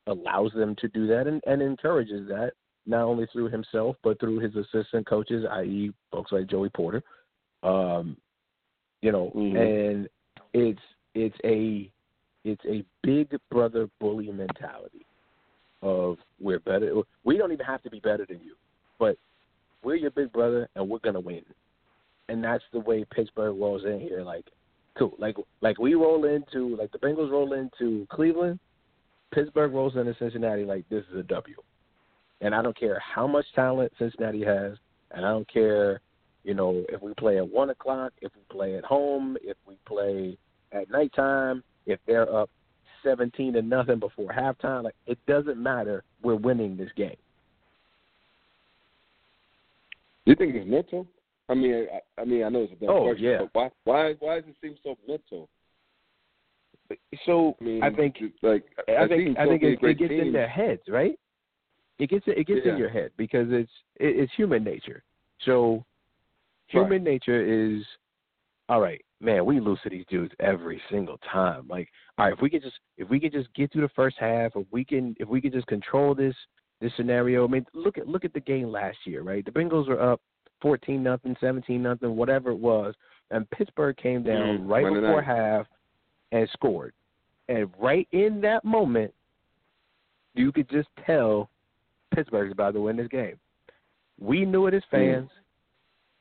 allows 0.06 0.52
them 0.52 0.74
to 0.76 0.88
do 0.88 1.06
that 1.06 1.26
and, 1.26 1.42
and 1.46 1.62
encourages 1.62 2.26
that, 2.28 2.52
not 2.86 3.02
only 3.04 3.26
through 3.32 3.48
himself 3.48 3.96
but 4.02 4.18
through 4.18 4.40
his 4.40 4.54
assistant 4.56 5.06
coaches, 5.06 5.44
i.e., 5.52 5.92
folks 6.10 6.32
like 6.32 6.48
Joey 6.48 6.70
Porter. 6.70 7.02
Um, 7.62 8.16
you 9.02 9.12
know, 9.12 9.30
Mhm. 9.34 9.56
and 9.56 10.08
it's 10.52 10.82
it's 11.14 11.36
a 11.44 11.90
it's 12.44 12.64
a 12.66 12.84
big 13.02 13.38
brother 13.50 13.88
bully 14.00 14.32
mentality 14.32 15.06
of 15.82 16.16
we're 16.40 16.60
better. 16.60 16.94
We 17.24 17.36
don't 17.36 17.52
even 17.52 17.66
have 17.66 17.82
to 17.82 17.90
be 17.90 18.00
better 18.00 18.24
than 18.26 18.40
you, 18.40 18.54
but 18.98 19.16
we're 19.82 19.96
your 19.96 20.10
big 20.12 20.32
brother 20.32 20.68
and 20.76 20.88
we're 20.88 21.00
gonna 21.00 21.20
win 21.20 21.42
and 22.28 22.42
that's 22.42 22.64
the 22.72 22.80
way 22.80 23.04
Pittsburgh 23.14 23.56
rolls 23.60 23.84
in 23.84 24.00
here. 24.00 24.22
Like, 24.22 24.46
cool. 24.98 25.14
Like, 25.18 25.36
like 25.60 25.78
we 25.78 25.94
roll 25.94 26.24
into 26.24 26.76
like 26.76 26.90
the 26.92 26.98
Bengals 26.98 27.30
roll 27.30 27.52
into 27.52 28.06
Cleveland. 28.10 28.58
Pittsburgh 29.34 29.72
rolls 29.72 29.96
into 29.96 30.14
Cincinnati 30.18 30.64
like 30.64 30.88
this 30.88 31.04
is 31.12 31.18
a 31.18 31.22
W. 31.24 31.56
And 32.40 32.54
I 32.54 32.62
don't 32.62 32.78
care 32.78 33.00
how 33.00 33.26
much 33.26 33.46
talent 33.54 33.92
Cincinnati 33.98 34.44
has, 34.44 34.76
and 35.12 35.24
I 35.24 35.30
don't 35.30 35.50
care, 35.50 36.00
you 36.42 36.54
know, 36.54 36.84
if 36.88 37.00
we 37.00 37.14
play 37.14 37.38
at 37.38 37.48
one 37.48 37.70
o'clock, 37.70 38.12
if 38.20 38.32
we 38.34 38.42
play 38.50 38.76
at 38.76 38.84
home, 38.84 39.36
if 39.42 39.56
we 39.66 39.76
play 39.86 40.36
at 40.72 40.90
nighttime, 40.90 41.62
if 41.86 42.00
they're 42.06 42.34
up 42.34 42.50
seventeen 43.02 43.52
to 43.54 43.62
nothing 43.62 43.98
before 43.98 44.30
halftime, 44.30 44.84
like 44.84 44.94
it 45.06 45.18
doesn't 45.26 45.62
matter. 45.62 46.04
We're 46.22 46.36
winning 46.36 46.76
this 46.76 46.90
game. 46.96 47.16
You 50.24 50.36
think 50.36 50.54
it's 50.54 50.68
mental? 50.68 51.06
I 51.48 51.54
mean, 51.54 51.86
I, 51.92 52.20
I 52.20 52.24
mean, 52.24 52.44
I 52.44 52.48
know 52.48 52.62
it's 52.62 52.72
a 52.72 52.76
dumb 52.76 52.90
Oh, 52.90 53.02
question, 53.02 53.24
yeah. 53.24 53.38
but 53.52 53.52
why, 53.52 53.70
why, 53.84 54.14
why 54.20 54.40
does 54.40 54.50
it 54.50 54.56
seem 54.62 54.76
so 54.82 54.96
mental? 55.08 55.48
So 57.26 57.56
I 57.60 57.64
mean, 57.64 57.82
I 57.82 57.90
think 57.90 58.16
like 58.42 58.64
I 58.88 59.02
I've 59.02 59.08
think 59.08 59.38
I 59.38 59.46
think 59.46 59.62
it, 59.62 59.78
it 59.82 59.98
gets 59.98 60.12
in 60.12 60.32
their 60.32 60.48
heads, 60.48 60.82
right? 60.88 61.18
It 61.98 62.10
gets 62.10 62.24
it 62.26 62.46
gets 62.46 62.60
Yeah. 62.64 62.72
in 62.72 62.78
your 62.78 62.90
head 62.90 63.10
because 63.16 63.46
it's 63.50 63.70
it, 63.96 64.16
it's 64.18 64.32
human 64.36 64.62
nature. 64.62 65.02
So 65.44 65.84
human 66.66 67.02
nature 67.02 67.42
is 67.42 67.82
all 68.68 68.80
right, 68.80 69.02
man. 69.22 69.44
We 69.44 69.60
lose 69.60 69.78
to 69.84 69.90
these 69.90 70.04
dudes 70.08 70.34
every 70.40 70.80
single 70.90 71.18
time. 71.30 71.66
Like, 71.68 71.88
all 72.18 72.26
right, 72.26 72.34
if 72.34 72.40
we 72.40 72.50
could 72.50 72.62
just 72.62 72.78
if 72.98 73.08
we 73.08 73.20
could 73.20 73.32
just 73.32 73.52
get 73.54 73.72
through 73.72 73.82
the 73.82 73.88
first 73.94 74.16
half, 74.18 74.52
if 74.56 74.66
we 74.70 74.84
can 74.84 75.16
if 75.18 75.28
we 75.28 75.40
could 75.40 75.52
just 75.52 75.66
control 75.66 76.14
this 76.14 76.34
this 76.80 76.92
scenario. 76.96 77.46
I 77.46 77.50
mean, 77.50 77.66
look 77.74 77.98
at 77.98 78.08
look 78.08 78.24
at 78.24 78.32
the 78.32 78.40
game 78.40 78.70
last 78.70 78.98
year, 79.04 79.22
right? 79.22 79.44
The 79.44 79.50
Bengals 79.50 79.88
were 79.88 80.02
up 80.02 80.20
fourteen 80.60 81.02
nothing, 81.02 81.36
seventeen 81.40 81.82
nothing, 81.82 82.16
whatever 82.16 82.50
it 82.50 82.58
was, 82.58 82.94
and 83.30 83.48
Pittsburgh 83.50 83.96
came 83.96 84.22
down 84.22 84.60
Mhm, 84.60 84.68
right 84.68 84.84
before 84.92 85.22
half 85.22 85.66
and 86.32 86.48
scored. 86.50 86.92
And 87.48 87.70
right 87.78 88.08
in 88.12 88.40
that 88.42 88.64
moment, 88.64 89.12
you 90.34 90.52
could 90.52 90.68
just 90.68 90.88
tell 91.06 91.50
Pittsburgh's 92.14 92.52
about 92.52 92.74
to 92.74 92.80
win 92.80 92.96
this 92.96 93.08
game. 93.08 93.38
We 94.20 94.44
knew 94.44 94.66
it 94.66 94.74
as 94.74 94.82
fans. 94.90 95.30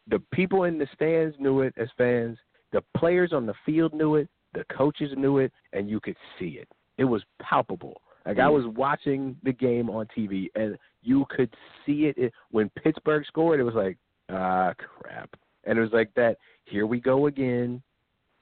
The 0.08 0.20
people 0.32 0.64
in 0.64 0.78
the 0.78 0.88
stands 0.96 1.36
knew 1.40 1.62
it 1.62 1.74
as 1.78 1.90
fans. 1.98 2.38
The 2.72 2.82
players 2.98 3.34
on 3.34 3.46
the 3.46 3.54
field 3.66 3.94
knew 3.94 4.16
it. 4.16 4.30
The 4.54 4.64
coaches 4.66 5.12
knew 5.16 5.40
it, 5.40 5.52
and 5.74 5.90
you 5.90 6.00
could 6.00 6.18
see 6.38 6.60
it. 6.60 6.68
It 6.98 7.06
was 7.06 7.24
palpable. 7.42 8.02
Like 8.26 8.38
I 8.38 8.48
Mm. 8.48 8.54
was 8.54 8.68
watching 8.68 9.38
the 9.44 9.54
game 9.54 9.90
on 9.90 10.06
TV, 10.08 10.50
and 10.56 10.78
you 11.02 11.26
could 11.30 11.54
see 11.86 12.06
it. 12.08 12.18
it. 12.18 12.34
When 12.52 12.70
Pittsburgh 12.72 13.26
scored, 13.26 13.60
it 13.60 13.64
was 13.64 13.76
like, 13.76 13.98
ah, 14.30 14.74
crap. 14.78 15.36
And 15.64 15.78
it 15.78 15.82
was 15.82 15.92
like 15.94 16.14
that. 16.16 16.38
Here 16.66 16.86
we 16.86 17.00
go 17.00 17.28
again 17.28 17.82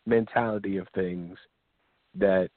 mentality 0.06 0.78
of 0.78 0.88
things 0.90 1.38
that 2.16 2.50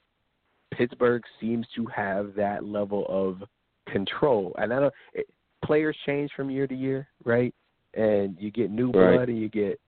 Pittsburgh 0.71 1.23
seems 1.39 1.67
to 1.75 1.85
have 1.87 2.33
that 2.35 2.63
level 2.65 3.05
of 3.07 3.43
control. 3.87 4.55
And 4.57 4.73
I 4.73 4.79
don't 4.79 4.93
it, 5.13 5.27
players 5.63 5.95
change 6.05 6.31
from 6.35 6.49
year 6.49 6.67
to 6.67 6.75
year, 6.75 7.07
right? 7.23 7.53
And 7.93 8.35
you 8.39 8.51
get 8.51 8.71
new 8.71 8.91
Right. 8.91 9.15
blood 9.15 9.29
and 9.29 9.37
you 9.39 9.49
get 9.49 9.79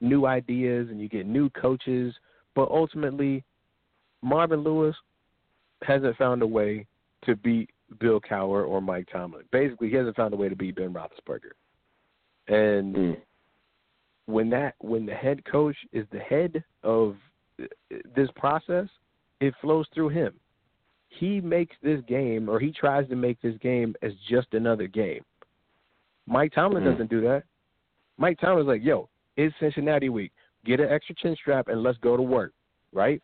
new 0.00 0.26
ideas 0.26 0.88
and 0.90 1.00
you 1.00 1.08
get 1.08 1.26
new 1.26 1.50
coaches, 1.50 2.14
but 2.54 2.70
ultimately 2.70 3.44
Marvin 4.22 4.62
Lewis 4.62 4.96
hasn't 5.82 6.16
found 6.16 6.42
a 6.42 6.46
way 6.46 6.86
to 7.22 7.36
beat 7.36 7.70
Bill 8.00 8.20
Cowher 8.20 8.66
or 8.66 8.80
Mike 8.80 9.08
Tomlin. 9.10 9.44
Basically, 9.50 9.88
he 9.88 9.96
hasn't 9.96 10.16
found 10.16 10.34
a 10.34 10.36
way 10.36 10.48
to 10.48 10.56
beat 10.56 10.76
Ben 10.76 10.92
Roethlisberger. 10.92 11.52
And 12.48 12.94
Mm. 12.94 13.20
when 14.26 14.50
that 14.50 14.74
when 14.80 15.06
the 15.06 15.14
head 15.14 15.44
coach 15.44 15.76
is 15.92 16.06
the 16.10 16.18
head 16.18 16.62
of 16.82 17.16
this 18.14 18.30
process, 18.32 18.88
it 19.40 19.54
flows 19.56 19.88
through 19.88 20.10
him. 20.10 20.38
He 21.08 21.40
makes 21.40 21.76
this 21.80 22.00
game, 22.02 22.48
or 22.48 22.60
he 22.60 22.70
tries 22.70 23.08
to 23.08 23.16
make 23.16 23.40
this 23.40 23.56
game 23.58 23.94
as 24.02 24.14
just 24.28 24.52
another 24.54 24.86
game. 24.86 25.24
Mike 26.26 26.52
Tomlin 26.52 26.82
Mhm. 26.82 26.90
doesn't 26.92 27.10
do 27.10 27.22
that. 27.22 27.44
Mike 28.18 28.38
Tomlin's 28.38 28.68
like, 28.68 28.84
"Yo, 28.84 29.08
it's 29.38 29.54
Cincinnati 29.58 30.10
week. 30.10 30.32
Get 30.66 30.80
an 30.80 30.90
extra 30.90 31.14
chin 31.14 31.34
strap 31.40 31.68
and 31.68 31.82
let's 31.82 31.98
go 31.98 32.16
to 32.16 32.22
work." 32.22 32.52
Right? 32.92 33.22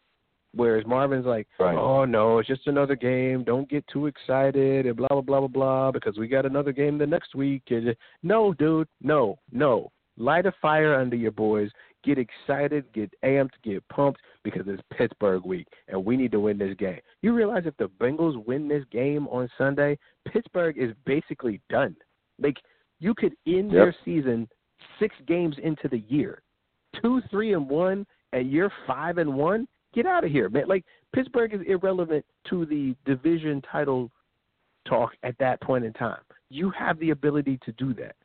Whereas 0.56 0.86
Marvin's 0.86 1.26
like, 1.26 1.48
Right. 1.58 1.76
oh 1.76 2.04
no, 2.04 2.38
it's 2.38 2.46
just 2.48 2.68
another 2.68 2.94
game. 2.94 3.42
Don't 3.42 3.68
get 3.68 3.84
too 3.88 4.06
excited 4.06 4.86
and 4.86 4.96
blah 4.96 5.08
blah 5.08 5.20
blah 5.20 5.40
blah 5.40 5.48
blah 5.48 5.90
because 5.90 6.16
we 6.16 6.28
got 6.28 6.46
another 6.46 6.70
game 6.72 6.96
the 6.96 7.06
next 7.06 7.34
week. 7.34 7.62
And 7.70 7.94
no, 8.22 8.52
dude, 8.54 8.86
no, 9.02 9.38
no. 9.50 9.90
Light 10.16 10.46
a 10.46 10.52
fire 10.62 10.94
under 10.94 11.16
your 11.16 11.32
boys. 11.32 11.70
Get 12.04 12.18
excited, 12.18 12.84
get 12.92 13.10
amped, 13.24 13.54
get 13.64 13.82
pumped 13.88 14.20
because 14.44 14.62
it's 14.68 14.82
Pittsburgh 14.96 15.44
week 15.44 15.66
and 15.88 16.04
we 16.04 16.16
need 16.16 16.30
to 16.32 16.38
win 16.40 16.56
this 16.58 16.76
game. 16.76 17.00
You 17.22 17.32
realize 17.32 17.64
if 17.66 17.76
the 17.78 17.88
Bengals 18.00 18.36
win 18.46 18.68
this 18.68 18.84
game 18.92 19.26
on 19.28 19.48
Sunday, 19.58 19.98
Pittsburgh 20.28 20.78
is 20.78 20.92
basically 21.04 21.60
done. 21.68 21.96
Like 22.38 22.58
you 23.00 23.12
could 23.14 23.34
end 23.46 23.72
Yep. 23.72 23.72
their 23.72 23.94
season 24.04 24.48
six 24.98 25.14
games 25.26 25.56
into 25.62 25.88
the 25.88 26.02
year, 26.08 26.42
two, 27.00 27.20
three, 27.30 27.54
and 27.54 27.68
one, 27.68 28.06
and 28.32 28.50
you're 28.50 28.72
five 28.86 29.18
and 29.18 29.34
one. 29.34 29.66
Get 29.94 30.06
out 30.06 30.24
of 30.24 30.30
here, 30.30 30.48
man! 30.48 30.68
Like 30.68 30.84
Pittsburgh 31.14 31.54
is 31.54 31.60
irrelevant 31.66 32.24
to 32.50 32.66
the 32.66 32.96
division 33.04 33.62
title 33.70 34.10
talk 34.88 35.12
at 35.22 35.36
that 35.38 35.60
point 35.60 35.84
in 35.84 35.92
time. 35.92 36.20
You 36.50 36.70
have 36.70 36.98
the 36.98 37.10
ability 37.10 37.58
to 37.64 37.72
do 37.72 37.94
that. 37.94 38.16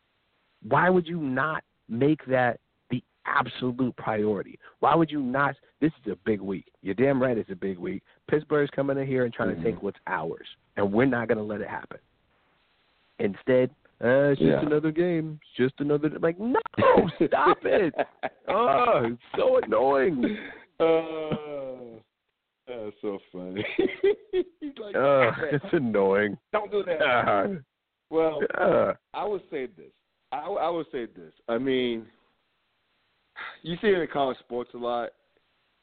Why 0.67 0.89
would 0.89 1.08
you 1.08 1.19
not 1.19 1.63
make 1.88 2.25
that 2.25 2.60
the 2.89 3.03
absolute 3.25 3.95
priority? 3.97 4.60
Why 4.79 4.95
would 4.95 5.12
you 5.12 5.21
not? 5.21 5.55
This 5.79 5.91
is 6.03 6.12
a 6.12 6.17
big 6.25 6.41
week. 6.41 6.65
You're 6.82 6.95
damn 6.95 7.21
right 7.21 7.38
it's 7.38 7.49
a 7.51 7.55
big 7.55 7.77
week. 7.77 8.03
Pittsburgh's 8.29 8.69
coming 8.75 8.97
in 8.97 9.08
here 9.08 9.25
and 9.25 9.34
trying 9.34 9.49
to 9.49 9.55
mm-hmm. 9.55 9.65
take 9.65 9.84
what's 9.84 9.99
ours, 10.08 10.47
and 10.75 10.91
we're 10.91 11.05
not 11.05 11.27
going 11.27 11.38
to 11.38 11.43
let 11.43 11.62
it 11.62 11.69
happen. 11.69 11.99
Instead, 13.19 13.69
uh, 14.04 14.32
it's 14.32 14.40
just 14.40 14.50
Yeah. 14.50 14.62
another 14.66 14.92
game. 14.92 15.40
It's 15.42 15.58
just 15.72 15.80
another. 15.80 16.10
Like, 16.20 16.40
no, 16.40 16.60
stop 17.28 17.60
it. 17.64 17.94
Oh, 18.48 19.02
it's 19.06 19.22
so 19.38 19.58
annoying. 19.58 20.38
Uh, 20.80 22.00
that's 22.68 22.96
so 23.02 23.20
funny. 23.32 23.66
Like, 24.80 24.96
Uh, 24.96 25.32
it's 25.52 25.66
annoying. 25.74 26.38
don't 26.54 26.72
do 26.72 26.84
that. 26.86 27.02
Uh, 27.02 27.48
Well, 28.10 28.40
uh, 28.58 28.94
I 29.14 29.26
would 29.26 29.42
say 29.52 29.66
this. 29.68 29.92
I, 30.32 30.38
I 30.40 30.70
would 30.70 30.86
say 30.92 31.06
this. 31.06 31.34
I 31.50 31.58
mean, 31.58 32.06
you 33.62 33.76
see 33.82 33.88
it 33.88 34.00
in 34.00 34.08
college 34.08 34.38
sports 34.40 34.72
a 34.74 34.78
lot, 34.78 35.10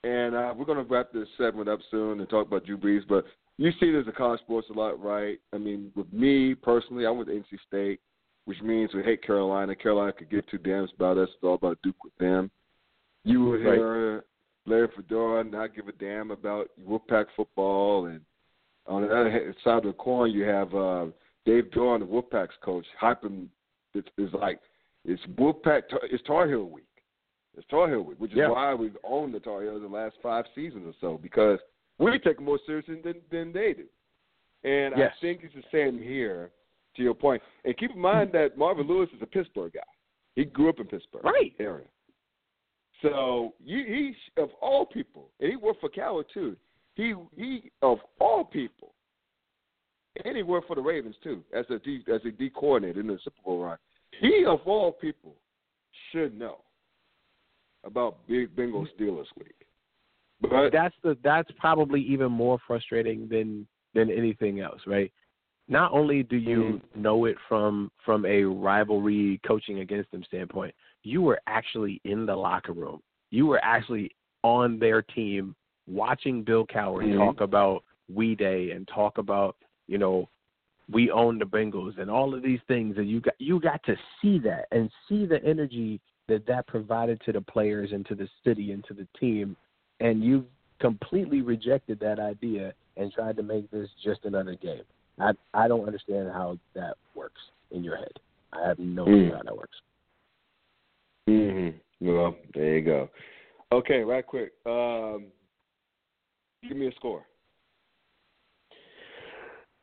and 0.05 0.35
uh, 0.35 0.55
we're 0.57 0.65
going 0.65 0.79
to 0.79 0.91
wrap 0.93 1.13
this 1.13 1.29
segment 1.37 1.69
up 1.69 1.81
soon 1.91 2.21
and 2.21 2.29
talk 2.29 2.47
about 2.47 2.65
Drew 2.65 2.79
Brees. 2.79 3.03
But 3.09 3.25
you 3.59 3.71
see 3.81 3.91
this 3.93 4.07
in 4.07 4.13
college 4.13 4.41
sports 4.41 4.69
a 4.71 4.79
lot, 4.79 5.03
right? 5.03 5.39
I 5.53 5.59
mean, 5.59 5.93
with 5.95 6.11
me 6.13 6.55
personally, 6.55 7.07
I 7.07 7.11
went 7.11 7.29
to 7.29 7.35
NC 7.35 7.59
State, 7.67 8.01
which 8.47 8.61
means 8.63 8.95
we 8.95 9.03
hate 9.03 9.23
Carolina. 9.23 9.77
Carolina 9.77 10.13
could 10.13 10.31
get 10.31 10.49
too 10.49 10.59
damn 10.59 10.89
about 10.97 11.19
us. 11.19 11.29
It's 11.35 11.45
all 11.45 11.55
about 11.55 11.79
Duke 11.83 12.03
with 12.03 12.17
them. 12.17 12.51
You 13.25 13.45
would 13.45 13.65
Right. 13.65 13.75
hear 13.77 14.25
Larry 14.67 14.89
Fedora 14.97 15.45
not 15.45 15.75
give 15.75 15.89
a 15.89 15.93
damn 15.93 16.31
about 16.31 16.71
Wolfpack 16.81 17.27
football, 17.37 18.07
and 18.07 18.21
on 18.87 19.03
the 19.03 19.09
other 19.09 19.55
side 19.65 19.79
of 19.79 19.85
the 19.85 19.93
coin, 19.95 20.31
you 20.33 20.45
have 20.45 20.75
uh, 20.75 21.07
Dave 21.45 21.71
Doeren, 21.73 22.01
the 22.01 22.07
Wolfpack's 22.07 22.57
coach, 22.63 22.87
hyping. 23.01 23.49
It's, 23.95 24.09
it's 24.17 24.35
like 24.35 24.61
it's 25.05 25.23
Wolfpack. 25.37 25.83
It's 26.11 26.23
Tar 26.25 26.47
Heel 26.49 26.65
week. 26.65 26.85
It's 27.57 27.67
Tar 27.69 27.89
Heel 27.89 28.03
week, 28.03 28.19
which 28.21 28.33
is 28.33 28.37
Yeah. 28.39 28.51
why 28.51 28.75
we've 28.75 28.97
owned 29.05 29.35
the 29.35 29.41
Tar 29.41 29.63
Heels 29.63 29.83
the 29.83 29.89
last 29.89 30.17
five 30.23 30.45
seasons 30.55 30.87
or 30.87 30.95
so 31.01 31.19
because 31.19 31.59
we 31.99 32.19
take 32.19 32.37
them 32.37 32.45
more 32.45 32.59
seriously 32.67 33.01
than 33.03 33.15
than 33.31 33.53
they 33.53 33.73
do. 33.73 33.87
And 34.65 34.95
Yes. 34.97 35.13
I 35.17 35.21
think 35.21 35.43
it's 35.45 35.55
the 35.55 35.65
same 35.73 35.99
here. 35.99 36.51
To 36.97 37.03
your 37.03 37.15
point, 37.15 37.43
and 37.65 37.77
keep 37.77 37.91
in 37.91 38.01
mind 38.01 38.31
that 38.33 38.57
Marvin 38.57 38.87
Lewis 38.87 39.11
is 39.15 39.21
a 39.21 39.27
Pittsburgh 39.27 39.73
guy. 39.75 39.81
He 40.35 40.45
grew 40.45 40.69
up 40.71 40.81
in 40.81 40.87
Pittsburgh 40.87 41.25
Right. 41.25 41.55
area. 41.59 41.87
So 43.03 43.55
you, 43.63 43.85
he 43.85 44.15
of 44.41 44.51
all 44.63 44.87
people, 44.87 45.31
and 45.41 45.51
he 45.51 45.57
worked 45.57 45.81
for 45.81 45.91
Cowher 45.91 46.25
too. 46.33 46.57
He 46.95 47.15
he 47.37 47.71
of 47.83 47.99
all 48.19 48.45
people, 48.45 48.95
and 50.25 50.37
he 50.37 50.43
worked 50.43 50.69
for 50.69 50.77
the 50.77 50.81
Ravens 50.83 51.17
too 51.23 51.45
as 51.55 51.67
a 51.69 51.79
D, 51.79 52.03
as 52.13 52.23
a 52.25 52.31
D 52.31 52.51
coordinator 52.51 53.01
in 53.01 53.09
the 53.09 53.19
Super 53.23 53.37
Bowl 53.45 53.63
run. 53.63 53.79
He 54.19 54.45
of 54.47 54.61
all 54.65 54.93
people 54.93 55.35
should 56.11 56.39
know 56.39 56.59
about 57.85 58.27
Big 58.27 58.57
Bengal 58.57 58.87
Steelers 58.99 59.27
week. 59.39 59.67
But 60.41 60.71
that's 60.71 60.95
the 61.03 61.17
that's 61.23 61.51
probably 61.59 62.01
even 62.01 62.33
more 62.33 62.59
frustrating 62.67 63.29
than 63.29 63.67
than 63.95 64.11
anything 64.11 64.61
else, 64.61 64.81
right? 64.87 65.13
Not 65.69 65.93
only 65.93 66.23
do 66.23 66.37
you 66.37 66.81
know 66.95 67.25
it 67.25 67.37
from 67.49 67.91
from 68.05 68.25
a 68.25 68.45
rivalry 68.45 69.41
coaching 69.47 69.81
against 69.81 70.11
them 70.13 70.23
standpoint, 70.25 70.75
you 71.03 71.23
were 71.23 71.41
actually 71.47 72.01
in 72.05 72.25
the 72.25 72.37
locker 72.37 72.73
room. 72.73 73.01
You 73.31 73.47
were 73.47 73.61
actually 73.65 74.13
on 74.43 74.79
their 74.79 75.03
team 75.03 75.57
watching 75.89 76.43
Bill 76.43 76.67
Cowher 76.67 77.03
Mhm. 77.03 77.17
talk 77.17 77.41
about 77.41 77.85
We 78.09 78.37
Day 78.37 78.71
and 78.71 78.87
talk 78.87 79.19
about, 79.19 79.57
you 79.89 79.99
know, 79.99 80.29
we 80.89 81.11
own 81.11 81.39
the 81.39 81.45
Bengals 81.45 81.99
and 81.99 82.09
all 82.09 82.33
of 82.33 82.43
these 82.43 82.63
things 82.69 82.97
and 82.97 83.11
you 83.11 83.21
got 83.21 83.35
you 83.41 83.59
got 83.59 83.83
to 83.85 83.97
see 84.23 84.39
that 84.39 84.67
and 84.71 84.91
see 85.09 85.27
the 85.27 85.43
energy 85.45 86.01
that 86.29 86.47
that 86.47 86.67
provided 86.69 87.21
to 87.23 87.33
the 87.33 87.41
players 87.41 87.93
and 87.93 88.07
to 88.07 88.15
the 88.15 88.29
city 88.45 88.71
and 88.71 88.85
to 88.85 88.95
the 88.95 89.07
team 89.19 89.57
and 89.99 90.23
you 90.23 90.47
completely 90.79 91.41
rejected 91.41 91.99
that 91.99 92.21
idea 92.21 92.73
and 92.97 93.13
tried 93.13 93.37
to 93.37 93.43
make 93.43 93.69
this 93.71 93.91
just 94.05 94.25
another 94.25 94.55
game. 94.55 94.83
I 95.19 95.33
I 95.55 95.69
don't 95.69 95.87
understand 95.87 96.31
how 96.33 96.59
that 96.75 96.97
works 97.15 97.41
in 97.71 97.83
your 97.83 97.97
head. 97.97 98.13
I 98.53 98.67
have 98.67 98.79
no 98.79 99.07
Mm. 99.07 99.25
idea 99.25 99.37
how 99.37 99.43
that 99.43 99.57
works. 99.57 99.81
hmm 101.27 101.69
well, 102.01 102.37
there 102.55 102.79
you 102.79 102.85
go. 102.85 103.11
Okay, 103.73 104.05
right 104.05 104.25
quick. 104.27 104.53
Um, 104.65 105.27
give 106.69 106.77
me 106.77 106.87
a 106.87 106.93
score. 106.93 107.27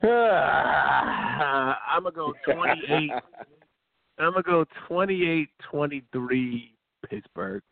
I'm 0.03 2.03
gonna 2.03 2.11
go 2.11 2.33
28. 2.45 3.11
I'm 4.19 4.33
gonna 4.33 4.43
go 4.43 4.65
28-23 4.89 6.69
Pittsburgh 7.09 7.63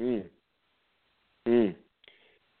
Mm. 0.00 0.28
Mm. 1.46 1.76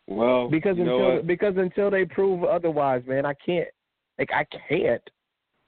Well, 0.06 0.48
because 0.48 0.76
until 0.78 1.22
because 1.22 1.54
until 1.56 1.90
they 1.90 2.04
prove 2.04 2.44
otherwise, 2.44 3.02
man, 3.06 3.24
I 3.24 3.34
can't 3.34 3.68
like 4.18 4.30
I 4.32 4.46
can't 4.68 5.02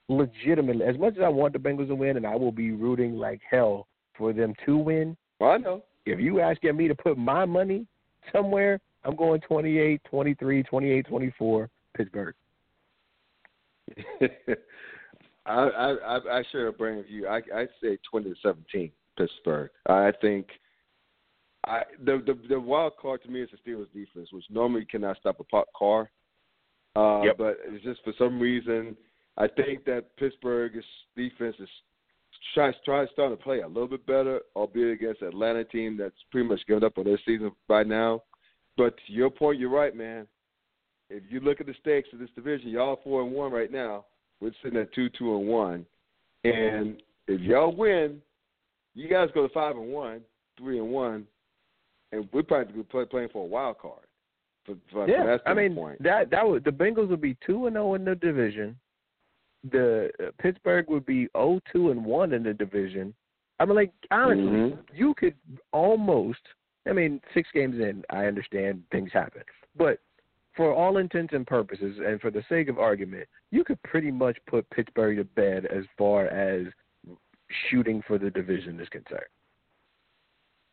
legitimately 0.09 0.85
as 0.85 0.97
much 0.97 1.15
as 1.17 1.23
I 1.23 1.29
want 1.29 1.53
the 1.53 1.59
Bengals 1.59 1.87
to 1.87 1.95
win 1.95 2.17
and 2.17 2.25
I 2.25 2.35
will 2.35 2.51
be 2.51 2.71
rooting 2.71 3.17
like 3.17 3.41
hell 3.49 3.87
for 4.17 4.33
them 4.33 4.53
to 4.65 4.77
win. 4.77 5.17
Well, 5.39 5.51
I 5.51 5.57
know. 5.57 5.83
if 6.05 6.19
you 6.19 6.39
asking 6.39 6.77
me 6.77 6.87
to 6.87 6.95
put 6.95 7.17
my 7.17 7.45
money 7.45 7.85
somewhere, 8.31 8.79
I'm 9.03 9.15
going 9.15 9.41
28, 9.41 10.01
23, 10.09 10.63
28, 10.63 11.07
24, 11.07 11.69
Pittsburgh. 11.95 12.35
I, 14.21 15.53
I 15.53 15.91
I 15.91 16.39
I 16.39 16.43
share 16.51 16.67
a 16.67 16.73
brain 16.73 16.97
with 16.97 17.07
you. 17.09 17.27
I 17.27 17.37
I'd 17.55 17.69
say 17.81 17.97
twenty 18.09 18.29
to 18.29 18.35
seventeen 18.43 18.91
Pittsburgh. 19.17 19.69
I 19.87 20.11
think 20.19 20.47
I 21.67 21.83
the 22.03 22.21
the 22.25 22.39
the 22.47 22.59
wild 22.59 22.93
card 23.01 23.21
to 23.23 23.29
me 23.29 23.41
is 23.41 23.49
the 23.51 23.71
Steelers 23.71 23.91
defense, 23.93 24.29
which 24.31 24.45
normally 24.49 24.85
cannot 24.85 25.17
stop 25.17 25.39
a 25.39 25.43
pop 25.43 25.67
car. 25.77 26.09
Uh, 26.95 27.21
Yep. 27.23 27.37
But 27.37 27.57
it's 27.65 27.83
just 27.83 28.03
for 28.03 28.13
some 28.17 28.39
reason, 28.39 28.97
I 29.37 29.47
think 29.47 29.85
that 29.85 30.15
Pittsburgh's 30.17 30.83
defense 31.15 31.55
is 31.59 31.69
trying 32.53 32.73
trying 32.85 33.07
starting 33.13 33.37
to 33.37 33.43
play 33.43 33.61
a 33.61 33.67
little 33.67 33.87
bit 33.87 34.05
better, 34.05 34.41
albeit 34.55 34.93
against 34.93 35.21
an 35.21 35.29
Atlanta 35.29 35.63
team 35.63 35.97
that's 35.97 36.15
pretty 36.31 36.47
much 36.47 36.65
given 36.67 36.83
up 36.83 36.97
on 36.97 37.05
their 37.05 37.19
season 37.25 37.51
right 37.69 37.87
now. 37.87 38.23
But 38.77 38.95
to 38.97 39.13
your 39.13 39.29
point, 39.29 39.59
you're 39.59 39.69
right, 39.69 39.95
man. 39.95 40.27
If 41.09 41.23
you 41.29 41.39
look 41.39 41.61
at 41.61 41.67
the 41.67 41.75
stakes 41.79 42.09
of 42.13 42.19
this 42.19 42.29
division, 42.35 42.69
y'all 42.69 42.99
four 43.03 43.21
and 43.21 43.31
one 43.31 43.51
right 43.51 43.71
now. 43.71 44.05
We're 44.39 44.51
sitting 44.61 44.79
at 44.79 44.93
two, 44.93 45.09
two 45.09 45.35
and 45.35 45.47
one, 45.47 45.85
and 46.43 47.01
if 47.27 47.41
y'all 47.41 47.75
win, 47.75 48.21
you 48.93 49.09
guys 49.09 49.29
go 49.33 49.47
to 49.47 49.53
five 49.53 49.75
and 49.75 49.87
one, 49.87 50.21
three 50.57 50.77
and 50.77 50.89
one, 50.89 51.25
and 52.11 52.27
we're 52.31 52.43
probably 52.43 52.83
play, 52.83 53.05
playing 53.05 53.29
for 53.29 53.43
a 53.43 53.47
wild 53.47 53.77
card. 53.79 54.05
For, 54.65 54.75
for, 54.91 55.07
yeah, 55.09 55.25
that 55.25 55.41
I 55.45 55.53
mean 55.53 55.71
standpoint. 55.71 56.03
that 56.03 56.29
that 56.31 56.47
would 56.47 56.63
the 56.63 56.71
Bengals 56.71 57.09
would 57.09 57.21
be 57.21 57.37
two 57.45 57.67
and 57.67 57.75
zero 57.75 57.93
in 57.93 58.05
the 58.05 58.15
division. 58.15 58.77
The 59.71 60.09
uh, 60.19 60.31
Pittsburgh 60.39 60.89
would 60.89 61.05
be 61.05 61.27
oh 61.35 61.59
two 61.71 61.91
and 61.91 62.03
one 62.03 62.33
in 62.33 62.43
the 62.43 62.53
division. 62.53 63.13
I 63.59 63.65
mean, 63.65 63.75
like 63.75 63.91
honestly, 64.11 64.43
Mhm. 64.43 64.77
you 64.93 65.13
could 65.15 65.35
almost. 65.71 66.39
I 66.87 66.93
mean, 66.93 67.19
six 67.33 67.49
games 67.53 67.75
in, 67.79 68.03
I 68.09 68.27
understand 68.27 68.81
things 68.91 69.11
happen, 69.11 69.41
but 69.75 69.99
for 70.55 70.73
all 70.73 70.97
intents 70.97 71.33
and 71.33 71.45
purposes, 71.45 71.99
and 72.03 72.19
for 72.21 72.31
the 72.31 72.43
sake 72.49 72.69
of 72.69 72.79
argument, 72.79 73.27
you 73.51 73.63
could 73.63 73.81
pretty 73.83 74.09
much 74.09 74.37
put 74.47 74.69
Pittsburgh 74.69 75.17
to 75.17 75.23
bed 75.23 75.65
as 75.65 75.83
far 75.97 76.27
as 76.27 76.65
shooting 77.69 78.01
for 78.07 78.17
the 78.17 78.29
division 78.29 78.79
is 78.79 78.89
concerned. 78.89 79.21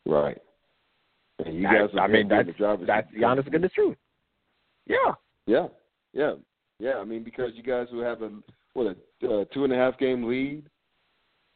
right. 0.07 0.39
And 1.45 1.57
you 1.57 1.63
That- 1.63 1.91
guys 1.93 1.99
I 1.99 2.07
mean, 2.07 2.29
gonna 2.29 2.45
be 2.45 2.51
in 2.53 2.57
that's 2.57 2.59
the 2.59 2.85
that's 2.87 3.11
the 3.13 3.25
honest 3.25 3.51
goodness 3.51 3.73
truth. 3.73 3.97
Yeah, 4.87 5.15
Yeah, 5.47 5.69
yeah, 6.13 6.35
yeah. 6.79 6.99
I 6.99 7.05
mean, 7.05 7.25
because 7.25 7.55
you 7.55 7.63
guys 7.63 7.89
will 7.91 8.05
have 8.05 8.23
a 8.23 8.31
what 8.75 8.97
a 9.23 9.29
uh, 9.29 9.45
two 9.53 9.65
and 9.65 9.73
a 9.73 9.77
half 9.77 9.99
game 9.99 10.25
lead, 10.25 10.65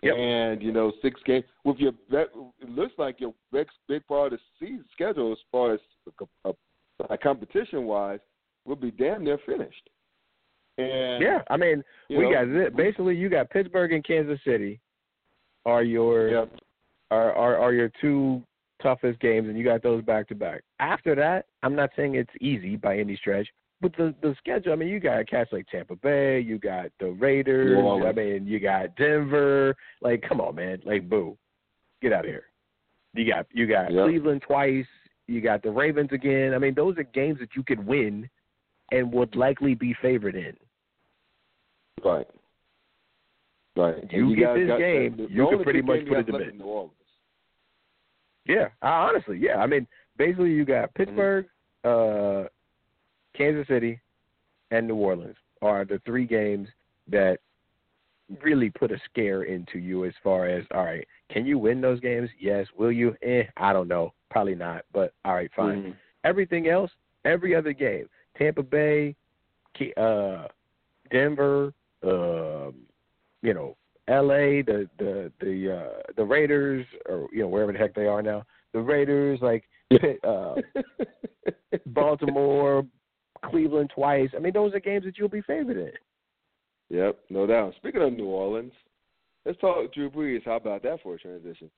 Yep. 0.03 0.17
and 0.17 0.62
you 0.62 0.73
know 0.73 0.93
six 1.03 1.21
games 1.25 1.45
with 1.64 1.79
your. 1.79 1.93
It 2.11 2.69
looks 2.69 2.95
like 2.99 3.21
your 3.21 3.35
next 3.53 3.77
big 3.87 4.07
part 4.07 4.33
of 4.33 4.41
the 4.41 4.67
season 4.67 4.85
schedule 4.93 5.33
as 5.33 5.38
far 5.53 5.75
as 5.75 5.81
a, 6.21 6.49
a 6.51 6.55
like 7.09 7.21
competition 7.21 7.85
wise, 7.85 8.21
we'll 8.64 8.77
be 8.77 8.91
damn 8.91 9.25
near 9.25 9.38
finished. 9.47 9.88
And 10.79 11.23
Yeah, 11.23 11.43
I 11.51 11.57
mean, 11.57 11.85
we 12.09 12.19
know, 12.31 12.33
got 12.67 12.77
basically 12.77 13.17
you 13.17 13.29
got 13.29 13.51
Pittsburgh 13.51 13.93
and 13.93 14.05
Kansas 14.05 14.41
City 14.45 14.81
are 15.67 15.83
your 15.83 16.29
Yep. 16.31 16.53
are, 17.11 17.33
are 17.33 17.57
are 17.59 17.73
your 17.73 17.91
two 18.01 18.43
toughest 18.83 19.19
games, 19.21 19.49
and 19.49 19.57
you 19.59 19.64
got 19.64 19.83
those 19.83 20.03
back 20.05 20.29
to 20.29 20.35
back. 20.35 20.62
After 20.81 21.14
that, 21.14 21.47
I'm 21.62 21.75
not 21.75 21.91
saying 21.97 22.14
it's 22.14 22.31
easy 22.41 22.77
by 22.77 22.99
any 22.99 23.17
stretch, 23.17 23.49
but 23.81 23.93
the 23.97 24.14
the 24.23 24.35
schedule. 24.38 24.73
I 24.73 24.77
mean, 24.77 24.88
you 24.88 25.01
got 25.01 25.27
cats 25.29 25.51
like 25.53 25.67
Tampa 25.69 25.97
Bay, 25.97 26.41
you 26.41 26.59
got 26.59 26.91
the 27.01 27.11
Raiders. 27.11 27.77
I 28.07 28.12
mean, 28.12 28.47
you 28.47 28.61
got 28.61 28.95
Denver. 28.97 29.75
Like, 30.01 30.23
come 30.29 30.41
on, 30.41 30.55
man. 30.57 30.81
Like, 30.85 31.09
boo, 31.09 31.37
get 32.03 32.12
out 32.12 32.25
of 32.25 32.31
here. 32.31 32.45
You 33.14 33.31
got 33.33 33.47
you 33.53 33.67
got 33.67 33.93
Yep. 33.93 34.05
Cleveland 34.05 34.43
twice. 34.43 34.87
You 35.27 35.41
got 35.41 35.62
the 35.62 35.71
Ravens 35.71 36.11
again. 36.12 36.55
I 36.55 36.59
mean, 36.59 36.75
those 36.75 36.97
are 36.99 37.03
games 37.03 37.38
that 37.41 37.51
you 37.55 37.62
could 37.62 37.85
win, 37.87 38.29
and 38.93 39.12
would 39.12 39.35
likely 39.37 39.75
be 39.75 39.95
favored 40.01 40.35
in. 40.35 40.57
Right. 42.05 42.27
Right. 43.77 43.97
And 44.03 44.11
You 44.12 44.35
get 44.35 44.55
this 44.55 44.67
got- 44.69 44.79
game, 44.79 45.27
you 45.31 45.47
can 45.49 45.62
pretty 45.62 45.83
much 45.83 46.07
put 46.07 46.19
it 46.19 46.27
to 46.27 46.33
bed. 46.33 46.41
left 46.41 46.51
in 46.53 46.59
New 46.59 46.64
Orleans. 46.64 46.93
Yeah, 48.49 48.69
uh, 48.83 48.87
honestly, 48.87 49.39
yeah. 49.39 49.57
I 49.59 49.67
mean, 49.67 49.87
basically, 50.17 50.51
you 50.51 50.65
got 50.65 50.93
Pittsburgh, 50.95 51.47
uh, 51.85 52.45
Kansas 53.37 53.69
City, 53.69 54.01
and 54.71 54.89
New 54.89 54.97
Orleans 54.97 55.37
are 55.63 55.85
the 55.85 56.01
three 56.05 56.27
games 56.27 56.69
that 57.09 57.39
really 58.43 58.71
put 58.71 58.91
a 58.91 58.99
scare 59.11 59.45
into 59.45 59.79
you 59.79 60.05
as 60.05 60.13
far 60.23 60.47
as 60.47 60.65
all 60.75 60.85
right, 60.85 61.07
can 61.31 61.47
you 61.47 61.59
win 61.59 61.81
those 61.81 62.01
games? 62.01 62.29
Yes. 62.39 62.67
Will 62.77 62.93
you? 62.93 63.17
Eh, 63.23 63.45
I 63.57 63.73
don't 63.73 63.89
know. 63.89 64.13
Probably 64.31 64.55
not. 64.55 64.85
But 64.93 65.13
all 65.25 65.35
right, 65.35 65.51
fine. 65.55 65.83
Mhm. 65.83 65.95
Everything 66.25 66.69
else, 66.69 66.91
every 67.25 67.55
other 67.55 67.73
game, 67.73 68.09
Tampa 68.37 68.63
Bay, 68.63 69.15
uh, 69.97 70.49
Denver, 71.11 71.73
um, 72.03 72.75
you 73.43 73.55
know, 73.55 73.77
L.A., 74.09 74.62
the 74.62 74.88
the 74.99 75.31
the 75.40 75.77
uh, 75.77 76.03
the 76.16 76.25
Raiders, 76.25 76.87
or 77.07 77.29
you 77.33 77.40
know 77.40 77.49
wherever 77.49 77.73
the 77.73 77.79
heck 77.79 77.94
they 77.94 78.07
are 78.07 78.23
now, 78.23 78.44
the 78.73 78.81
Raiders, 78.81 79.38
like 79.42 79.64
Pitt, 79.90 80.18
uh, 80.25 80.55
Baltimore, 81.87 82.85
Cleveland 83.44 83.90
twice. 83.94 84.31
I 84.35 84.40
mean, 84.40 84.53
those 84.53 84.75
are 84.75 84.81
games 84.81 85.05
that 85.05 85.18
you'll 85.18 85.29
be 85.29 85.42
favored 85.42 85.77
in. 85.77 85.92
Yep, 86.90 87.18
no 87.31 87.47
doubt. 87.47 87.75
Speaking 87.77 88.03
of 88.03 88.12
New 88.14 88.27
Orleans, 88.27 88.73
let's 89.44 89.59
talk 89.61 89.92
Drew 89.92 90.11
Brees. 90.11 90.44
How 90.44 90.57
about 90.57 90.83
that 90.85 91.03
for 91.03 91.14
a 91.14 91.18
transition? 91.18 91.71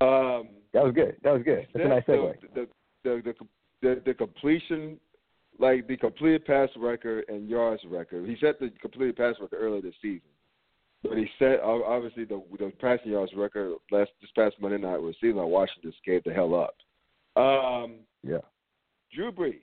Um, 0.00 0.48
That 0.72 0.84
was 0.84 0.92
good. 0.94 1.16
That 1.22 1.32
was 1.32 1.42
good. 1.42 1.66
That's 1.74 1.86
a 1.86 1.88
nice 1.88 2.02
the, 2.06 2.12
segue. 2.12 2.34
the, 2.54 2.68
the, 3.04 3.22
the, 3.24 3.34
the, 3.82 4.02
the 4.06 4.14
completion, 4.14 4.98
like 5.58 5.86
the 5.86 5.96
completed 5.96 6.44
pass 6.44 6.68
record 6.76 7.24
and 7.28 7.48
yards 7.48 7.82
record. 7.88 8.28
He 8.28 8.36
set 8.40 8.58
the 8.58 8.70
completed 8.80 9.16
pass 9.16 9.34
record 9.40 9.58
earlier 9.60 9.82
this 9.82 9.94
season, 10.02 10.28
but 11.02 11.16
he 11.16 11.26
ob- 11.44 11.82
obviously 11.86 12.24
the 12.24 12.42
the 12.58 12.72
passing 12.80 13.12
yards 13.12 13.32
record 13.36 13.74
last 13.90 14.10
this 14.20 14.30
past 14.36 14.56
Monday 14.60 14.78
night 14.78 14.98
was 14.98 15.14
season 15.20 15.38
on 15.38 15.48
Washington 15.50 15.92
gave 16.04 16.24
the 16.24 16.32
hell 16.32 16.54
up. 16.54 16.74
Um, 17.40 18.00
Yeah, 18.22 18.38
Drew 19.14 19.30
Brees. 19.30 19.60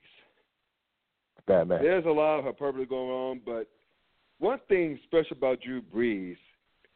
bad 1.47 1.67
man. 1.67 1.83
There's 1.83 2.05
a 2.05 2.09
lot 2.09 2.39
of 2.39 2.45
hyperbole 2.45 2.85
going 2.85 3.11
on, 3.11 3.41
but 3.45 3.67
one 4.39 4.59
thing 4.67 4.99
special 5.03 5.37
about 5.37 5.61
Drew 5.61 5.81
Brees 5.81 6.37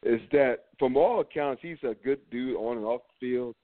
is 0.02 0.20
that, 0.32 0.64
from 0.78 0.96
all 0.96 1.20
accounts, 1.20 1.60
he's 1.62 1.76
a 1.82 1.94
good 1.94 2.20
dude 2.30 2.56
on 2.56 2.78
and 2.78 2.86
off 2.86 3.02
the 3.20 3.26
field. 3.26 3.54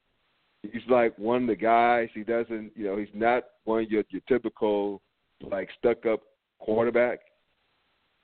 He's 0.63 0.83
like 0.89 1.17
one 1.19 1.43
of 1.43 1.49
the 1.49 1.57
guys. 1.57 2.09
He 2.15 2.23
doesn't, 2.23 2.73
you 2.75 2.85
know, 2.85 2.97
he's 2.97 3.09
not 3.15 3.45
one 3.65 3.85
of 3.85 3.91
your 3.91 4.05
your 4.11 4.23
typical 4.29 5.01
like 5.51 5.69
stuck 5.79 6.05
up 6.07 6.21
quarterback. 6.59 7.21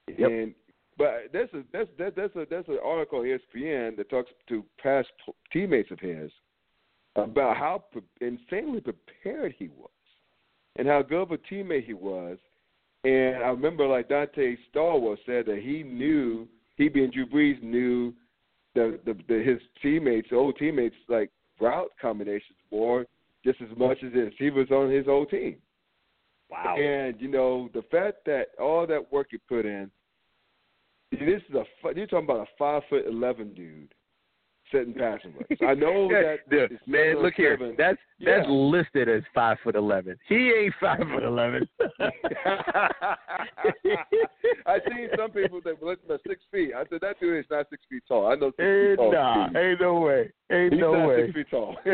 Yep. 0.08 0.30
And 0.30 0.54
but 0.98 1.28
there's 1.32 1.48
a 1.54 1.62
there's 1.72 1.88
there's 1.98 2.12
there's 2.14 2.30
a 2.36 2.46
there's 2.48 2.68
an 2.68 2.78
article 2.84 3.20
on 3.20 3.24
ESPN 3.24 3.96
that 3.96 4.10
talks 4.10 4.30
to 4.48 4.64
past 4.82 5.08
teammates 5.52 5.90
of 5.90 5.98
his 5.98 6.30
about 7.16 7.56
how 7.56 7.84
pre- 7.92 8.02
insanely 8.20 8.80
prepared 8.80 9.54
he 9.58 9.68
was 9.68 9.90
and 10.76 10.88
how 10.88 11.02
good 11.02 11.22
of 11.22 11.30
a 11.32 11.38
teammate 11.38 11.84
he 11.84 11.94
was. 11.94 12.38
And 13.04 13.36
I 13.36 13.48
remember 13.48 13.86
like 13.86 14.08
Dante 14.08 14.56
Stallworth 14.72 15.18
said 15.26 15.46
that 15.46 15.60
he 15.62 15.82
knew 15.82 16.46
he 16.76 16.88
being 16.88 17.10
Drew 17.10 17.26
Brees 17.26 17.62
knew 17.62 18.12
the 18.74 18.98
the, 19.04 19.14
the 19.28 19.42
his 19.42 19.58
teammates, 19.82 20.28
old 20.32 20.56
teammates, 20.56 20.96
like 21.08 21.30
route 21.60 21.90
combinations 22.00 22.58
more 22.70 23.06
just 23.44 23.60
as 23.60 23.76
much 23.76 23.98
as 24.04 24.12
this. 24.12 24.32
He 24.38 24.50
was 24.50 24.70
on 24.70 24.90
his 24.90 25.08
old 25.08 25.30
team. 25.30 25.56
Wow. 26.50 26.76
And 26.78 27.20
you 27.20 27.28
know 27.28 27.70
the 27.74 27.82
fact 27.90 28.24
that 28.26 28.48
all 28.60 28.86
that 28.86 29.12
work 29.12 29.28
he 29.30 29.38
put 29.38 29.66
in. 29.66 29.90
This 31.12 31.42
is 31.48 31.54
a 31.54 31.64
you're 31.94 32.06
talking 32.06 32.24
about 32.28 32.40
a 32.40 32.46
five 32.58 32.82
foot 32.88 33.06
eleven 33.06 33.52
dude 33.54 33.94
setting 34.72 34.94
passing 34.94 35.34
records. 35.38 35.60
I 35.66 35.74
know 35.74 36.08
that 36.12 36.38
Dude, 36.50 36.78
man, 36.86 37.20
look 37.22 37.34
here. 37.36 37.56
seven. 37.58 37.74
That's 37.76 37.98
that's 38.24 38.46
Yeah. 38.48 38.52
listed 38.52 39.08
as 39.10 39.22
five 39.34 39.58
foot 39.62 39.74
eleven. 39.76 40.16
He 40.28 40.50
ain't 40.50 40.74
five 40.80 41.00
foot 41.12 41.22
eleven. 41.22 41.68
I 44.66 44.78
seen 44.88 45.08
some 45.18 45.30
people 45.30 45.60
that 45.64 45.80
were 45.80 45.90
looking 45.90 46.10
at 46.10 46.20
six 46.26 46.40
feet. 46.50 46.72
I 46.74 46.84
said 46.88 47.00
that 47.02 47.20
dude 47.20 47.38
is 47.40 47.46
not 47.50 47.66
six 47.70 47.82
feet 47.90 48.02
tall. 48.08 48.26
I 48.26 48.34
know 48.36 48.50
six 48.52 48.60
Ain't 48.60 48.90
feet 48.90 48.96
tall. 48.96 49.12
nah, 49.12 49.48
dude. 49.48 49.56
ain't 49.56 49.80
no 49.80 50.00
way. 50.00 50.32
Ain't 50.50 50.72
He's 50.72 50.80
no 50.80 50.92
not 50.94 51.08
way. 51.08 51.26
six 51.26 51.34
feet 51.34 51.50
tall. 51.50 51.76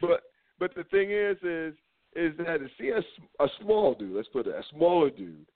but 0.00 0.20
but 0.58 0.74
the 0.74 0.84
thing 0.90 1.10
is 1.12 1.36
is 1.42 1.74
is 2.16 2.36
that 2.38 2.58
to 2.58 2.68
see 2.78 2.90
a, 2.90 3.00
a 3.42 3.48
small 3.60 3.94
dude, 3.94 4.14
let's 4.14 4.28
put 4.28 4.46
it, 4.46 4.54
a 4.54 4.62
smaller 4.70 5.10
dude, 5.10 5.46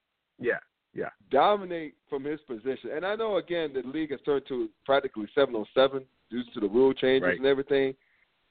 yeah, 0.41 0.59
yeah. 0.95 1.11
dominate 1.31 1.95
from 2.09 2.25
his 2.25 2.41
position. 2.47 2.91
And 2.95 3.05
I 3.05 3.15
know 3.15 3.37
again 3.37 3.73
the 3.75 3.83
league 3.89 4.11
has 4.11 4.21
turned 4.25 4.47
to 4.49 4.69
practically 4.85 5.27
seven 5.35 5.55
on 5.55 5.67
seven 5.75 6.05
due 6.31 6.43
to 6.55 6.61
the 6.61 6.69
rule 6.69 6.93
changes 6.93 7.27
Right. 7.27 7.39
and 7.39 7.47
everything. 7.47 7.95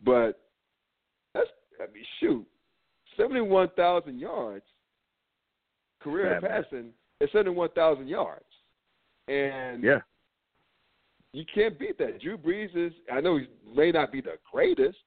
But 0.04 0.40
that's 1.34 1.50
I 1.80 1.92
mean 1.94 2.04
shoot, 2.20 2.46
seventy 3.16 3.42
one 3.42 3.70
thousand 3.76 4.20
yards 4.20 4.66
career 6.02 6.40
Bad, 6.40 6.44
man. 6.44 6.64
passing 6.64 6.90
is 7.22 7.30
seventy 7.32 7.52
one 7.52 7.70
thousand 7.72 8.08
yards. 8.08 8.44
And 9.28 9.84
Yeah. 9.84 10.00
you 11.34 11.44
can't 11.54 11.78
beat 11.78 11.98
that. 11.98 12.22
Drew 12.22 12.38
Brees 12.38 12.76
is 12.76 12.94
I 13.12 13.22
know 13.22 13.38
he 13.38 13.48
may 13.76 13.92
not 13.92 14.12
be 14.12 14.22
the 14.22 14.38
greatest, 14.52 14.98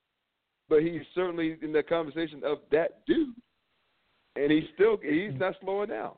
but 0.68 0.82
he's 0.82 1.02
certainly 1.14 1.56
in 1.62 1.72
the 1.72 1.82
conversation 1.82 2.42
of 2.44 2.58
that 2.70 3.04
dude. 3.06 3.34
And 4.36 4.50
he's 4.52 4.68
still 4.74 4.96
he's 5.02 5.34
not 5.38 5.54
slowing 5.60 5.88
down. 5.88 6.12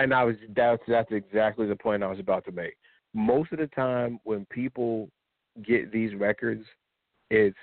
And 0.00 0.14
I 0.14 0.24
was 0.24 0.36
that's 0.54 0.82
that's 0.86 1.10
exactly 1.12 1.66
the 1.66 1.76
point 1.76 2.02
I 2.02 2.08
was 2.08 2.20
about 2.20 2.44
to 2.46 2.52
make. 2.52 2.74
Most 3.14 3.52
of 3.52 3.58
the 3.58 3.66
time 3.68 4.18
when 4.24 4.46
people 4.46 5.08
get 5.66 5.92
these 5.92 6.14
records, 6.14 6.64
it's 7.30 7.56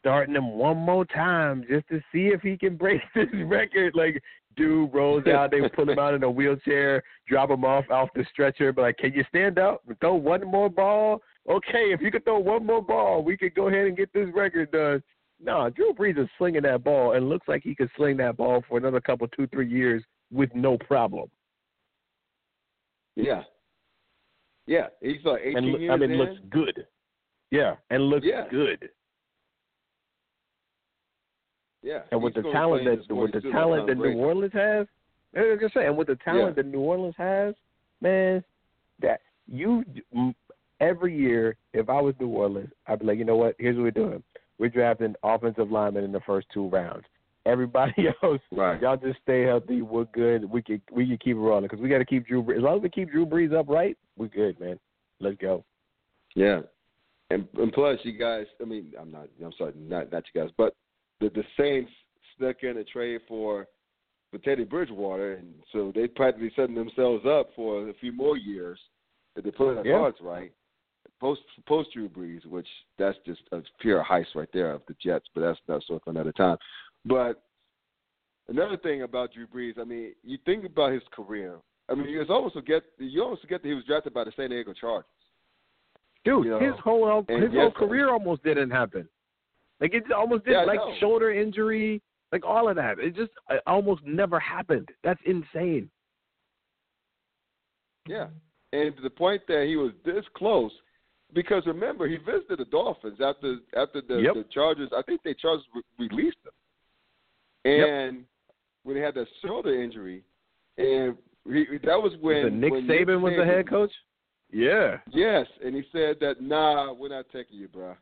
starting 0.00 0.34
them 0.34 0.52
one 0.52 0.76
more 0.76 1.04
time 1.04 1.64
just 1.68 1.88
to 1.88 2.00
see 2.12 2.28
if 2.28 2.42
he 2.42 2.56
can 2.56 2.76
break 2.76 3.00
this 3.14 3.28
record. 3.46 3.94
Like 3.94 4.22
dude 4.56 4.92
rolls 4.92 5.26
out, 5.26 5.50
they 5.50 5.66
pull 5.68 5.88
him 5.88 5.98
out 5.98 6.14
in 6.14 6.22
a 6.22 6.30
wheelchair, 6.30 7.02
drop 7.26 7.50
him 7.50 7.64
off 7.64 7.84
off 7.90 8.08
the 8.14 8.24
stretcher, 8.30 8.72
but 8.72 8.82
like, 8.82 8.98
can 8.98 9.12
you 9.12 9.24
stand 9.28 9.58
up 9.58 9.82
throw 10.00 10.14
one 10.14 10.46
more 10.46 10.68
ball? 10.68 11.22
Okay, 11.48 11.92
if 11.92 12.00
you 12.00 12.10
could 12.10 12.24
throw 12.24 12.38
one 12.38 12.64
more 12.64 12.82
ball, 12.82 13.22
we 13.22 13.36
could 13.36 13.54
go 13.54 13.68
ahead 13.68 13.86
and 13.86 13.96
get 13.96 14.12
this 14.12 14.28
record 14.34 14.70
done. 14.70 15.02
No, 15.44 15.70
Drew 15.70 15.92
Brees 15.92 16.18
is 16.18 16.28
slinging 16.38 16.62
that 16.62 16.84
ball 16.84 17.14
and 17.14 17.28
looks 17.28 17.48
like 17.48 17.62
he 17.64 17.74
could 17.74 17.90
sling 17.96 18.16
that 18.18 18.36
ball 18.36 18.62
for 18.68 18.78
another 18.78 19.00
couple, 19.00 19.26
two, 19.28 19.48
three 19.48 19.68
years 19.68 20.04
with 20.30 20.54
no 20.54 20.78
problem. 20.78 21.28
Yeah. 23.16 23.42
Yeah. 24.66 24.86
He's 25.00 25.24
like 25.24 25.40
eighteen 25.42 25.56
and 25.58 25.66
lo- 25.72 25.78
years 25.78 25.92
I 25.92 25.96
mean, 25.96 26.10
in. 26.12 26.18
looks 26.18 26.40
good. 26.50 26.86
Yeah, 27.50 27.74
and 27.90 28.04
looks 28.04 28.24
Yeah. 28.26 28.46
good. 28.50 28.88
yeah. 31.82 32.02
And 32.10 32.22
with 32.22 32.34
the 32.34 32.42
talent 32.42 32.84
that 32.84 33.14
with 33.14 33.32
the 33.32 33.40
talent 33.50 33.86
that 33.88 33.96
New 33.98 34.14
Orleans 34.18 34.52
has, 34.52 34.86
like 35.34 35.62
I 35.62 35.68
said, 35.74 35.86
and 35.86 35.96
with 35.96 36.06
the 36.08 36.16
talent 36.16 36.56
Yeah. 36.56 36.62
that 36.62 36.66
New 36.66 36.80
Orleans 36.80 37.14
has, 37.18 37.54
man, 38.00 38.42
that 39.00 39.20
you 39.46 39.84
every 40.80 41.14
year, 41.16 41.56
if 41.72 41.88
I 41.88 42.00
was 42.00 42.14
New 42.20 42.28
Orleans, 42.28 42.72
I'd 42.86 43.00
be 43.00 43.06
like, 43.06 43.18
you 43.18 43.24
know 43.24 43.36
what? 43.36 43.56
Here's 43.58 43.76
what 43.76 43.82
we're 43.84 43.90
doing. 43.90 44.22
We're 44.58 44.68
drafting 44.68 45.14
offensive 45.22 45.70
linemen 45.70 46.04
in 46.04 46.12
the 46.12 46.20
first 46.20 46.46
two 46.52 46.68
rounds. 46.68 47.04
Everybody 47.46 48.06
else, 48.22 48.40
Right. 48.50 48.80
y'all 48.80 48.96
just 48.96 49.18
stay 49.22 49.42
healthy. 49.42 49.82
We're 49.82 50.04
good. 50.06 50.44
We 50.44 50.62
can 50.62 50.80
we 50.92 51.06
can 51.06 51.18
keep 51.18 51.36
it 51.36 51.40
rolling 51.40 51.64
because 51.64 51.80
we 51.80 51.88
got 51.88 51.98
to 51.98 52.04
keep 52.04 52.26
Drew. 52.26 52.42
Brees. 52.42 52.58
As 52.58 52.62
long 52.62 52.76
as 52.76 52.82
we 52.82 52.90
keep 52.90 53.10
Drew 53.10 53.26
Brees 53.26 53.52
upright, 53.58 53.96
we're 54.16 54.28
good, 54.28 54.58
man. 54.60 54.78
Let's 55.20 55.36
go. 55.38 55.64
Yeah. 56.36 56.60
And 57.30 57.46
and 57.58 57.72
plus 57.72 57.98
you 58.04 58.12
guys 58.18 58.46
I 58.60 58.64
mean, 58.64 58.92
I'm 59.00 59.10
not 59.10 59.28
I'm 59.44 59.52
sorry, 59.58 59.72
not 59.76 60.12
not 60.12 60.24
you 60.32 60.40
guys, 60.40 60.50
but 60.56 60.74
the 61.20 61.30
the 61.30 61.42
Saints 61.58 61.90
snuck 62.38 62.56
in 62.62 62.76
a 62.78 62.84
trade 62.84 63.20
for 63.26 63.66
for 64.30 64.38
Teddy 64.38 64.64
Bridgewater 64.64 65.34
and 65.34 65.52
so 65.72 65.92
they 65.94 66.06
practically 66.06 66.52
setting 66.56 66.74
themselves 66.74 67.24
up 67.26 67.50
for 67.56 67.88
a 67.88 67.94
few 67.94 68.12
more 68.12 68.36
years 68.36 68.78
if 69.36 69.44
they 69.44 69.50
put 69.50 69.74
their 69.74 69.86
Yeah. 69.86 69.98
cards 69.98 70.18
right 70.22 70.52
post 71.20 71.42
post 71.66 71.90
Drew 71.92 72.08
Brees, 72.08 72.44
which 72.46 72.66
that's 72.98 73.18
just 73.26 73.40
a 73.52 73.62
pure 73.80 74.04
heist 74.08 74.34
right 74.34 74.48
there 74.52 74.72
of 74.72 74.82
the 74.88 74.94
Jets. 75.02 75.26
But 75.34 75.42
that's 75.42 75.58
that's 75.68 75.86
sort 75.86 76.02
of 76.06 76.10
another 76.14 76.32
time. 76.32 76.56
But 77.04 77.42
another 78.48 78.76
thing 78.76 79.02
about 79.02 79.32
Drew 79.32 79.46
Brees, 79.46 79.78
I 79.78 79.84
mean, 79.84 80.14
you 80.22 80.38
think 80.44 80.64
about 80.64 80.92
his 80.92 81.02
career. 81.12 81.58
I 81.88 81.94
mean, 81.94 82.08
you 82.08 82.24
almost 82.28 82.54
forget 82.54 82.82
you 82.98 83.22
almost 83.22 83.42
forget 83.42 83.62
that 83.62 83.68
he 83.68 83.74
was 83.74 83.84
drafted 83.84 84.14
by 84.14 84.24
the 84.24 84.32
San 84.36 84.50
Diego 84.50 84.72
Chargers. 84.72 85.06
Dude, 86.24 86.44
You 86.44 86.50
know, 86.52 86.60
his 86.60 86.74
whole 86.82 87.24
and 87.28 87.42
his 87.42 87.52
yes, 87.52 87.62
whole 87.62 87.88
career 87.88 88.10
almost 88.10 88.44
didn't 88.44 88.70
happen. 88.70 89.08
Like 89.80 89.94
it 89.94 90.04
almost 90.12 90.44
did, 90.44 90.52
Yeah, 90.52 90.64
like 90.64 90.78
shoulder 91.00 91.32
injury, 91.32 92.00
like 92.30 92.44
all 92.44 92.68
of 92.68 92.76
that. 92.76 93.00
It 93.00 93.16
just 93.16 93.32
it 93.50 93.60
almost 93.66 94.02
never 94.04 94.38
happened. 94.38 94.88
That's 95.02 95.20
insane. 95.26 95.90
Yeah, 98.06 98.28
and 98.72 98.94
to 98.96 99.02
the 99.02 99.10
point 99.10 99.42
that 99.48 99.64
he 99.66 99.76
was 99.76 99.90
this 100.04 100.24
close, 100.36 100.72
because 101.34 101.64
remember 101.66 102.06
he 102.08 102.16
visited 102.16 102.58
the 102.58 102.64
Dolphins 102.66 103.18
after 103.20 103.56
after 103.76 104.00
the, 104.00 104.20
Yep. 104.22 104.34
the 104.34 104.44
Chargers. 104.52 104.90
I 104.96 105.02
think 105.02 105.22
they 105.24 105.34
Chargers 105.34 105.66
re- 105.74 106.08
released 106.08 106.38
him, 106.44 106.52
Yep. 107.64 107.88
and 107.88 108.24
when 108.84 108.96
he 108.96 109.02
had 109.02 109.14
that 109.14 109.26
shoulder 109.44 109.80
injury, 109.82 110.24
and 110.78 111.16
he, 111.46 111.64
that 111.84 112.00
was 112.00 112.12
when 112.20 112.44
Was 112.44 112.52
Nick 112.52 112.72
when 112.72 112.86
Saban 112.86 113.20
was 113.20 113.34
the 113.36 113.44
head 113.44 113.68
coach. 113.68 113.92
Yeah, 114.50 114.98
Yes, 115.10 115.46
and 115.64 115.74
he 115.74 115.82
said 115.92 116.16
that 116.20 116.42
nah, 116.42 116.92
we're 116.92 117.08
not 117.08 117.24
taking 117.32 117.56
you, 117.58 117.68
bro. 117.68 117.94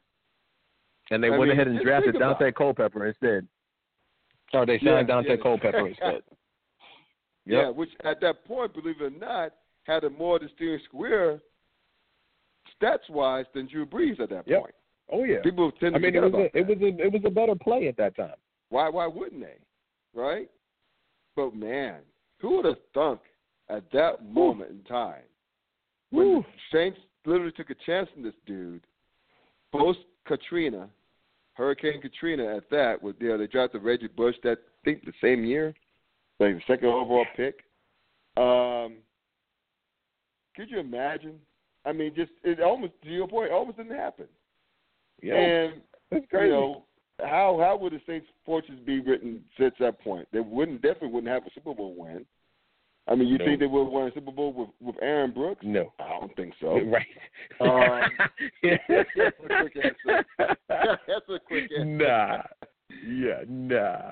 and 1.11 1.22
they 1.22 1.28
I 1.28 1.30
went 1.30 1.42
mean, 1.42 1.52
ahead 1.52 1.68
and 1.68 1.80
drafted 1.80 2.16
Daunte 2.16 2.52
Culpepper 2.54 3.06
instead. 3.06 3.46
Or 4.52 4.66
they 4.66 4.80
Yeah, 4.82 4.96
signed 4.96 5.08
Daunte 5.08 5.28
yeah. 5.28 5.36
Culpepper 5.42 5.86
instead. 5.88 6.22
Yeah, 7.46 7.68
which 7.70 7.90
at 8.04 8.20
that 8.22 8.44
point, 8.46 8.74
believe 8.74 9.00
it 9.00 9.04
or 9.04 9.11
not, 9.11 9.52
had 9.84 10.04
a 10.04 10.11
more 10.11 10.38
distinguished 10.40 10.90
career 10.90 11.40
stats 12.82 13.08
wise 13.08 13.46
than 13.54 13.66
Drew 13.68 13.86
Brees 13.86 14.18
at 14.20 14.28
that 14.30 14.46
Yep. 14.48 14.61
point. 14.61 14.74
Oh 15.12 15.24
yeah. 15.24 15.40
People 15.42 15.70
tend 15.72 15.94
to 15.94 15.98
I 15.98 16.02
mean, 16.02 16.14
it 16.16 16.20
was 16.22 16.34
a, 16.34 16.58
it 16.58 16.66
was 16.66 16.78
a 16.80 17.06
it 17.06 17.12
was 17.12 17.22
a 17.24 17.30
better 17.30 17.54
play 17.54 17.88
at 17.88 17.96
that 17.96 18.16
time. 18.16 18.34
Why 18.70 18.88
why 18.88 19.06
wouldn't 19.06 19.42
they? 19.42 19.58
Right? 20.14 20.48
But 21.36 21.54
man, 21.54 22.00
who 22.40 22.56
would 22.56 22.64
have 22.64 22.78
thunk 22.94 23.20
at 23.68 23.90
that 23.92 24.24
moment 24.24 24.70
in 24.70 24.82
time 24.84 25.22
when 26.10 26.26
Woo. 26.28 26.44
Saints 26.72 26.98
literally 27.24 27.52
took 27.52 27.70
a 27.70 27.74
chance 27.86 28.08
on 28.16 28.22
this 28.22 28.34
dude, 28.46 28.82
post 29.72 30.00
Katrina, 30.26 30.88
Hurricane 31.54 32.00
Katrina 32.00 32.56
at 32.56 32.68
that, 32.70 33.00
with 33.02 33.16
you 33.20 33.28
know, 33.28 33.38
they 33.38 33.46
drafted 33.46 33.82
Reggie 33.82 34.08
Bush 34.08 34.34
that 34.42 34.58
I 34.58 34.84
think 34.84 35.04
the 35.04 35.12
same 35.20 35.44
year, 35.44 35.74
like 36.38 36.54
the 36.54 36.62
second 36.66 36.88
overall 36.88 37.26
pick. 37.36 37.56
Um 38.36 38.96
could 40.56 40.70
you 40.70 40.80
imagine? 40.80 41.38
I 41.86 41.92
mean, 41.92 42.12
just 42.14 42.32
it 42.42 42.60
almost 42.60 42.92
to 43.02 43.08
your 43.08 43.28
point, 43.28 43.50
it 43.50 43.54
almost 43.54 43.78
didn't 43.78 43.96
happen. 43.96 44.26
Yeah, 45.22 45.34
And 45.34 45.80
that's 46.10 46.22
you 46.22 46.38
crazy. 46.38 46.50
know, 46.50 46.84
how 47.24 47.58
how 47.60 47.76
would 47.80 47.92
the 47.92 48.00
Saints' 48.06 48.26
fortunes 48.44 48.80
be 48.84 49.00
written 49.00 49.42
since 49.58 49.74
that 49.80 50.00
point? 50.00 50.28
They 50.32 50.40
wouldn't 50.40 50.82
definitely 50.82 51.08
wouldn't 51.08 51.32
have 51.32 51.46
a 51.46 51.50
Super 51.54 51.74
Bowl 51.74 51.94
win. 51.96 52.24
I 53.08 53.14
mean, 53.14 53.28
you 53.28 53.38
No. 53.38 53.44
think 53.44 53.60
they 53.60 53.66
would 53.66 53.84
have 53.84 53.92
won 53.92 54.08
a 54.08 54.12
Super 54.12 54.30
Bowl 54.30 54.52
with 54.52 54.68
with 54.80 54.96
Aaron 55.02 55.32
Brooks? 55.32 55.64
no, 55.64 55.92
I 55.98 56.08
don't 56.20 56.34
think 56.36 56.54
so. 56.60 56.78
right. 56.86 57.06
Um, 57.60 58.10
that's 58.88 59.08
a 59.18 59.48
quick 59.60 59.76
answer. 59.82 60.24
That's 60.68 61.28
a 61.28 61.38
quick 61.46 61.70
answer. 61.76 61.84
Nah, 61.84 62.42
yeah, 63.04 63.42
nah. 63.48 64.10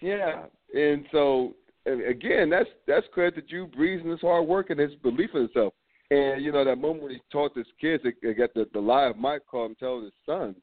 Yeah, 0.00 0.44
and 0.74 1.04
so 1.12 1.54
and 1.86 2.02
again, 2.06 2.50
that's 2.50 2.68
that's 2.86 3.06
credit 3.12 3.34
to 3.36 3.42
Drew 3.42 3.66
Brees 3.66 4.00
and 4.00 4.10
his 4.10 4.20
hard 4.20 4.46
work 4.46 4.70
and 4.70 4.78
his 4.80 4.94
belief 4.96 5.30
in 5.34 5.42
himself. 5.42 5.74
And 6.10 6.42
you 6.42 6.52
know 6.52 6.64
that 6.64 6.76
moment 6.76 7.02
when 7.04 7.12
he 7.12 7.20
taught 7.30 7.56
his 7.56 7.66
kids, 7.80 8.02
they, 8.02 8.12
they 8.22 8.34
got 8.34 8.54
the 8.54 8.66
the 8.72 8.80
live 8.80 9.16
mic 9.16 9.46
call 9.46 9.66
him 9.66 9.74
telling 9.78 10.04
his 10.04 10.12
sons, 10.26 10.56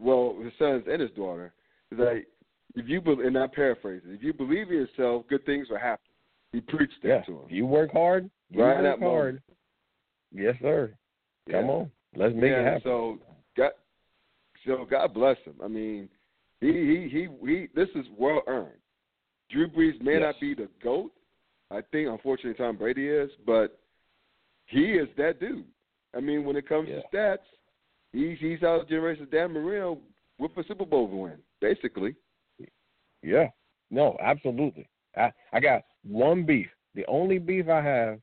well, 0.00 0.36
his 0.42 0.52
sons 0.58 0.84
and 0.90 1.00
his 1.00 1.10
daughter, 1.12 1.52
is 1.90 1.98
like 1.98 2.26
if 2.74 2.88
you 2.88 3.00
believe, 3.00 3.26
and 3.26 3.36
I'm 3.36 3.50
paraphrasing, 3.50 4.10
if 4.12 4.22
you 4.22 4.32
believe 4.32 4.68
in 4.70 4.74
yourself, 4.74 5.24
good 5.28 5.44
things 5.46 5.68
will 5.70 5.78
happen. 5.78 6.04
He 6.52 6.60
preached 6.60 6.94
that 7.02 7.08
Yeah, 7.08 7.20
to 7.22 7.32
him. 7.42 7.46
you 7.48 7.66
work 7.66 7.92
hard. 7.92 8.30
You 8.50 8.62
Right 8.62 8.82
work 8.82 9.00
hard. 9.00 9.42
Yes, 10.32 10.54
sir. 10.60 10.92
Come 11.50 11.66
Yeah. 11.66 11.70
on, 11.72 11.90
let's 12.14 12.34
make 12.34 12.50
yeah, 12.50 12.60
it 12.60 12.64
happen. 12.64 12.82
So 12.82 13.18
God, 13.56 13.72
so 14.66 14.84
God 14.84 15.14
bless 15.14 15.38
him. 15.44 15.54
I 15.62 15.68
mean, 15.68 16.08
he 16.60 16.72
he 16.72 17.08
he, 17.08 17.28
he 17.46 17.68
this 17.74 17.88
is 17.94 18.06
well 18.16 18.42
earned. 18.46 18.78
Drew 19.50 19.68
Brees 19.68 20.00
may 20.02 20.14
Yes. 20.14 20.22
not 20.22 20.40
be 20.40 20.54
the 20.54 20.68
goat. 20.82 21.12
I 21.70 21.80
think 21.92 22.08
unfortunately 22.08 22.54
Tom 22.54 22.76
Brady 22.76 23.08
is, 23.08 23.30
but 23.46 23.78
he 24.66 24.92
is 24.94 25.08
that 25.16 25.40
dude. 25.40 25.64
I 26.14 26.20
mean, 26.20 26.44
when 26.44 26.56
it 26.56 26.66
comes 26.68 26.88
Yeah. 26.88 27.00
to 27.00 27.08
stats, 27.16 27.38
he's 28.12 28.38
he's 28.38 28.62
out 28.62 28.82
of 28.82 28.88
generation 28.88 29.26
Dan 29.30 29.52
Marino 29.52 29.98
with 30.38 30.52
a 30.56 30.64
Super 30.64 30.84
Bowl 30.84 31.08
win, 31.08 31.38
basically. 31.60 32.14
Yeah. 33.22 33.48
No, 33.90 34.16
absolutely. 34.22 34.88
I 35.16 35.32
I 35.52 35.60
got 35.60 35.82
one 36.04 36.44
beef. 36.44 36.68
The 36.94 37.06
only 37.06 37.38
beef 37.38 37.68
I 37.68 37.82
have 37.82 38.20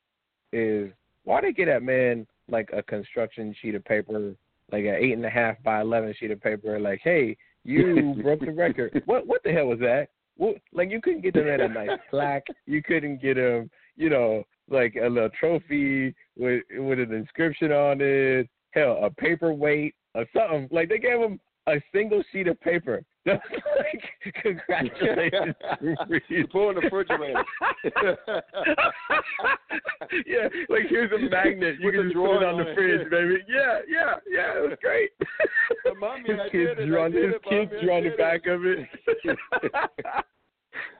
is 0.51 0.91
why 1.23 1.41
they 1.41 1.51
get 1.51 1.65
that 1.65 1.83
man 1.83 2.25
like 2.49 2.69
a 2.73 2.83
construction 2.83 3.55
sheet 3.61 3.75
of 3.75 3.83
paper, 3.85 4.33
like 4.71 4.85
an 4.85 4.95
eight 4.95 5.13
and 5.13 5.25
a 5.25 5.29
half 5.29 5.61
by 5.63 5.81
eleven 5.81 6.13
sheet 6.17 6.31
of 6.31 6.41
paper, 6.41 6.79
like, 6.79 7.01
hey, 7.03 7.35
you 7.63 8.15
broke 8.23 8.41
the 8.41 8.51
record. 8.51 9.01
What 9.05 9.27
what 9.27 9.43
the 9.43 9.51
hell 9.51 9.67
was 9.67 9.79
that? 9.79 10.09
What, 10.37 10.57
like 10.73 10.91
you 10.91 11.01
couldn't 11.01 11.21
get 11.21 11.33
them 11.33 11.47
at 11.47 11.61
a 11.61 11.67
nice 11.67 11.97
plaque. 12.09 12.45
You 12.65 12.83
couldn't 12.83 13.21
get 13.21 13.37
him, 13.37 13.69
you 13.95 14.09
know, 14.09 14.43
like 14.69 14.95
a 14.95 15.07
little 15.07 15.29
trophy 15.29 16.13
with 16.37 16.63
with 16.71 16.99
an 16.99 17.13
inscription 17.13 17.71
on 17.71 17.97
it. 18.01 18.49
Hell, 18.75 18.99
a 19.01 19.09
paperweight 19.09 19.95
or 20.13 20.25
something. 20.35 20.67
Like 20.71 20.89
they 20.89 20.99
gave 20.99 21.19
him 21.19 21.39
a 21.67 21.81
single 21.91 22.21
sheet 22.31 22.47
of 22.47 22.59
paper. 22.61 23.01
like, 23.25 23.41
congratulations, 24.43 25.55
Drew 25.79 25.95
Brees. 25.95 26.21
You 26.29 26.45
put 26.47 26.69
in 26.69 26.75
the 26.75 26.81
refrigerator. 26.81 27.43
yeah, 30.27 30.47
like 30.69 30.83
here's 30.89 31.11
a 31.11 31.17
magnet. 31.29 31.77
You 31.79 31.87
With 31.87 31.95
can 31.95 32.03
just 32.03 32.15
put 32.15 32.35
it 32.35 32.43
on 32.43 32.53
on 32.53 32.57
the 32.63 32.69
it. 32.69 32.75
fridge, 32.75 33.09
baby. 33.09 33.37
Yeah, 33.47 33.79
yeah, 33.89 34.13
yeah. 34.29 34.57
It 34.59 34.69
was 34.69 34.77
great. 34.79 35.09
But 35.83 35.97
mommy, 35.97 36.23
his 36.27 36.37
kids 36.51 36.79
drew 36.85 36.99
on 36.99 37.13
his 37.13 37.33
kids 37.49 37.71
drew 37.81 37.91
on 37.93 38.03
the 38.03 38.11
back 38.17 38.45
of 38.45 38.63
it. 38.65 38.87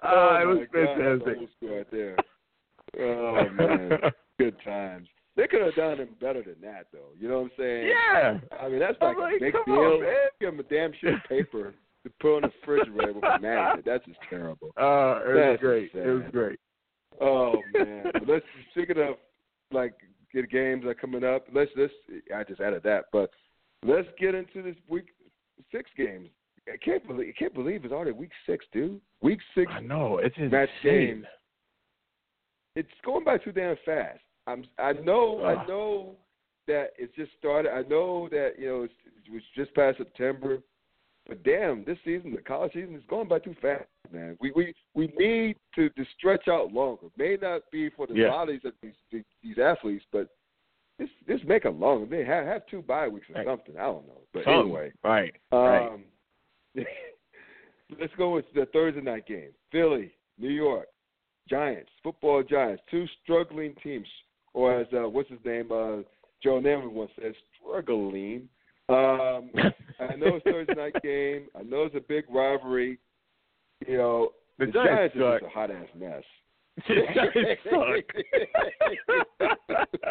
Oh, 0.03 0.09
oh, 0.11 0.41
it 0.41 0.45
was 0.45 0.67
God, 0.73 0.97
fantastic. 0.97 1.49
right 1.61 1.91
there. 1.91 2.15
Oh 2.99 3.49
man, 3.51 3.99
good 4.39 4.55
times. 4.63 5.07
They 5.36 5.47
could 5.47 5.61
have 5.61 5.75
done 5.75 5.97
him 5.97 6.09
better 6.21 6.41
than 6.41 6.55
that, 6.61 6.88
though. 6.93 7.11
You 7.19 7.27
know 7.27 7.41
what 7.41 7.45
I'm 7.45 7.51
saying? 7.57 7.88
yeah. 7.89 8.38
I 8.57 8.69
mean, 8.69 8.79
that's 8.79 8.97
like, 9.01 9.17
like, 9.17 9.36
a 9.36 9.39
big 9.39 9.53
deal. 9.65 9.75
on, 9.75 10.01
man. 10.01 10.13
Give 10.39 10.53
him 10.53 10.59
a 10.59 10.63
damn 10.63 10.93
sheet 10.93 11.09
of 11.13 11.23
paper 11.27 11.73
to 12.03 12.11
put 12.21 12.36
on 12.38 12.41
the 12.43 12.51
refrigerator 12.61 13.13
with 13.13 13.23
a 13.23 13.39
magnet. 13.39 13.83
That's 13.86 14.05
just 14.05 14.19
terrible. 14.29 14.71
Uh, 14.77 15.19
it 15.23 15.27
was 15.27 15.36
That's 15.36 15.61
great. 15.61 15.91
It 15.93 16.07
was 16.07 16.23
great. 16.31 16.59
Oh 17.21 17.55
man. 17.73 18.05
but 18.13 18.27
let's 18.27 18.45
speaking 18.71 18.97
of 19.01 19.15
like 19.71 19.93
good 20.33 20.49
games 20.49 20.83
that 20.83 20.89
are 20.89 20.93
coming 20.93 21.23
up. 21.23 21.45
Let's 21.53 21.71
let's 21.77 21.93
I 22.36 22.43
just 22.43 22.61
added 22.61 22.83
that, 22.83 23.05
but 23.11 23.29
let's 23.86 24.07
get 24.19 24.36
into 24.36 24.61
this 24.61 24.75
week 24.89 25.07
six 25.71 25.89
games. 25.97 26.29
I 26.71 26.77
can't 26.77 27.05
believe 27.07 27.33
I 27.36 27.39
can't 27.39 27.53
believe 27.53 27.86
it's 27.86 27.93
already 27.93 28.11
week 28.11 28.31
six, 28.45 28.65
dude. 28.73 28.99
Week 29.21 29.39
six 29.55 29.71
I 29.73 29.79
know 29.81 30.17
it's 30.17 30.36
insane. 30.38 30.51
match 30.51 30.69
games. 30.83 31.25
It's 32.75 32.89
going 33.05 33.23
by 33.23 33.38
too 33.38 33.51
damn 33.53 33.77
fast. 33.86 34.19
I'm 34.47 34.63
I 34.77 34.93
know 34.93 35.43
I 35.43 35.65
know 35.67 36.15
that 36.67 36.91
it's 36.97 37.15
just 37.15 37.31
started. 37.39 37.71
I 37.73 37.81
know 37.83 38.27
that 38.29 38.53
you 38.59 38.67
know 38.67 38.83
it 38.83 38.91
was 39.31 39.41
just 39.55 39.73
past 39.73 39.97
September, 39.97 40.59
but 41.27 41.43
damn, 41.43 41.83
this 41.85 41.97
season, 42.05 42.31
the 42.33 42.41
college 42.41 42.73
season, 42.73 42.95
is 42.95 43.03
going 43.09 43.27
by 43.27 43.39
too 43.39 43.55
fast, 43.61 43.85
man. 44.11 44.37
We 44.39 44.51
we 44.55 44.73
we 44.93 45.07
need 45.17 45.57
to, 45.75 45.89
to 45.89 46.05
stretch 46.17 46.47
out 46.47 46.71
longer. 46.71 47.07
May 47.17 47.37
not 47.41 47.63
be 47.71 47.89
for 47.89 48.07
the 48.07 48.13
Yeah. 48.15 48.29
bodies 48.29 48.61
of 48.65 48.73
these 48.81 48.93
these, 49.11 49.23
these 49.43 49.57
athletes, 49.57 50.05
but 50.11 50.29
this 50.99 51.09
this 51.27 51.41
make 51.45 51.63
them 51.63 51.79
longer. 51.79 52.05
They 52.05 52.23
have 52.25 52.45
have 52.45 52.67
two 52.67 52.81
bye 52.81 53.07
weeks 53.07 53.29
or 53.29 53.35
Right. 53.35 53.45
something. 53.47 53.77
I 53.77 53.83
don't 53.83 54.07
know, 54.07 54.21
but 54.33 54.43
Something. 54.43 54.61
anyway. 54.61 54.91
right, 55.03 55.35
right. 55.51 55.87
Um, 55.87 56.03
let's 57.99 58.13
go 58.17 58.31
with 58.33 58.45
the 58.53 58.65
Thursday 58.67 59.01
night 59.01 59.25
game. 59.27 59.51
Philly, 59.71 60.11
New 60.37 60.49
York, 60.49 60.87
Giants, 61.49 61.91
football 62.03 62.43
Giants, 62.43 62.81
two 62.89 63.05
struggling 63.23 63.73
teams, 63.83 64.07
or 64.56 64.80
as 64.80 64.88
uh, 64.93 65.08
what's 65.08 65.30
his 65.30 65.39
name, 65.45 65.70
uh, 65.70 65.97
Joe 66.41 66.62
Namath 66.62 66.91
once 66.91 67.12
said, 67.22 67.34
struggling. 67.60 68.47
Um, 68.88 69.51
I 69.99 70.16
know 70.16 70.38
it's 70.38 70.45
Thursday 70.45 70.74
night 70.74 70.95
game. 71.03 71.47
I 71.60 71.64
know 71.64 71.84
it's 71.84 71.95
a 71.95 71.99
big 71.99 72.24
rivalry. 72.30 72.97
You 73.86 73.97
know, 73.97 74.30
The 74.58 74.68
the, 74.68 74.72
Giants 74.72 75.14
Giants 75.14 75.18
are 75.18 75.39
just 75.39 75.51
a 75.51 75.53
hot 75.53 75.72
ass 75.72 75.88
mess. 75.99 76.24
The 76.88 77.01
Giants 77.14 77.62
suck. 77.70 78.06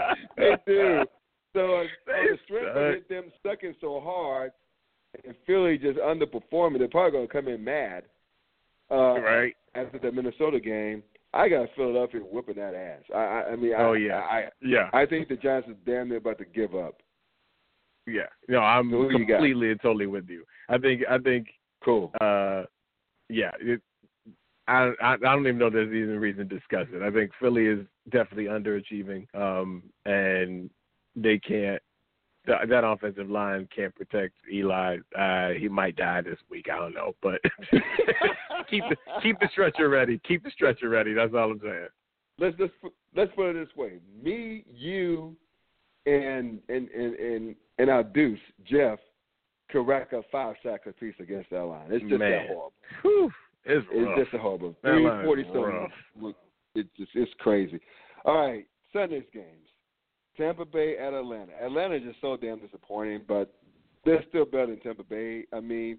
they 0.37 0.57
do. 0.67 1.05
So 1.55 1.61
on 1.61 1.87
They 2.07 2.13
on 2.13 2.27
the 2.31 2.39
strength 2.45 2.77
of 2.77 3.09
them 3.09 3.33
sucking 3.43 3.75
so 3.81 4.01
hard, 4.01 4.53
and 5.25 5.35
Philly 5.47 5.79
just 5.79 5.99
underperforming, 5.99 6.79
they're 6.79 6.89
probably 6.89 7.13
going 7.13 7.27
to 7.29 7.33
come 7.33 7.49
in 7.49 7.65
mad 7.65 8.05
uh, 8.91 9.21
right. 9.21 9.55
after 9.75 9.99
the 9.99 10.13
Minnesota 10.13 10.61
game. 10.61 11.03
I 11.35 11.49
got 11.49 11.69
Philadelphia 11.77 12.21
whooping 12.21 12.57
that 12.57 12.75
ass. 12.75 13.03
I, 13.15 13.19
I, 13.19 13.53
I 13.53 13.57
mean, 13.57 13.75
I, 13.75 13.83
Oh, 13.83 13.93
yeah. 13.95 14.19
I, 14.21 14.49
Yeah, 14.63 14.89
I 14.93 15.05
think 15.05 15.29
the 15.29 15.37
Giants 15.37 15.69
are 15.69 15.75
damn 15.85 16.09
near 16.09 16.19
about 16.19 16.39
to 16.39 16.45
give 16.45 16.75
up. 16.75 16.95
yeah. 18.07 18.27
No, 18.49 18.61
I'm 18.61 18.91
So 18.91 18.97
who 18.99 19.19
you 19.19 19.27
got? 19.27 19.35
completely 19.37 19.71
and 19.71 19.81
totally 19.81 20.07
with 20.07 20.29
you. 20.29 20.45
I 20.69 20.79
think 20.79 21.03
I 21.11 21.19
think 21.19 21.49
Cool. 21.85 22.13
uh, 22.21 22.63
yeah. 23.29 23.51
It, 23.61 23.81
I, 24.67 24.93
I 25.03 25.13
I 25.15 25.17
don't 25.17 25.41
even 25.47 25.59
know 25.59 25.69
there's 25.71 25.93
even 25.93 26.15
a 26.15 26.19
reason 26.21 26.49
to 26.49 26.57
discuss 26.59 26.87
it. 26.93 27.03
I 27.03 27.11
think 27.11 27.31
Philly 27.41 27.67
is 27.67 27.81
definitely 28.11 28.45
underachieving, 28.47 29.27
um, 29.35 29.83
and 30.07 30.71
they 31.17 31.39
can't. 31.39 31.83
That, 32.47 32.69
that 32.69 32.85
offensive 32.85 33.31
line 33.31 33.69
can't 33.75 33.95
protect 33.95 34.35
Eli. 34.53 34.99
Uh, 35.19 35.51
he 35.59 35.69
might 35.69 35.97
die 35.97 36.21
this 36.21 36.39
week. 36.51 36.67
I 36.71 36.77
don't 36.77 36.95
know, 36.95 37.15
but 37.23 37.41
keep 38.71 38.85
the 38.91 38.97
keep 39.23 39.41
the 39.41 39.49
stretcher 39.53 39.89
ready. 39.89 40.21
Keep 40.29 40.45
the 40.45 40.51
stretcher 40.51 40.91
ready. 40.91 41.15
That's 41.15 41.33
all 41.35 41.53
I'm 41.53 41.61
saying. 41.63 41.87
let's 42.39 42.55
let's 42.59 42.73
put- 42.83 42.93
let's 43.17 43.33
put 43.35 43.51
it 43.51 43.67
this 43.67 43.75
way: 43.77 43.93
me, 44.23 44.65
you, 44.75 45.35
and 46.05 46.61
and 46.69 46.89
and 46.91 47.15
and, 47.15 47.57
and 47.79 47.91
our 47.91 48.03
Deuce 48.03 48.39
Jeff 48.67 48.99
could 49.71 49.87
rack 49.87 50.13
up 50.13 50.25
five 50.31 50.57
sacks 50.63 50.87
apiece 50.87 51.15
against 51.21 51.49
that 51.51 51.65
line. 51.65 51.87
It's 51.91 52.03
just 52.03 52.19
Man. 52.19 52.31
that 52.31 52.47
horrible. 52.49 52.73
Whew, 53.03 53.31
it's 53.65 53.87
It's 53.91 54.21
just 54.21 54.35
a 54.35 54.39
horrible. 54.39 54.77
Three 54.83 55.07
line 55.07 55.21
is 55.21 55.25
forty 55.25 55.45
something. 55.45 56.35
It's 56.75 56.89
just 56.99 57.11
it's 57.15 57.33
crazy. 57.39 57.81
All 58.27 58.37
right, 58.49 58.67
Sunday's 58.93 59.25
games: 59.33 59.69
Tampa 60.37 60.65
Bay 60.65 60.97
at 60.99 61.15
Atlanta. 61.15 61.53
Atlanta 61.63 61.97
is 61.97 62.03
just 62.03 62.21
so 62.21 62.37
damn 62.37 62.59
disappointing, 62.59 63.23
but 63.27 63.55
they're 64.05 64.25
still 64.29 64.45
better 64.45 64.67
than 64.67 64.81
Tampa 64.81 65.05
Bay. 65.05 65.45
I 65.53 65.61
mean, 65.61 65.99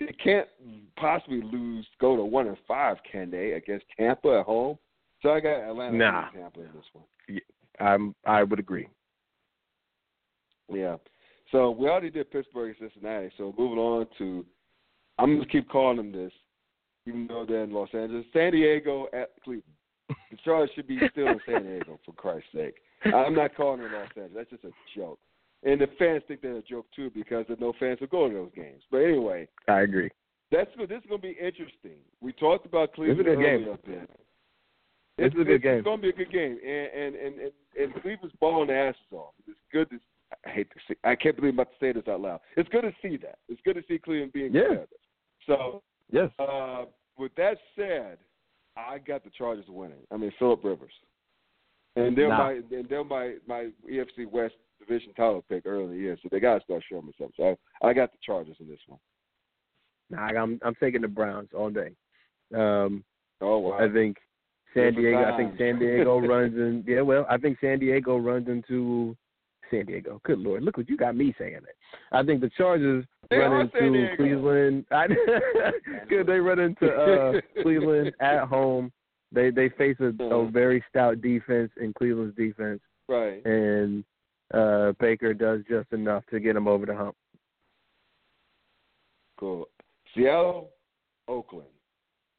they 0.00 0.14
can't 0.22 0.48
possibly 0.96 1.42
lose. 1.42 1.86
Go 2.00 2.16
to 2.16 2.24
one 2.24 2.46
and 2.46 2.56
five, 2.66 2.98
can 3.10 3.30
they? 3.30 3.52
Against 3.52 3.86
Tampa 3.98 4.40
at 4.40 4.46
home. 4.46 4.78
So 5.22 5.30
I 5.30 5.40
got 5.40 5.68
Atlanta 5.68 5.96
Nah. 5.96 6.30
Tampa 6.30 6.60
in 6.60 6.68
this 6.74 6.84
one. 6.92 7.40
I'm 7.80 8.14
I 8.24 8.42
would 8.42 8.58
agree. 8.58 8.88
Yeah. 10.72 10.96
So 11.50 11.70
we 11.70 11.88
already 11.88 12.10
did 12.10 12.30
Pittsburgh 12.30 12.76
and 12.78 12.90
Cincinnati. 12.90 13.30
So 13.38 13.54
moving 13.56 13.78
on 13.78 14.06
to, 14.18 14.44
I'm 15.18 15.36
gonna 15.36 15.48
keep 15.48 15.68
calling 15.68 15.96
them 15.96 16.12
this, 16.12 16.32
even 17.06 17.26
though 17.26 17.46
they're 17.48 17.64
in 17.64 17.72
Los 17.72 17.88
Angeles. 17.94 18.26
San 18.32 18.52
Diego 18.52 19.06
at 19.12 19.30
Cleveland. 19.42 19.64
The 20.30 20.36
Chargers 20.44 20.70
should 20.74 20.86
be 20.86 20.98
still 21.10 21.28
in 21.28 21.40
San 21.46 21.62
Diego, 21.62 21.98
for 22.04 22.12
Christ's 22.12 22.48
sake. 22.54 22.76
I'm 23.04 23.34
not 23.34 23.54
calling 23.56 23.80
it 23.80 23.92
Los 23.92 24.08
Angeles. 24.16 24.30
That's 24.34 24.50
just 24.50 24.64
a 24.64 24.70
joke. 24.96 25.18
And 25.64 25.80
the 25.80 25.88
fans 25.98 26.22
think 26.28 26.40
they're 26.40 26.56
a 26.56 26.62
joke 26.62 26.86
too 26.94 27.10
because 27.14 27.44
there's 27.48 27.60
no 27.60 27.72
fans 27.80 27.98
who 28.00 28.06
go 28.06 28.28
to 28.28 28.34
those 28.34 28.50
games. 28.54 28.82
But 28.90 28.98
anyway, 28.98 29.48
I 29.68 29.80
agree. 29.80 30.10
that's 30.52 30.70
good. 30.76 30.88
This 30.88 30.98
is 30.98 31.06
gonna 31.08 31.20
be 31.20 31.36
interesting. 31.40 31.98
We 32.20 32.32
talked 32.32 32.64
about 32.66 32.92
Cleveland 32.94 33.20
This 33.20 33.26
is 33.26 33.32
a 33.32 33.36
good 33.36 33.42
game. 33.44 33.68
a 33.68 33.76
bit. 33.88 34.10
This 35.18 35.26
It's, 35.26 35.34
is 35.34 35.40
a 35.40 35.44
good 35.44 35.54
it's, 35.54 35.64
game. 35.64 35.74
It's 35.78 35.84
gonna 35.84 36.02
be 36.02 36.08
a 36.10 36.12
good 36.12 36.30
game, 36.32 36.58
and 36.64 36.86
and 36.94 37.14
and 37.16 37.34
and, 37.40 37.52
and 37.80 38.02
Cleveland's 38.02 38.36
balling 38.40 38.68
their 38.68 38.88
asses 38.88 39.00
off. 39.12 39.34
It's 39.48 39.58
good. 39.72 39.90
To, 39.90 39.98
I 40.46 40.50
hate 40.50 40.70
to 40.70 40.76
see. 40.86 40.94
I 41.04 41.16
can't 41.16 41.34
believe 41.34 41.54
I'm 41.54 41.58
about 41.60 41.72
to 41.72 41.76
say 41.80 41.92
this 41.92 42.06
out 42.08 42.20
loud. 42.20 42.40
It's 42.56 42.68
good 42.68 42.82
to 42.82 42.92
see 43.02 43.16
that. 43.18 43.38
It's 43.48 43.60
good 43.64 43.74
to 43.74 43.82
see 43.88 43.98
Cleveland 43.98 44.32
being 44.32 44.52
Yeah. 44.54 44.62
competitive. 44.62 44.98
So, 45.46 45.82
Yes. 46.10 46.30
uh, 46.38 46.84
with 47.16 47.34
that 47.36 47.58
said, 47.74 48.18
I 48.76 48.98
got 48.98 49.24
the 49.24 49.30
Chargers 49.30 49.64
winning. 49.68 50.06
I 50.12 50.16
mean 50.18 50.30
Philip 50.38 50.62
Rivers, 50.62 50.92
and 51.98 52.16
they're 52.16 52.28
Nah. 52.28 52.38
my 52.38 52.52
and 52.52 52.88
they're 52.88 53.04
my 53.04 53.34
my 53.46 53.68
AFC 53.90 54.30
West 54.30 54.54
division 54.78 55.12
title 55.14 55.44
pick 55.48 55.66
early 55.66 55.98
year, 55.98 56.16
so 56.22 56.28
they 56.30 56.40
gotta 56.40 56.62
start 56.64 56.82
showing 56.88 57.06
me 57.06 57.12
something. 57.18 57.34
So 57.36 57.56
I, 57.82 57.88
I 57.88 57.92
got 57.92 58.12
the 58.12 58.18
Chargers 58.24 58.56
in 58.60 58.68
this 58.68 58.80
one. 58.86 59.00
Nah, 60.10 60.26
I'm 60.40 60.58
I'm 60.62 60.74
taking 60.76 61.02
the 61.02 61.08
Browns 61.08 61.50
all 61.54 61.70
day. 61.70 61.92
Um, 62.54 63.04
Oh 63.40 63.58
wow! 63.58 63.78
I 63.78 63.92
think 63.92 64.16
San 64.74 64.94
Diego. 64.94 65.22
I 65.22 65.36
think. 65.36 65.56
San 65.58 65.78
Diego 65.78 66.18
runs 66.26 66.54
in. 66.54 66.84
Yeah, 66.86 67.02
well, 67.02 67.26
I 67.30 67.38
think 67.38 67.58
San 67.60 67.78
Diego 67.78 68.16
runs 68.16 68.48
into 68.48 69.16
San 69.70 69.86
Diego. 69.86 70.20
Good 70.24 70.38
lord, 70.38 70.62
look 70.62 70.76
what 70.76 70.88
you 70.88 70.96
got 70.96 71.16
me 71.16 71.34
saying 71.38 71.54
it. 71.54 71.76
I 72.12 72.22
think 72.22 72.40
the 72.40 72.50
Chargers 72.56 73.04
They 73.30 73.36
run 73.36 73.70
into 73.72 74.16
Cleveland. 74.16 74.84
I, 74.90 75.06
good, 76.08 76.26
they 76.26 76.40
run 76.40 76.58
into 76.58 76.88
uh, 76.90 77.40
Cleveland 77.62 78.12
at 78.20 78.44
home. 78.44 78.90
They 79.32 79.50
they 79.50 79.68
face 79.70 79.96
a, 80.00 80.06
a 80.06 80.12
Mhm. 80.12 80.52
very 80.52 80.82
stout 80.88 81.20
defense 81.20 81.70
in 81.80 81.92
Cleveland's 81.92 82.34
defense, 82.36 82.80
right. 83.08 83.44
and 83.44 84.04
uh 84.54 84.92
Baker 84.98 85.34
does 85.34 85.60
just 85.68 85.92
enough 85.92 86.24
to 86.30 86.40
get 86.40 86.54
them 86.54 86.66
over 86.66 86.86
the 86.86 86.94
hump. 86.94 87.14
Cool. 89.38 89.68
Seattle, 90.14 90.70
Oakland, 91.28 91.68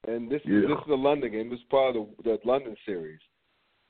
and 0.08 0.30
this 0.30 0.42
Yeah. 0.46 0.60
is 0.60 0.68
this 0.68 0.78
is 0.86 0.92
a 0.92 0.96
London 0.96 1.32
game. 1.32 1.50
This 1.50 1.60
is 1.60 1.66
part 1.66 1.96
of 1.96 2.08
the, 2.24 2.32
the 2.32 2.40
London 2.44 2.76
series. 2.86 3.20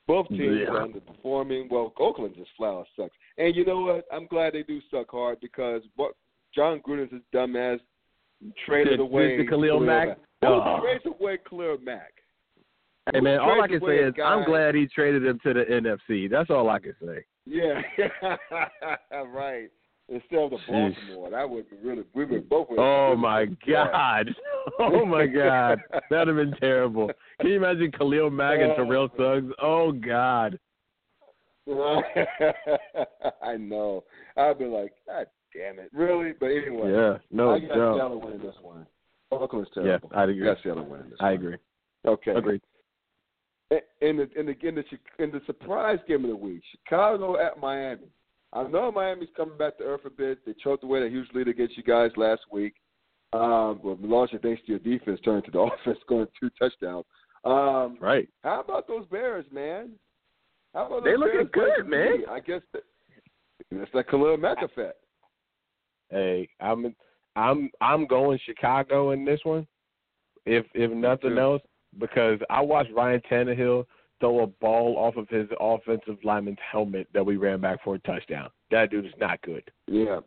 Both 0.06 0.28
teams 0.28 0.60
Yeah. 0.60 0.68
are 0.74 0.86
underperforming. 0.86 1.70
Well, 1.70 1.92
Oakland 1.98 2.34
just 2.36 2.50
flat 2.56 2.74
out 2.74 2.86
sucks. 2.96 3.16
And 3.38 3.54
you 3.56 3.64
know 3.64 3.80
what? 3.82 4.04
I'm 4.12 4.26
glad 4.26 4.52
they 4.54 4.62
do 4.62 4.80
suck 4.90 5.10
hard 5.10 5.40
because 5.40 5.82
what 5.96 6.14
Jon 6.54 6.80
Gruden's 6.80 7.12
his 7.12 7.22
dumbass 7.32 7.80
traded 8.66 8.98
The- 8.98 9.02
away 9.04 9.36
the 9.38 9.46
Khalil 9.46 9.80
Mack? 9.80 10.18
Who 10.42 10.46
Oh. 10.48 10.80
trades 10.80 11.06
away 11.06 11.38
Khalil 11.38 11.78
Mack? 11.78 12.12
Hey 13.12 13.20
man, 13.20 13.38
all 13.40 13.60
I 13.62 13.66
can 13.68 13.80
say 13.80 13.98
is 13.98 14.14
I'm 14.24 14.44
glad 14.44 14.74
he 14.74 14.86
traded 14.86 15.24
him 15.24 15.38
to 15.44 15.54
the 15.54 15.64
NFC. 15.64 16.30
That's 16.30 16.50
all 16.50 16.68
I 16.70 16.78
can 16.78 16.94
say. 17.04 17.24
Yeah, 17.46 17.80
right. 19.32 19.68
Instead 20.08 20.38
of 20.40 20.50
the 20.50 20.56
Jeez. 20.68 20.94
Baltimore, 20.94 21.30
that 21.30 21.48
would 21.48 21.70
be 21.70 21.76
really. 21.82 22.02
We 22.14 22.24
would 22.24 22.48
both. 22.48 22.66
Oh 22.76 23.10
we 23.10 23.16
my 23.16 23.46
god. 23.66 24.34
Oh 24.78 25.04
my 25.06 25.26
god. 25.26 25.80
That'd 26.10 26.28
have 26.28 26.36
been 26.36 26.54
terrible. 26.60 27.10
Can 27.40 27.50
you 27.50 27.56
imagine 27.56 27.90
Khalil 27.92 28.30
Mack 28.30 28.60
and 28.60 28.74
Terrell 28.76 29.08
Suggs? 29.16 29.52
Oh 29.60 29.90
god. 29.92 30.58
I 33.42 33.56
know. 33.56 34.04
I'd 34.36 34.58
be 34.58 34.64
like, 34.66 34.92
God 35.06 35.26
damn 35.54 35.78
it, 35.78 35.90
really? 35.92 36.32
But 36.38 36.46
anyway, 36.46 36.92
Yeah. 36.92 37.18
No 37.30 37.52
I 37.52 37.58
got 37.60 37.74
joke. 37.74 37.96
Seattle 37.98 38.20
winning 38.20 38.40
this 38.40 38.54
one. 38.62 38.86
Oakland's 39.32 39.70
Yeah. 39.76 39.98
I'd 40.12 40.18
I 40.28 40.30
agree. 40.32 40.44
got 40.44 40.56
Seattle 40.62 40.84
winning 40.84 41.10
this. 41.10 41.18
I 41.20 41.24
one. 41.26 41.34
agree. 41.34 41.56
Okay. 42.06 42.30
Agreed. 42.32 42.60
In 43.70 44.16
the 44.16 44.28
in 44.36 44.46
the 44.46 44.56
in 44.66 44.74
the 44.74 44.84
in 45.22 45.30
the 45.30 45.40
surprise 45.46 45.98
game 46.08 46.24
of 46.24 46.30
the 46.30 46.36
week, 46.36 46.62
Chicago 46.72 47.38
at 47.38 47.60
Miami. 47.60 48.08
I 48.52 48.64
know 48.64 48.90
Miami's 48.90 49.28
coming 49.36 49.56
back 49.56 49.78
to 49.78 49.84
earth 49.84 50.00
a 50.04 50.10
bit. 50.10 50.44
They 50.44 50.54
choked 50.62 50.82
away 50.82 51.06
a 51.06 51.08
huge 51.08 51.28
lead 51.34 51.46
against 51.46 51.76
you 51.76 51.84
guys 51.84 52.10
last 52.16 52.40
week. 52.50 52.74
Um, 53.32 53.78
but 53.84 54.00
largely 54.02 54.40
thanks 54.40 54.60
to 54.62 54.72
your 54.72 54.80
defense 54.80 55.20
turning 55.24 55.44
to 55.44 55.50
the 55.52 55.58
offense, 55.84 55.98
scoring 56.00 56.26
two 56.40 56.50
touchdowns. 56.58 57.04
Um, 57.44 57.96
Right. 58.00 58.28
How 58.42 58.60
about 58.60 58.88
those 58.88 59.06
Bears, 59.06 59.44
man? 59.52 59.90
How 60.74 60.86
about 60.86 61.04
They 61.04 61.16
looking 61.16 61.48
Bears 61.52 61.76
good, 61.78 61.88
man. 61.88 62.18
me? 62.18 62.24
I 62.28 62.40
guess 62.40 62.62
that, 62.72 62.82
it's 63.70 63.90
that 63.94 64.08
Khalil 64.08 64.36
Mack 64.36 64.62
effect. 64.62 64.98
Hey, 66.10 66.48
I'm 66.60 66.92
I'm 67.36 67.70
I'm 67.80 68.06
going 68.08 68.40
Chicago 68.44 69.12
in 69.12 69.24
this 69.24 69.40
one. 69.44 69.64
If 70.44 70.66
if 70.74 70.90
nothing 70.90 71.38
else, 71.38 71.62
because 71.98 72.38
I 72.50 72.60
watched 72.60 72.92
Ryan 72.92 73.20
Tannehill 73.30 73.84
throw 74.20 74.40
a 74.40 74.46
ball 74.46 74.96
off 74.98 75.16
of 75.16 75.28
his 75.28 75.48
offensive 75.60 76.18
lineman's 76.24 76.58
helmet 76.70 77.08
that 77.14 77.24
we 77.24 77.36
ran 77.36 77.60
back 77.60 77.82
for 77.82 77.94
a 77.94 77.98
touchdown. 78.00 78.50
That 78.70 78.90
dude 78.90 79.06
is 79.06 79.12
not 79.18 79.40
good. 79.42 79.62
Yeah. 79.86 80.20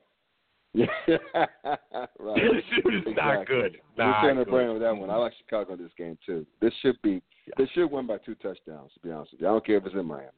Yeah. 0.74 0.86
right. 1.07 2.41
this 2.51 2.64
dude 2.84 2.95
is 2.95 3.01
not 3.16 3.41
Exactly. 3.41 3.45
good. 3.45 3.78
We're 3.97 4.05
Not 4.05 4.22
sharing 4.22 4.38
a 4.39 4.45
good. 4.45 4.51
brain 4.51 4.70
with 4.74 4.82
that 4.82 4.95
one. 4.97 5.09
I 5.11 5.16
like 5.18 5.34
Chicago 5.38 5.74
in 5.74 5.84
this 5.84 5.91
game 5.97 6.18
too. 6.26 6.45
This 6.61 6.74
should 6.82 6.99
be 7.03 7.22
they 7.57 7.68
should 7.74 7.91
win 7.91 8.07
by 8.07 8.18
two 8.18 8.36
touchdowns, 8.36 8.91
to 8.95 8.99
be 9.01 9.11
honest 9.11 9.34
with 9.34 9.41
you. 9.41 9.47
I 9.47 9.51
don't 9.51 9.66
care 9.66 9.78
if 9.78 9.86
it's 9.86 9.93
in 9.93 10.05
Miami. 10.05 10.30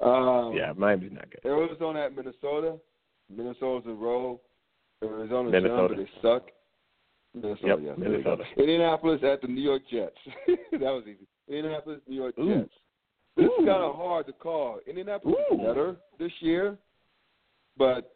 Um 0.00 0.52
Yeah, 0.54 0.72
Miami's 0.76 1.10
not 1.12 1.28
good. 1.30 1.40
Arizona 1.44 2.02
at 2.06 2.14
Minnesota. 2.14 2.76
Minnesota's 3.34 3.88
a 3.88 3.94
roll. 3.94 4.40
Arizona's 5.02 5.50
Minnesota. 5.50 5.74
young, 5.74 5.88
but 5.88 5.96
they 5.96 6.10
suck. 6.22 6.50
Minnesota, 7.34 7.66
Yep, 7.66 7.78
yes. 7.82 7.94
there 7.98 8.16
you 8.16 8.22
go. 8.22 8.30
Minnesota. 8.30 8.44
Indianapolis 8.58 9.20
at 9.24 9.40
the 9.40 9.48
New 9.48 9.62
York 9.62 9.82
Jets. 9.90 10.16
that 10.72 10.80
was 10.80 11.04
easy. 11.04 11.26
Indianapolis, 11.48 12.00
New 12.06 12.16
York 12.16 12.38
Ooh. 12.38 12.54
Jets. 12.60 12.74
This 13.36 13.46
Ooh. 13.46 13.62
is 13.62 13.66
kind 13.66 13.82
of 13.82 13.94
hard 13.96 14.26
to 14.26 14.32
call. 14.32 14.80
Indianapolis 14.86 15.36
is 15.50 15.58
better 15.58 15.96
this 16.18 16.32
year, 16.40 16.76
but 17.78 18.14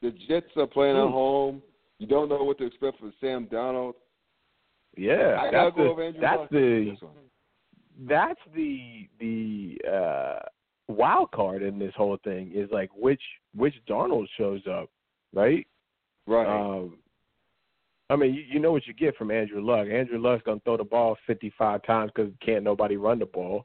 the 0.00 0.12
Jets 0.28 0.46
are 0.56 0.66
playing 0.66 0.96
Ooh. 0.96 1.06
at 1.06 1.10
home. 1.10 1.62
You 1.98 2.06
don't 2.06 2.28
know 2.28 2.42
what 2.42 2.58
to 2.58 2.66
expect 2.66 2.98
from 2.98 3.12
Sam 3.20 3.46
Darnold. 3.46 3.94
Yeah, 4.96 5.38
I 5.40 5.50
gotta 5.50 5.70
that's 5.70 5.76
go 5.76 5.84
the 5.84 5.90
over 5.90 6.02
Andrew 6.04 6.20
that's 6.20 6.50
the 6.50 6.96
that's 8.08 8.40
the 8.54 9.08
the 9.18 9.78
uh 9.90 10.38
wild 10.88 11.30
card 11.32 11.62
in 11.62 11.78
this 11.78 11.92
whole 11.96 12.18
thing 12.24 12.52
is 12.54 12.68
like 12.70 12.90
which 12.94 13.22
which 13.54 13.74
Darnold 13.88 14.26
shows 14.36 14.62
up, 14.70 14.88
right? 15.32 15.66
Right. 16.26 16.46
Um, 16.46 16.98
I 18.10 18.16
mean, 18.16 18.34
you, 18.34 18.42
you 18.42 18.60
know 18.60 18.72
what 18.72 18.86
you 18.86 18.92
get 18.92 19.16
from 19.16 19.30
Andrew 19.30 19.64
Luck. 19.64 19.88
Andrew 19.90 20.18
Luck's 20.18 20.42
gonna 20.44 20.60
throw 20.64 20.76
the 20.76 20.84
ball 20.84 21.16
55 21.26 21.82
times 21.84 22.10
because 22.14 22.32
can't 22.44 22.64
nobody 22.64 22.96
run 22.96 23.18
the 23.18 23.26
ball. 23.26 23.64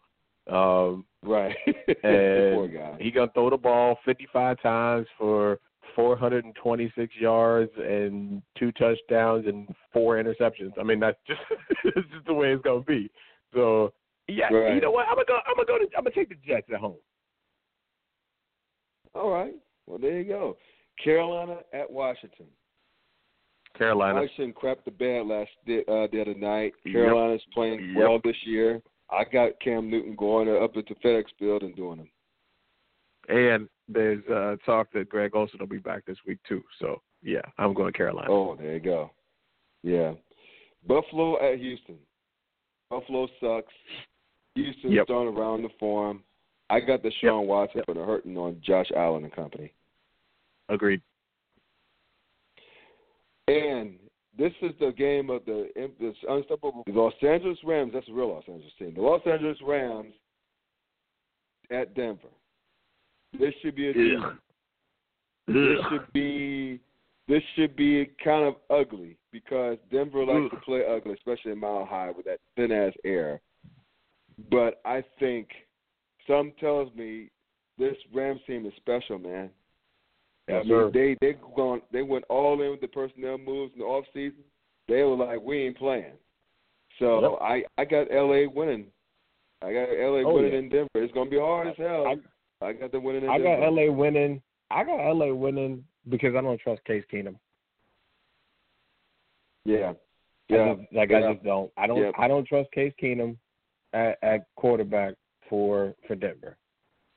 Um, 0.49 1.05
right. 1.23 1.55
and 2.03 2.99
he 2.99 3.11
gonna 3.11 3.31
throw 3.33 3.49
the 3.49 3.57
ball 3.57 3.97
55 4.05 4.61
times 4.61 5.07
for 5.17 5.59
426 5.95 7.13
yards 7.19 7.71
and 7.77 8.41
two 8.57 8.71
touchdowns 8.73 9.45
and 9.47 9.67
four 9.91 10.15
interceptions. 10.15 10.71
I 10.79 10.83
mean, 10.83 10.99
that's 10.99 11.17
just 11.27 11.41
that's 11.83 12.07
just 12.13 12.25
the 12.25 12.33
way 12.33 12.53
it's 12.53 12.63
gonna 12.63 12.81
be. 12.81 13.11
So 13.53 13.93
Yeah, 14.27 14.53
Right. 14.53 14.75
you 14.75 14.81
know 14.81 14.91
what? 14.91 15.07
I'm 15.07 15.15
gonna 15.15 15.25
go. 15.25 15.39
I'm 15.45 15.55
gonna 15.55 15.67
go. 15.67 15.77
To, 15.79 15.97
I'm 15.97 16.03
gonna 16.03 16.15
take 16.15 16.29
the 16.29 16.35
Jets 16.47 16.67
at 16.73 16.79
home. 16.79 16.97
All 19.13 19.31
right. 19.31 19.53
Well, 19.87 19.97
there 19.97 20.19
you 20.19 20.23
go. 20.23 20.55
Carolina 21.03 21.57
at 21.73 21.89
Washington. 21.89 22.45
Carolina. 23.77 24.21
Washington 24.21 24.53
crapped 24.53 24.83
the 24.85 24.91
bed 24.91 25.25
last 25.25 25.49
uh, 25.67 26.07
the 26.11 26.21
other 26.21 26.33
night. 26.35 26.73
Yep. 26.85 27.39
Playing 27.53 27.93
Yep. 27.95 27.97
well 27.97 28.19
this 28.23 28.35
year. 28.45 28.81
I 29.11 29.23
got 29.23 29.59
Cam 29.59 29.89
Newton 29.89 30.15
going 30.15 30.47
up 30.49 30.73
the 30.73 30.83
FedEx 31.03 31.25
Field 31.39 31.63
and 31.63 31.75
doing 31.75 31.97
them. 31.97 32.09
And 33.27 33.67
there's 33.87 34.23
uh, 34.27 34.55
talk 34.65 34.91
that 34.93 35.09
Greg 35.09 35.35
Olsen 35.35 35.59
will 35.59 35.67
be 35.67 35.77
back 35.77 36.05
this 36.05 36.17
week 36.27 36.39
too. 36.47 36.63
So 36.79 37.01
yeah, 37.23 37.41
I'm 37.57 37.73
going 37.73 37.93
Carolina. 37.93 38.27
Oh, 38.31 38.55
there 38.55 38.73
you 38.73 38.79
go. 38.79 39.11
Yeah. 39.83 40.13
Buffalo 40.87 41.37
at 41.41 41.59
Houston. 41.59 41.97
Buffalo 42.89 43.27
sucks. 43.39 43.73
Houston's 44.55 44.93
Yep. 44.93 45.07
throwing 45.07 45.35
around 45.35 45.61
the 45.63 45.69
form. 45.79 46.23
I 46.69 46.79
got 46.79 47.01
the 47.03 47.11
Sean 47.21 47.47
Watson 47.47 47.77
Yep. 47.79 47.85
for 47.85 47.93
the 47.93 48.03
hurting 48.05 48.37
on 48.37 48.59
Josh 48.61 48.91
Allen 48.95 49.23
and 49.23 49.33
company. 49.33 49.73
Agreed. 50.69 51.01
And 53.49 53.95
this 54.37 54.53
is 54.61 54.71
the 54.79 54.91
game 54.91 55.29
of 55.29 55.43
the, 55.45 55.69
the 55.75 56.13
unstoppable 56.29 56.83
the 56.85 56.91
Los 56.91 57.13
Angeles 57.21 57.57
Rams. 57.63 57.91
That's 57.93 58.07
a 58.09 58.13
real 58.13 58.29
Los 58.29 58.43
Angeles 58.47 58.71
team. 58.77 58.93
The 58.95 59.01
Los 59.01 59.21
Angeles 59.25 59.57
Rams 59.65 60.13
at 61.71 61.95
Denver. 61.95 62.29
This 63.37 63.53
should 63.61 63.75
be 63.75 63.87
a 63.87 63.91
Ugh. 63.91 64.37
this 65.47 65.55
Ugh. 65.57 65.85
should 65.89 66.13
be 66.13 66.79
this 67.27 67.43
should 67.55 67.75
be 67.75 68.09
kind 68.23 68.45
of 68.45 68.55
ugly 68.71 69.15
because 69.31 69.77
Denver 69.91 70.25
likes 70.25 70.51
to 70.51 70.59
play 70.61 70.81
ugly, 70.89 71.13
especially 71.13 71.51
in 71.51 71.59
Mile 71.59 71.85
High 71.85 72.11
with 72.15 72.25
that 72.25 72.39
thin 72.55 72.71
ass 72.71 72.93
air. 73.05 73.39
But 74.49 74.81
I 74.85 75.03
think 75.19 75.49
some 76.27 76.53
tells 76.59 76.93
me 76.95 77.29
this 77.77 77.95
Rams 78.13 78.41
team 78.47 78.65
is 78.65 78.73
special, 78.77 79.19
man. 79.19 79.49
Yes, 80.49 80.65
I 80.65 80.67
mean, 80.67 80.91
they 80.93 81.15
they 81.21 81.35
gone 81.55 81.81
they 81.91 82.01
went 82.01 82.25
all 82.29 82.61
in 82.61 82.71
with 82.71 82.81
the 82.81 82.87
personnel 82.87 83.37
moves 83.37 83.73
in 83.73 83.79
the 83.79 83.85
off 83.85 84.05
season. 84.13 84.39
They 84.87 85.03
were 85.03 85.15
like, 85.15 85.41
we 85.41 85.65
ain't 85.67 85.77
playing. 85.77 86.13
So 86.97 87.21
Yep. 87.21 87.39
I 87.41 87.63
I 87.77 87.85
got 87.85 88.11
L.A. 88.13 88.47
winning. 88.47 88.87
I 89.61 89.71
got 89.73 89.89
L.A. 89.89 90.23
Oh, 90.23 90.33
winning 90.35 90.53
yeah. 90.53 90.59
in 90.59 90.69
Denver. 90.69 90.89
It's 90.95 91.13
gonna 91.13 91.29
be 91.29 91.37
hard 91.39 91.67
as 91.67 91.75
hell. 91.77 92.07
I- 92.07 92.65
I, 92.65 92.73
got 92.73 92.91
them 92.91 93.03
winning 93.05 93.23
in 93.23 93.29
I 93.29 93.37
Denver. 93.37 93.57
got 93.61 93.71
LA 93.73 93.89
winning. 93.89 94.41
I 94.69 94.83
got 94.83 94.97
LA 95.13 95.33
winning 95.33 95.85
because 96.09 96.35
I 96.35 96.41
don't 96.41 96.59
trust 96.59 96.83
Case 96.83 97.05
Keenum. 97.09 97.35
Yeah. 99.63 99.93
I 100.51 100.53
Yeah. 100.53 100.75
just, 100.75 100.93
like 100.93 101.09
yeah. 101.09 101.17
I 101.19 101.33
just 101.33 101.43
don't. 101.45 101.71
I 101.77 101.87
don't. 101.87 102.01
Yeah. 102.01 102.11
I 102.17 102.27
don't 102.27 102.45
trust 102.47 102.69
Case 102.71 102.93
Keenum 103.01 103.37
at, 103.93 104.17
at 104.21 104.45
quarterback 104.55 105.13
for 105.49 105.93
for 106.07 106.15
Denver. 106.15 106.57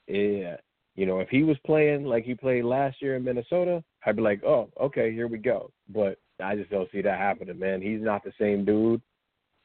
Yeah, 0.06 0.56
you 0.96 1.06
know, 1.06 1.20
if 1.20 1.28
he 1.28 1.42
was 1.42 1.56
playing 1.64 2.04
like 2.04 2.24
he 2.24 2.34
played 2.34 2.64
last 2.64 3.00
year 3.00 3.16
in 3.16 3.24
Minnesota, 3.24 3.82
I'd 4.04 4.16
be 4.16 4.22
like, 4.22 4.42
oh, 4.44 4.68
okay, 4.80 5.12
here 5.12 5.26
we 5.28 5.38
go. 5.38 5.70
But 5.88 6.18
I 6.42 6.54
just 6.56 6.70
don't 6.70 6.90
see 6.92 7.02
that 7.02 7.18
happening, 7.18 7.58
man. 7.58 7.80
He's 7.80 8.00
not 8.02 8.24
the 8.24 8.32
same 8.38 8.64
dude, 8.64 9.00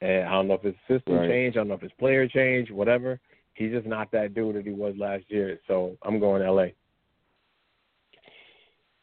and 0.02 0.24
I 0.28 0.32
don't 0.32 0.48
know 0.48 0.54
if 0.56 0.62
his 0.62 0.76
system 0.88 1.16
Right. 1.16 1.30
changed. 1.30 1.58
I 1.58 1.62
don't 1.62 1.68
know 1.70 1.74
if 1.76 1.82
his 1.82 1.92
player 2.00 2.28
changed, 2.28 2.72
whatever. 2.72 3.20
He's 3.56 3.72
just 3.72 3.88
not 3.88 4.12
that 4.12 4.34
dude 4.36 4.56
that 4.56 4.66
he 4.66 4.72
was 4.72 4.96
last 4.98 5.26
year. 5.30 5.60
So 5.68 5.98
I'm 6.04 6.20
going 6.20 6.44
L.A. 6.44 6.74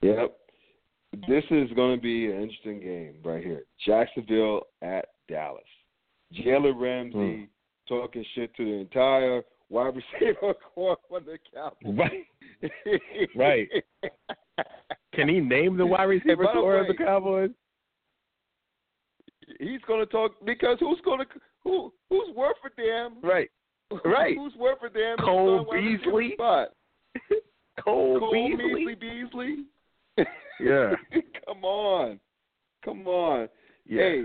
Yep. 0.02 0.36
This 1.28 1.44
is 1.50 1.70
going 1.72 1.96
to 1.96 2.02
be 2.02 2.26
an 2.30 2.40
interesting 2.42 2.80
game 2.80 3.14
right 3.24 3.42
here. 3.42 3.64
Jacksonville 3.86 4.62
at 4.82 5.06
Dallas. 5.28 5.62
Jalen 6.34 6.80
Ramsey 6.80 7.36
Hmm. 7.36 7.44
talking 7.88 8.24
shit 8.34 8.54
to 8.56 8.64
the 8.64 8.72
entire 8.72 9.42
wide 9.70 9.94
receiver 9.94 10.54
corps 10.74 10.98
for 11.08 11.20
the 11.20 11.38
Cowboys. 11.52 11.98
Right. 11.98 13.28
Right. 13.34 13.68
Can 15.14 15.28
he 15.28 15.40
name 15.40 15.76
the 15.76 15.86
wide 15.86 16.04
receiver 16.04 16.44
corps 16.52 16.80
of 16.80 16.86
the 16.88 16.94
Cowboys? 16.94 17.50
He's 19.60 19.80
going 19.86 20.00
to 20.00 20.06
talk 20.06 20.32
because 20.44 20.78
who's 20.80 21.00
going 21.04 21.20
to 21.20 21.26
who 21.62 21.92
who's 22.08 22.34
worth 22.34 22.56
a 22.64 22.80
damn? 22.80 23.20
Right. 23.22 23.50
Right. 24.04 24.36
Who's 24.36 24.54
worth 24.56 24.78
a 24.82 24.88
damn? 24.88 25.18
Cole 25.18 25.66
Beasley? 25.70 26.34
Cole, 27.84 28.18
Cole 28.18 28.32
Beasley. 28.32 28.94
Beasley. 28.94 29.66
Beasley. 30.16 30.26
Yeah. 30.60 30.94
Come 31.46 31.64
on. 31.64 32.18
Come 32.84 33.06
on. 33.06 33.48
Yeah. 33.86 34.02
Hey, 34.02 34.24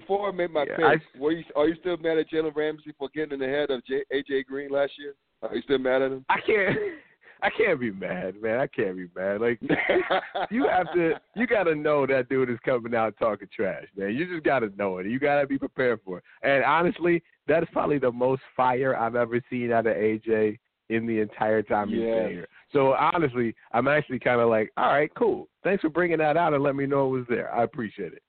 before 0.00 0.28
I 0.28 0.32
made 0.32 0.50
my 0.50 0.64
Yeah, 0.64 0.76
pick, 0.76 0.84
I- 0.84 1.18
were 1.18 1.32
you, 1.32 1.44
are 1.56 1.68
you 1.68 1.76
still 1.80 1.96
mad 1.98 2.18
at 2.18 2.30
Jalen 2.30 2.54
Ramsey 2.54 2.92
for 2.98 3.08
getting 3.14 3.32
in 3.34 3.40
the 3.40 3.46
head 3.46 3.70
of 3.70 3.84
J, 3.84 4.02
AJ 4.12 4.46
Green 4.46 4.70
last 4.70 4.92
year? 4.98 5.14
Are 5.42 5.54
you 5.54 5.62
still 5.62 5.78
mad 5.78 6.02
at 6.02 6.12
him? 6.12 6.24
I 6.28 6.40
can't. 6.40 6.76
I 7.42 7.48
can't 7.48 7.80
be 7.80 7.90
mad, 7.90 8.34
man. 8.42 8.60
I 8.60 8.66
can't 8.66 8.94
be 8.96 9.06
mad. 9.16 9.40
Like 9.40 9.58
you 10.50 10.66
have 10.68 10.92
to. 10.92 11.14
You 11.34 11.46
got 11.46 11.64
to 11.64 11.74
know 11.74 12.06
that 12.06 12.28
dude 12.28 12.50
is 12.50 12.58
coming 12.66 12.94
out 12.94 13.14
talking 13.18 13.48
trash, 13.54 13.86
man. 13.96 14.14
You 14.14 14.26
just 14.30 14.44
got 14.44 14.58
to 14.58 14.70
know 14.76 14.98
it. 14.98 15.06
You 15.06 15.18
got 15.18 15.40
to 15.40 15.46
be 15.46 15.56
prepared 15.58 16.00
for 16.04 16.18
it. 16.18 16.24
And 16.42 16.62
honestly, 16.64 17.22
that 17.48 17.62
is 17.62 17.68
probably 17.72 17.98
the 17.98 18.12
most 18.12 18.42
fire 18.54 18.94
I've 18.94 19.16
ever 19.16 19.40
seen 19.48 19.72
out 19.72 19.86
of 19.86 19.96
AJ 19.96 20.58
in 20.90 21.06
the 21.06 21.20
entire 21.20 21.62
time 21.62 21.88
he's 21.88 22.00
Yes. 22.00 22.14
been 22.18 22.30
here. 22.30 22.48
So 22.74 22.92
honestly, 22.92 23.54
I'm 23.72 23.88
actually 23.88 24.18
kind 24.18 24.40
of 24.42 24.50
like, 24.50 24.70
all 24.76 24.88
right, 24.92 25.10
cool. 25.16 25.48
Thanks 25.64 25.80
for 25.80 25.88
bringing 25.88 26.18
that 26.18 26.36
out 26.36 26.52
and 26.52 26.62
let 26.62 26.76
me 26.76 26.84
know 26.84 27.06
it 27.06 27.18
was 27.18 27.26
there. 27.28 27.50
I 27.54 27.62
appreciate 27.62 28.12
it. 28.12 28.22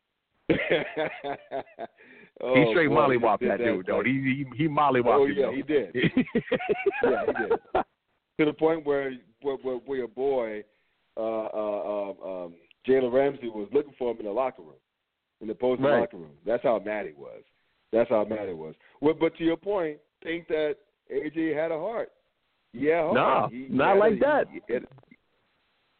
oh, 2.41 2.55
he 2.55 2.71
straight 2.71 2.89
boy, 2.89 2.95
mollywopped 2.95 3.39
did 3.39 3.51
that 3.51 3.57
dude, 3.59 3.85
though. 3.85 4.03
He 4.03 4.11
he, 4.11 4.63
he 4.63 4.67
mollywopped 4.67 5.05
Oh 5.19 5.25
yeah, 5.25 5.45
though. 5.47 5.51
he 5.53 5.61
did. 5.61 5.95
yeah, 7.03 7.23
he 7.27 7.33
did. 7.47 7.83
To 8.39 8.45
the 8.45 8.53
point 8.53 8.85
where 8.85 9.11
where, 9.41 9.55
where, 9.57 9.75
where 9.77 9.97
your 9.99 10.07
boy 10.07 10.63
uh, 11.17 11.21
uh, 11.21 12.11
um, 12.11 12.15
um, 12.29 12.53
Jalen 12.87 13.11
Ramsey 13.13 13.49
was 13.49 13.67
looking 13.73 13.93
for 13.99 14.11
him 14.11 14.17
in 14.19 14.25
the 14.25 14.31
locker 14.31 14.61
room, 14.61 14.75
in 15.41 15.47
the 15.47 15.53
opposing 15.53 15.83
Right. 15.85 15.99
locker 16.01 16.17
room. 16.17 16.31
That's 16.45 16.63
how 16.63 16.79
mad 16.83 17.05
he 17.07 17.13
was. 17.13 17.43
That's 17.91 18.09
how 18.09 18.23
mad 18.23 18.47
he 18.47 18.53
was. 18.53 18.73
Well, 19.01 19.13
but 19.19 19.35
to 19.37 19.43
your 19.43 19.57
point, 19.57 19.97
think 20.23 20.47
that 20.47 20.75
AJ 21.13 21.55
had 21.55 21.71
a 21.71 21.77
heart. 21.77 22.09
Yeah, 22.73 23.01
heart. 23.03 23.13
Nah, 23.15 23.49
He- 23.49 23.67
not 23.69 23.97
like 23.97 24.13
a- 24.13 24.19
that. 24.19 24.47
he 24.49 24.61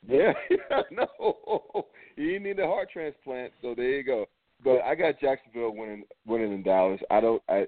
yeah, 0.07 0.33
no, 0.91 1.85
he 2.15 2.23
didn't 2.25 2.43
need 2.43 2.59
a 2.59 2.65
heart 2.65 2.89
transplant. 2.91 3.53
So 3.61 3.75
there 3.75 3.89
you 3.97 4.03
go. 4.03 4.25
But 4.63 4.81
I 4.81 4.95
got 4.95 5.19
Jacksonville 5.19 5.75
winning 5.75 6.03
winning 6.25 6.53
in 6.53 6.63
Dallas. 6.63 6.99
I 7.09 7.19
don't. 7.19 7.41
I 7.49 7.67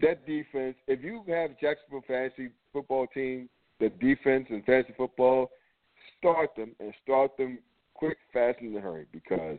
that 0.00 0.26
defense. 0.26 0.76
If 0.86 1.02
you 1.02 1.22
have 1.28 1.50
Jacksonville 1.60 2.04
fantasy 2.06 2.50
football 2.72 3.06
team, 3.12 3.48
the 3.80 3.90
defense 3.90 4.46
and 4.50 4.64
fantasy 4.64 4.94
football, 4.96 5.50
start 6.18 6.50
them 6.56 6.74
and 6.80 6.92
start 7.02 7.36
them 7.36 7.58
quick, 7.94 8.18
fast, 8.32 8.58
and 8.60 8.72
in 8.72 8.78
a 8.78 8.80
hurry 8.80 9.06
because 9.12 9.58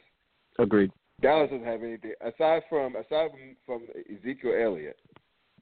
Agreed. 0.58 0.92
Dallas 1.22 1.50
doesn't 1.50 1.66
have 1.66 1.84
anything 1.84 2.14
aside 2.22 2.64
from 2.70 2.96
aside 2.96 3.30
from, 3.32 3.56
from 3.66 3.88
Ezekiel 4.10 4.54
Elliott. 4.62 4.98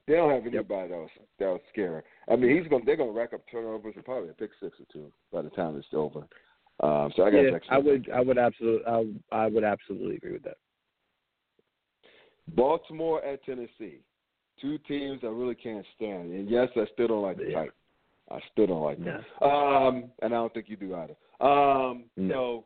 They 0.06 0.14
don't 0.14 0.30
have 0.30 0.46
anybody 0.46 0.92
else 0.92 1.10
that 1.38 1.46
was 1.46 1.60
scary. 1.70 2.02
I 2.30 2.36
mean, 2.36 2.56
he's 2.56 2.68
going. 2.68 2.84
They're 2.84 2.96
going 2.96 3.12
to 3.12 3.18
rack 3.18 3.32
up 3.32 3.42
turnovers 3.50 3.94
and 3.94 4.04
probably 4.04 4.30
a 4.30 4.32
pick 4.32 4.50
six 4.60 4.78
or 4.80 4.86
two 4.92 5.12
by 5.32 5.42
the 5.42 5.50
time 5.50 5.76
it's 5.76 5.86
over. 5.92 6.26
Um, 6.80 7.12
so 7.16 7.24
I 7.24 7.30
got 7.30 7.38
yeah, 7.40 7.50
Jacksonville. 7.50 7.74
I 7.74 7.78
would, 7.78 8.10
I 8.10 8.20
would 8.20 8.38
absolutely, 8.38 8.86
I, 8.86 9.36
I 9.36 9.46
would 9.46 9.64
absolutely 9.64 10.16
agree 10.16 10.32
with 10.32 10.44
that. 10.44 10.58
Baltimore 12.54 13.24
at 13.24 13.44
Tennessee. 13.44 14.00
Two 14.60 14.78
teams 14.78 15.20
I 15.22 15.26
really 15.26 15.54
can't 15.54 15.84
stand. 15.96 16.32
And 16.32 16.48
yes, 16.48 16.68
I 16.76 16.84
still 16.92 17.08
don't 17.08 17.22
like 17.22 17.36
the 17.36 17.44
Yeah. 17.44 17.54
Titans. 17.54 17.72
I 18.30 18.40
still 18.52 18.66
don't 18.66 18.82
like 18.82 19.02
them. 19.02 19.24
No. 19.40 19.48
Um, 19.48 20.04
and 20.20 20.34
I 20.34 20.36
don't 20.36 20.52
think 20.52 20.68
you 20.68 20.76
do 20.76 20.94
either. 20.94 21.16
Um, 21.40 22.04
No. 22.16 22.34
So 22.34 22.64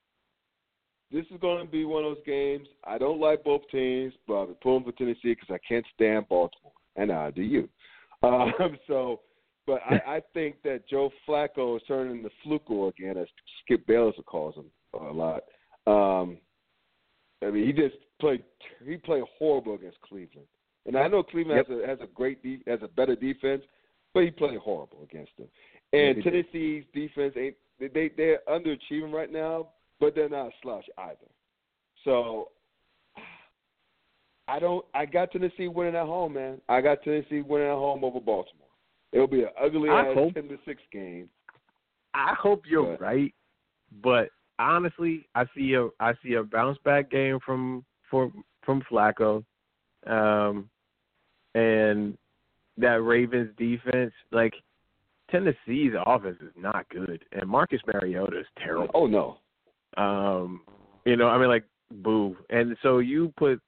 this 1.12 1.26
is 1.30 1.40
going 1.40 1.64
to 1.64 1.70
be 1.70 1.84
one 1.84 2.04
of 2.04 2.16
those 2.16 2.24
games. 2.24 2.66
I 2.84 2.98
don't 2.98 3.20
like 3.20 3.44
both 3.44 3.62
teams, 3.70 4.14
but 4.26 4.34
I'm 4.34 4.54
pulling 4.62 4.84
for 4.84 4.92
Tennessee 4.92 5.34
because 5.34 5.50
I 5.50 5.58
can't 5.66 5.84
stand 5.94 6.28
Baltimore, 6.28 6.72
and 6.96 7.12
I 7.12 7.30
do 7.30 7.42
you. 7.42 7.68
Um, 8.24 8.52
so, 8.86 9.18
but 9.66 9.80
I, 9.88 10.16
I 10.16 10.22
think 10.34 10.56
that 10.64 10.88
Joe 10.88 11.10
Flacco 11.26 11.76
is 11.76 11.82
turning 11.86 12.18
into 12.18 12.30
Fluco 12.44 12.88
again, 12.88 13.16
as 13.16 13.28
Skip 13.62 13.86
Bayless 13.86 14.16
calls 14.26 14.54
him 14.56 14.66
a 14.94 15.12
lot. 15.12 15.42
Um, 15.86 16.38
I 17.42 17.50
mean, 17.50 17.66
he 17.66 17.72
just 17.72 17.96
played. 18.20 18.42
He 18.84 18.96
played 18.96 19.24
horrible 19.38 19.74
against 19.74 20.00
Cleveland, 20.00 20.46
and 20.86 20.96
I 20.96 21.08
know 21.08 21.22
Cleveland 21.22 21.64
has 21.66 21.76
a 21.76 21.86
has 21.86 21.98
a 22.00 22.06
great 22.06 22.42
de- 22.42 22.62
has 22.66 22.80
a 22.82 22.88
better 22.88 23.16
defense, 23.16 23.62
but 24.14 24.24
he 24.24 24.30
played 24.30 24.58
horrible 24.58 25.06
against 25.10 25.32
them. 25.38 25.48
And 25.92 26.00
Yeah, 26.00 26.08
he 26.08 26.14
did. 26.14 26.24
Tennessee's 26.24 26.84
defense 26.94 27.34
ain't 27.36 27.56
they 27.78 27.88
they 27.88 28.10
they're 28.16 28.40
underachieving 28.48 29.12
right 29.12 29.32
now, 29.32 29.68
but 30.00 30.14
they're 30.14 30.28
not 30.28 30.48
a 30.48 30.52
slouch 30.62 30.86
either. 30.98 31.16
So 32.04 32.48
I 34.48 34.58
don't. 34.58 34.84
I 34.94 35.06
got 35.06 35.32
Tennessee 35.32 35.68
winning 35.68 35.96
at 35.96 36.06
home, 36.06 36.34
man. 36.34 36.60
I 36.68 36.80
got 36.80 37.02
Tennessee 37.02 37.42
winning 37.42 37.68
at 37.68 37.74
home 37.74 38.04
over 38.04 38.20
Baltimore. 38.20 38.68
It'll 39.12 39.26
be 39.26 39.42
an 39.42 39.50
ugly 39.60 39.90
I 39.90 40.06
ass 40.08 40.14
hope- 40.14 40.34
ten 40.34 40.48
to 40.48 40.58
six 40.64 40.80
game. 40.92 41.28
I 42.14 42.34
hope 42.34 42.62
you're 42.66 42.96
But- 42.96 43.00
right, 43.00 43.34
but 44.02 44.28
honestly, 44.58 45.26
I 45.34 45.46
see 45.54 45.74
a 45.74 45.88
I 46.00 46.14
see 46.22 46.34
a 46.34 46.42
bounce 46.42 46.78
back 46.78 47.10
game 47.10 47.38
from 47.40 47.84
from 48.10 48.44
from 48.62 48.82
Flacco. 48.90 49.44
Um, 50.06 50.68
and 51.54 52.16
that 52.78 53.02
Ravens 53.02 53.54
defense, 53.56 54.12
like 54.30 54.54
Tennessee's 55.30 55.92
offense 56.06 56.38
is 56.40 56.52
not 56.56 56.88
good, 56.88 57.24
and 57.32 57.48
Marcus 57.48 57.80
Mariota 57.86 58.40
is 58.40 58.46
terrible. 58.58 58.90
Oh 58.94 59.06
no. 59.06 59.38
Um, 59.96 60.62
you 61.04 61.16
know, 61.16 61.28
I 61.28 61.38
mean, 61.38 61.48
like 61.48 61.64
boo. 61.90 62.36
And 62.50 62.76
so 62.82 62.98
you 62.98 63.32
put 63.36 63.60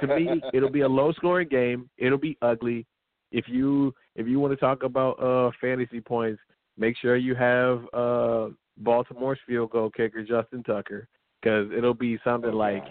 to 0.00 0.06
me, 0.06 0.40
it'll 0.54 0.70
be 0.70 0.82
a 0.82 0.88
low 0.88 1.12
scoring 1.12 1.48
game. 1.48 1.88
It'll 1.98 2.18
be 2.18 2.36
ugly. 2.42 2.86
If 3.32 3.48
you 3.48 3.94
if 4.14 4.26
you 4.26 4.40
want 4.40 4.52
to 4.52 4.56
talk 4.56 4.82
about 4.82 5.22
uh 5.22 5.50
fantasy 5.60 6.00
points, 6.00 6.40
make 6.76 6.96
sure 6.98 7.16
you 7.16 7.34
have 7.34 7.82
uh 7.92 8.48
Baltimore's 8.78 9.38
field 9.46 9.70
goal 9.70 9.90
kicker 9.90 10.22
Justin 10.22 10.62
Tucker 10.62 11.08
because 11.40 11.68
it'll 11.76 11.94
be 11.94 12.18
something 12.24 12.52
like 12.52 12.84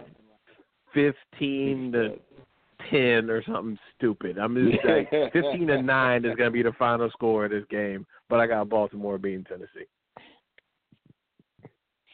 fifteen 0.94 1.92
to 1.92 2.16
ten 2.90 3.30
or 3.30 3.44
something 3.46 3.78
stupid. 3.98 4.38
I'm 4.38 4.56
just 4.56 4.86
like 4.86 5.10
fifteen 5.34 5.68
to 5.68 5.82
nine 5.82 6.26
is 6.26 6.36
gonna 6.36 6.52
be 6.52 6.64
the 6.64 6.74
final 6.74 7.10
score 7.12 7.46
of 7.46 7.52
this 7.52 7.66
game, 7.70 8.06
but 8.30 8.40
I 8.40 8.48
got 8.48 8.70
Baltimore 8.70 9.18
beating 9.18 9.44
Tennessee. 9.46 9.88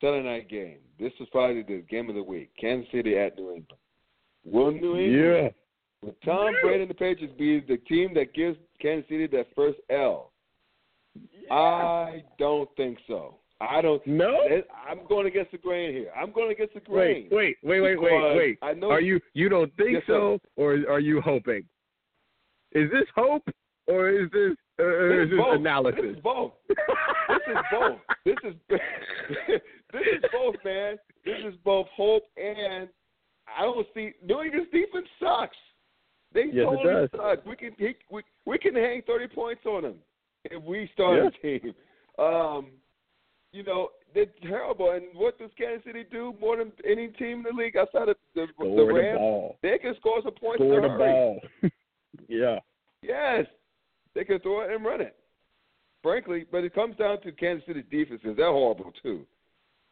Sunday 0.01 0.23
night 0.23 0.49
game. 0.49 0.77
This 0.99 1.11
is 1.19 1.27
probably 1.31 1.61
the 1.61 1.83
game 1.87 2.09
of 2.09 2.15
the 2.15 2.23
week. 2.23 2.49
Kansas 2.59 2.91
City 2.91 3.17
at 3.17 3.37
New 3.37 3.49
England. 3.49 3.73
Will 4.43 4.71
New 4.71 4.97
England, 4.97 5.53
will 6.01 6.15
Tom 6.25 6.53
Brady 6.63 6.81
and 6.83 6.89
the 6.89 6.95
Patriots 6.95 7.33
be 7.37 7.59
the 7.59 7.77
team 7.77 8.13
that 8.15 8.33
gives 8.33 8.57
Kansas 8.81 9.07
City 9.09 9.27
that 9.27 9.47
first 9.55 9.79
L? 9.89 10.31
I 11.49 12.23
don't 12.39 12.69
think 12.77 12.97
so. 13.07 13.35
I 13.59 13.81
don't. 13.81 14.05
No? 14.07 14.39
I'm 14.89 14.99
going 15.07 15.27
against 15.27 15.51
the 15.51 15.57
grain 15.57 15.93
here. 15.93 16.11
I'm 16.19 16.31
going 16.31 16.51
against 16.51 16.73
the 16.73 16.79
grain. 16.79 17.27
wait, 17.31 17.57
wait, 17.61 17.81
wait, 17.81 17.97
wait, 17.97 17.99
Because 17.99 18.37
wait. 18.37 18.57
I 18.63 18.73
know 18.73 18.89
Are 18.89 19.01
you 19.01 19.19
you 19.33 19.49
don't 19.49 19.71
think 19.75 19.91
Yes, 19.93 20.03
sir. 20.07 20.13
so, 20.13 20.39
or 20.55 20.73
are 20.89 20.99
you 20.99 21.21
hoping? 21.21 21.63
Is 22.71 22.89
this 22.91 23.03
hope, 23.15 23.43
or 23.87 24.09
is 24.09 24.31
this 24.31 24.53
uh, 24.79 24.83
This 24.83 25.25
is 25.25 25.29
this 25.31 25.39
both. 25.39 25.55
analysis? 25.59 26.01
This 26.01 26.15
is 26.15 26.21
both. 26.23 26.53
This 26.67 27.37
is 27.49 27.57
both. 27.71 27.99
This 28.25 28.35
is 28.43 28.53
this 29.93 30.01
is 30.15 30.23
both, 30.31 30.55
man. 30.65 30.97
This 31.25 31.37
is 31.45 31.53
both 31.63 31.87
hope 31.95 32.23
and 32.37 32.87
I 33.55 33.63
don't 33.63 33.85
see 33.93 34.13
New 34.25 34.41
England's 34.41 34.71
defense 34.71 35.07
sucks. 35.19 35.57
They 36.33 36.45
Yes, 36.53 36.65
totally 36.65 37.07
suck. 37.15 37.45
We 37.45 37.55
can 37.55 37.71
he, 37.77 37.93
we 38.09 38.21
we 38.45 38.57
can 38.57 38.75
hang 38.75 39.01
thirty 39.05 39.27
points 39.27 39.61
on 39.65 39.83
them 39.83 39.95
if 40.45 40.63
we 40.63 40.89
start 40.93 41.19
a 41.19 41.31
team. 41.41 41.73
Um, 42.17 42.67
you 43.51 43.63
know 43.63 43.89
they're 44.13 44.25
terrible. 44.43 44.91
And 44.91 45.03
what 45.13 45.37
does 45.39 45.49
Kansas 45.57 45.83
City 45.85 46.05
do 46.09 46.33
more 46.39 46.57
than 46.57 46.71
any 46.89 47.07
team 47.09 47.39
in 47.39 47.55
the 47.55 47.61
league 47.63 47.75
outside 47.77 48.09
of 48.09 48.15
the, 48.35 48.41
the 48.41 48.47
Score 48.53 48.75
the 48.87 48.93
Rams? 48.93 49.17
ball. 49.19 49.57
They 49.61 49.77
can 49.77 49.95
score 49.99 50.21
some 50.23 50.33
points. 50.33 50.57
Score 50.57 50.81
the 50.81 50.87
hurry. 50.89 51.11
ball. 51.11 51.39
yeah. 52.27 52.59
Yes, 53.01 53.45
they 54.15 54.23
can 54.23 54.39
throw 54.39 54.61
it 54.61 54.71
and 54.71 54.85
run 54.85 55.01
it. 55.01 55.15
Frankly, 56.03 56.45
but 56.51 56.63
it 56.63 56.73
comes 56.73 56.95
down 56.97 57.21
to 57.21 57.31
Kansas 57.31 57.65
City 57.67 57.83
defense 57.91 58.21
because 58.23 58.37
they're 58.37 58.51
horrible 58.51 58.91
too, 59.03 59.25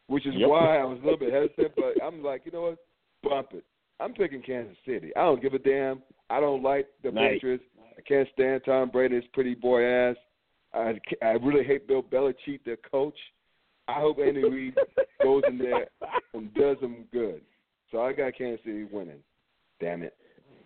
which 0.08 0.26
is 0.26 0.34
Yep. 0.36 0.50
why 0.50 0.78
I 0.78 0.84
was 0.86 1.00
a 1.00 1.04
little 1.04 1.20
bit 1.20 1.32
hesitant. 1.34 1.74
But 1.76 2.04
I'm 2.04 2.24
like, 2.24 2.42
you 2.46 2.52
know 2.52 2.62
what? 2.62 2.78
Bump 3.24 3.50
it. 3.54 3.64
I'm 4.00 4.14
picking 4.14 4.42
Kansas 4.42 4.78
City. 4.86 5.12
I 5.16 5.22
don't 5.22 5.42
give 5.42 5.54
a 5.54 5.60
damn. 5.60 6.02
I 6.30 6.40
don't 6.40 6.64
like 6.64 6.88
the 7.04 7.12
Nice. 7.12 7.34
Patriots. 7.34 7.64
I 7.98 8.02
can't 8.02 8.28
stand 8.34 8.62
Tom 8.66 8.90
Brady, 8.90 9.16
his 9.16 9.26
pretty 9.34 9.56
boy 9.56 9.84
ass. 9.84 10.16
I, 10.74 10.94
I 11.22 11.32
really 11.32 11.66
hate 11.66 11.88
Bill 11.88 12.04
Belichick, 12.04 12.64
their 12.66 12.78
coach. 12.78 13.18
I 13.88 14.00
hope 14.00 14.20
Andy 14.20 14.44
Reid 14.44 14.76
goes 15.24 15.44
in 15.48 15.58
there 15.58 15.88
and 16.34 16.54
does 16.54 16.78
them 16.80 17.06
good. 17.12 17.42
So 17.92 18.02
I 18.02 18.14
got 18.14 18.38
Kansas 18.38 18.64
City 18.64 18.86
winning. 18.90 19.20
Damn 19.82 20.04
it. 20.04 20.16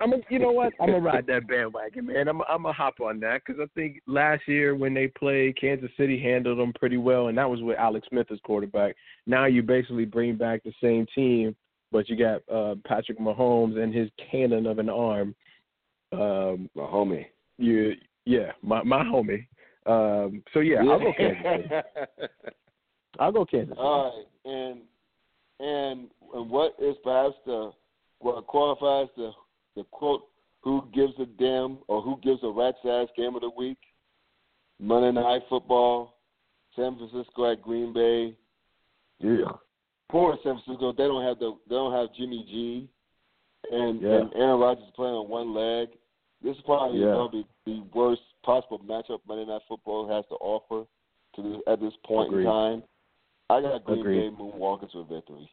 I'm 0.01 0.11
a, 0.11 0.17
you 0.29 0.39
know 0.39 0.51
what? 0.51 0.73
I'm 0.81 0.87
gonna 0.87 0.99
ride 0.99 1.25
that 1.27 1.47
bandwagon, 1.47 2.07
man. 2.07 2.27
I'm 2.27 2.41
I'm 2.49 2.63
gonna 2.63 2.73
hop 2.73 2.99
on 2.99 3.19
that 3.21 3.41
because 3.45 3.61
I 3.61 3.67
think 3.73 4.01
last 4.07 4.41
year 4.47 4.75
when 4.75 4.93
they 4.93 5.07
played, 5.07 5.59
Kansas 5.59 5.91
City 5.97 6.19
handled 6.19 6.59
them 6.59 6.73
pretty 6.73 6.97
well, 6.97 7.27
and 7.27 7.37
that 7.37 7.49
was 7.49 7.61
with 7.61 7.77
Alex 7.77 8.07
Smith 8.09 8.27
as 8.31 8.39
quarterback. 8.43 8.95
Now 9.25 9.45
you 9.45 9.63
basically 9.63 10.05
bring 10.05 10.35
back 10.35 10.61
the 10.63 10.73
same 10.81 11.05
team, 11.15 11.55
but 11.93 12.09
you 12.09 12.17
got 12.17 12.41
uh 12.53 12.75
Patrick 12.85 13.19
Mahomes 13.19 13.77
and 13.81 13.93
his 13.93 14.09
cannon 14.29 14.65
of 14.65 14.79
an 14.79 14.89
arm. 14.89 15.33
Um, 16.11 16.69
My 16.75 16.83
homie. 16.83 17.27
you, 17.57 17.93
yeah, 18.25 18.51
my 18.61 18.83
my 18.83 19.03
homie. 19.03 19.47
Um, 19.85 20.43
so 20.53 20.59
yeah, 20.59 20.79
I'll 20.79 20.99
go 20.99 21.13
Kansas 21.15 21.43
City. 21.43 21.69
I'll 23.19 23.31
go 23.31 23.45
Kansas 23.45 23.69
City. 23.69 23.79
All 23.79 24.25
right, 24.45 24.51
and 24.51 24.81
and 25.59 26.09
and 26.33 26.49
what 26.49 26.75
is 26.81 26.95
perhaps 27.03 27.35
the 27.45 27.71
what 28.19 28.45
qualifies 28.47 29.07
the 29.15 29.31
the 29.75 29.83
quote 29.91 30.23
who 30.61 30.87
gives 30.93 31.13
a 31.19 31.25
damn 31.25 31.77
or 31.87 32.01
who 32.01 32.19
gives 32.23 32.39
a 32.43 32.49
rat's 32.49 32.77
ass 32.85 33.07
game 33.15 33.35
of 33.35 33.41
the 33.41 33.51
week? 33.55 33.77
Monday 34.79 35.11
Night 35.11 35.43
Football, 35.49 36.17
San 36.75 36.97
Francisco 36.97 37.51
at 37.51 37.61
Green 37.61 37.93
Bay. 37.93 38.35
yeah. 39.19 39.51
Poor 40.09 40.37
San 40.43 40.59
Francisco, 40.63 40.91
they 40.91 41.05
don't 41.07 41.23
have 41.23 41.39
the 41.39 41.57
they 41.67 41.75
don't 41.75 41.93
have 41.93 42.13
Jimmy 42.15 42.45
G, 42.49 42.89
and 43.71 44.01
Yeah. 44.01 44.09
and 44.21 44.33
Aaron 44.35 44.59
Rodgers 44.59 44.83
is 44.85 44.91
playing 44.95 45.15
on 45.15 45.29
one 45.29 45.53
leg. 45.53 45.89
This 46.41 46.55
is 46.55 46.61
probably 46.63 46.99
Yeah. 46.99 47.13
going 47.13 47.31
to 47.31 47.37
be 47.37 47.45
the 47.65 47.81
worst 47.97 48.21
possible 48.43 48.79
matchup 48.79 49.19
Monday 49.27 49.45
Night 49.45 49.61
Football 49.67 50.07
has 50.09 50.25
to 50.27 50.35
offer 50.35 50.85
to 51.35 51.41
this, 51.41 51.61
at 51.67 51.79
this 51.79 51.93
point 52.05 52.27
Agreed. 52.29 52.45
in 52.45 52.51
time. 52.51 52.83
I 53.49 53.61
got 53.61 53.83
Green 53.85 53.99
Agreed. 54.01 54.29
Bay 54.31 54.35
moonwalking 54.43 54.91
to 54.91 54.99
a 54.99 55.03
victory. 55.05 55.49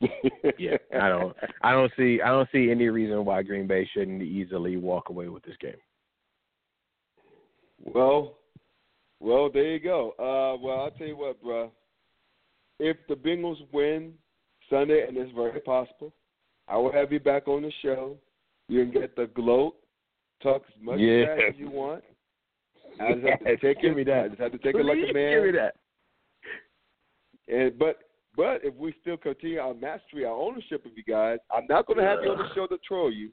Yeah, 0.58 0.76
I 0.94 1.08
don't. 1.08 1.36
I 1.62 1.72
don't 1.72 1.92
see. 1.96 2.20
I 2.22 2.28
don't 2.28 2.48
see 2.52 2.70
any 2.70 2.88
reason 2.88 3.24
why 3.24 3.42
Green 3.42 3.66
Bay 3.66 3.84
shouldn't 3.92 4.22
easily 4.22 4.76
walk 4.76 5.08
away 5.08 5.28
with 5.28 5.42
this 5.42 5.56
game. 5.56 5.76
Well, 7.84 8.38
well, 9.20 9.50
there 9.50 9.72
you 9.72 9.80
go. 9.80 10.10
Uh, 10.12 10.56
well, 10.62 10.80
I'll 10.82 10.90
tell 10.92 11.06
you 11.06 11.16
what, 11.16 11.42
bruh. 11.42 11.70
If 12.78 12.96
the 13.08 13.14
Bengals 13.14 13.58
win 13.72 14.14
Sunday, 14.70 15.06
and 15.06 15.16
it's 15.16 15.32
very 15.34 15.60
possible, 15.60 16.12
I 16.68 16.76
will 16.76 16.92
have 16.92 17.12
you 17.12 17.20
back 17.20 17.48
on 17.48 17.62
the 17.62 17.72
show. 17.82 18.16
You 18.68 18.84
can 18.84 18.92
get 18.92 19.16
the 19.16 19.26
gloat, 19.28 19.74
talk 20.42 20.62
as 20.68 20.82
much 20.82 20.98
Yeah. 21.00 21.36
as 21.48 21.56
you 21.56 21.70
want. 21.70 22.04
I 23.00 23.12
just 23.14 23.26
have 23.26 23.38
to 23.40 23.56
take 23.56 23.80
give 23.80 23.92
it. 23.92 23.96
me 23.96 24.04
that. 24.04 24.24
I 24.24 24.28
just 24.28 24.40
have 24.40 24.52
to 24.52 24.58
take 24.58 24.74
it 24.74 24.84
like 24.84 24.98
Please 24.98 25.10
a 25.10 25.14
man. 25.14 25.32
Give 25.34 25.44
me 25.44 25.58
that. 25.58 25.76
And 27.48 27.78
but 27.78 27.98
but 28.36 28.64
if 28.64 28.74
we 28.74 28.94
still 29.00 29.16
continue 29.16 29.58
our 29.58 29.74
mastery, 29.74 30.24
our 30.24 30.32
ownership 30.34 30.84
of 30.84 30.92
you 30.96 31.02
guys, 31.02 31.38
I'm 31.50 31.66
not 31.68 31.86
going 31.86 31.98
to 31.98 32.04
have 32.04 32.22
you 32.22 32.30
on 32.30 32.38
the 32.38 32.54
show 32.54 32.66
to 32.66 32.78
troll 32.86 33.12
you. 33.12 33.30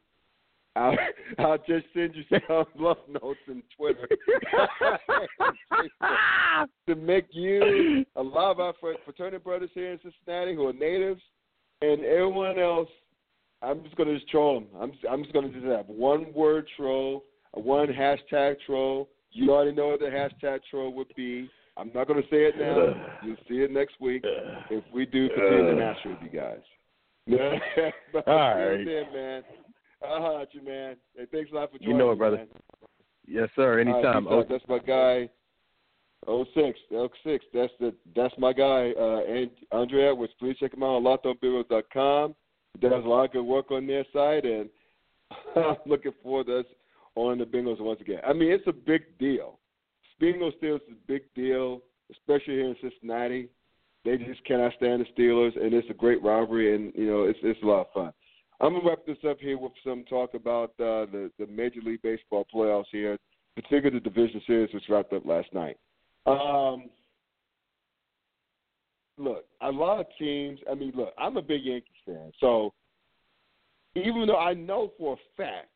I'll, 0.75 0.97
I'll 1.39 1.57
just 1.57 1.85
send 1.93 2.15
you 2.15 2.23
some 2.29 2.65
love 2.79 2.97
notes 3.09 3.39
on 3.49 3.63
Twitter 3.77 4.07
to 6.87 6.95
make 6.95 7.27
you 7.31 8.05
a 8.15 8.21
lot 8.21 8.51
of 8.51 8.59
our 8.59 8.73
fr- 8.79 8.91
fraternity 9.03 9.37
brothers 9.37 9.71
here 9.73 9.93
in 9.93 9.99
Cincinnati 10.01 10.55
who 10.55 10.67
are 10.67 10.73
natives 10.73 11.21
and 11.81 12.03
everyone 12.03 12.59
else. 12.59 12.89
I'm 13.61 13.83
just 13.83 13.95
going 13.95 14.09
to 14.09 14.15
just 14.15 14.29
troll 14.29 14.59
them. 14.59 14.67
I'm 14.79 14.91
I'm 15.09 15.23
just 15.23 15.33
going 15.33 15.51
to 15.51 15.59
just 15.59 15.71
have 15.71 15.87
one 15.87 16.31
word 16.33 16.67
troll, 16.77 17.23
a 17.53 17.59
one 17.59 17.87
hashtag 17.87 18.57
troll. 18.65 19.09
You 19.31 19.51
already 19.51 19.71
know 19.71 19.87
what 19.87 20.01
the 20.01 20.05
hashtag 20.05 20.59
troll 20.69 20.93
would 20.93 21.11
be. 21.15 21.49
I'm 21.77 21.91
not 21.93 22.07
going 22.07 22.21
to 22.21 22.29
say 22.29 22.45
it 22.45 22.57
now. 22.57 22.93
You'll 23.23 23.35
see 23.49 23.63
it 23.63 23.71
next 23.71 23.99
week 23.99 24.23
if 24.69 24.83
we 24.93 25.05
do 25.05 25.29
continue 25.29 25.65
to 25.65 25.71
uh. 25.71 25.75
master 25.75 26.09
with 26.09 26.19
you 26.21 26.29
guys. 26.39 26.59
All 28.27 28.55
right. 28.55 28.85
then, 28.85 29.13
man. 29.13 29.43
Holler 30.01 30.41
at 30.41 30.53
you, 30.53 30.63
man. 30.63 30.95
Hey, 31.15 31.25
thanks 31.31 31.51
a 31.51 31.55
lot 31.55 31.71
for 31.71 31.77
joining. 31.77 31.93
You 31.93 31.97
know 31.97 32.11
it, 32.11 32.17
brother. 32.17 32.37
man. 32.37 32.47
Yes, 33.27 33.49
sir. 33.55 33.79
Anytime. 33.79 34.25
peace 34.25 34.33
out. 34.33 34.49
That's 34.49 34.63
my 34.67 34.79
guy. 34.79 35.29
Oh 36.27 36.45
six, 36.55 36.79
oh 36.91 37.09
six. 37.23 37.45
That's 37.53 37.71
the 37.79 37.93
that's 38.15 38.33
my 38.37 38.53
guy. 38.53 38.93
Uh, 38.99 39.23
and 39.27 39.49
Andre 39.71 40.09
Edwards. 40.09 40.33
Please 40.39 40.57
check 40.59 40.73
him 40.73 40.83
out 40.83 40.95
on 40.95 41.03
lockedonbengals.com. 41.03 42.35
He 42.73 42.79
does 42.79 43.05
a 43.05 43.07
lot 43.07 43.25
of 43.25 43.31
good 43.31 43.43
work 43.43 43.71
on 43.71 43.87
their 43.87 44.05
side, 44.11 44.45
and 44.45 44.69
I'm 45.55 45.75
looking 45.85 46.13
forward 46.23 46.47
to 46.47 46.59
us 46.59 46.65
on 47.15 47.37
the 47.37 47.45
Bengals 47.45 47.79
once 47.79 48.01
again. 48.01 48.19
I 48.27 48.33
mean, 48.33 48.51
it's 48.51 48.67
a 48.67 48.73
big 48.73 49.03
deal. 49.19 49.59
Bengals 50.21 50.53
Steelers 50.61 50.75
is 50.75 50.93
a 50.93 51.07
big 51.07 51.21
deal, 51.35 51.81
especially 52.11 52.55
here 52.55 52.69
in 52.69 52.75
Cincinnati. 52.81 53.49
They 54.03 54.17
just 54.17 54.43
cannot 54.45 54.73
stand 54.77 55.01
the 55.01 55.21
Steelers, 55.21 55.59
and 55.61 55.73
it's 55.73 55.89
a 55.89 55.93
great 55.93 56.23
rivalry, 56.23 56.75
and 56.75 56.93
you 56.95 57.07
know 57.07 57.23
it's 57.23 57.39
it's 57.43 57.61
a 57.63 57.65
lot 57.65 57.81
of 57.81 57.91
fun. 57.93 58.13
I'm 58.61 58.73
gonna 58.73 58.87
wrap 58.87 59.05
this 59.05 59.17
up 59.29 59.39
here 59.39 59.57
with 59.57 59.73
some 59.83 60.03
talk 60.05 60.33
about 60.33 60.69
uh, 60.79 61.05
the 61.11 61.31
the 61.39 61.47
Major 61.47 61.81
League 61.81 62.01
Baseball 62.01 62.45
playoffs 62.53 62.85
here, 62.91 63.17
particularly 63.55 63.99
the 63.99 64.09
division 64.09 64.41
series 64.47 64.73
which 64.73 64.83
wrapped 64.89 65.13
up 65.13 65.25
last 65.25 65.47
night. 65.53 65.77
Um, 66.25 66.89
look, 69.17 69.45
a 69.61 69.69
lot 69.71 69.99
of 69.99 70.05
teams. 70.17 70.59
I 70.71 70.75
mean, 70.75 70.93
look, 70.95 71.13
I'm 71.17 71.37
a 71.37 71.41
big 71.41 71.63
Yankees 71.63 71.91
fan, 72.05 72.31
so 72.39 72.73
even 73.95 74.25
though 74.27 74.37
I 74.37 74.53
know 74.53 74.91
for 74.97 75.13
a 75.13 75.17
fact 75.37 75.69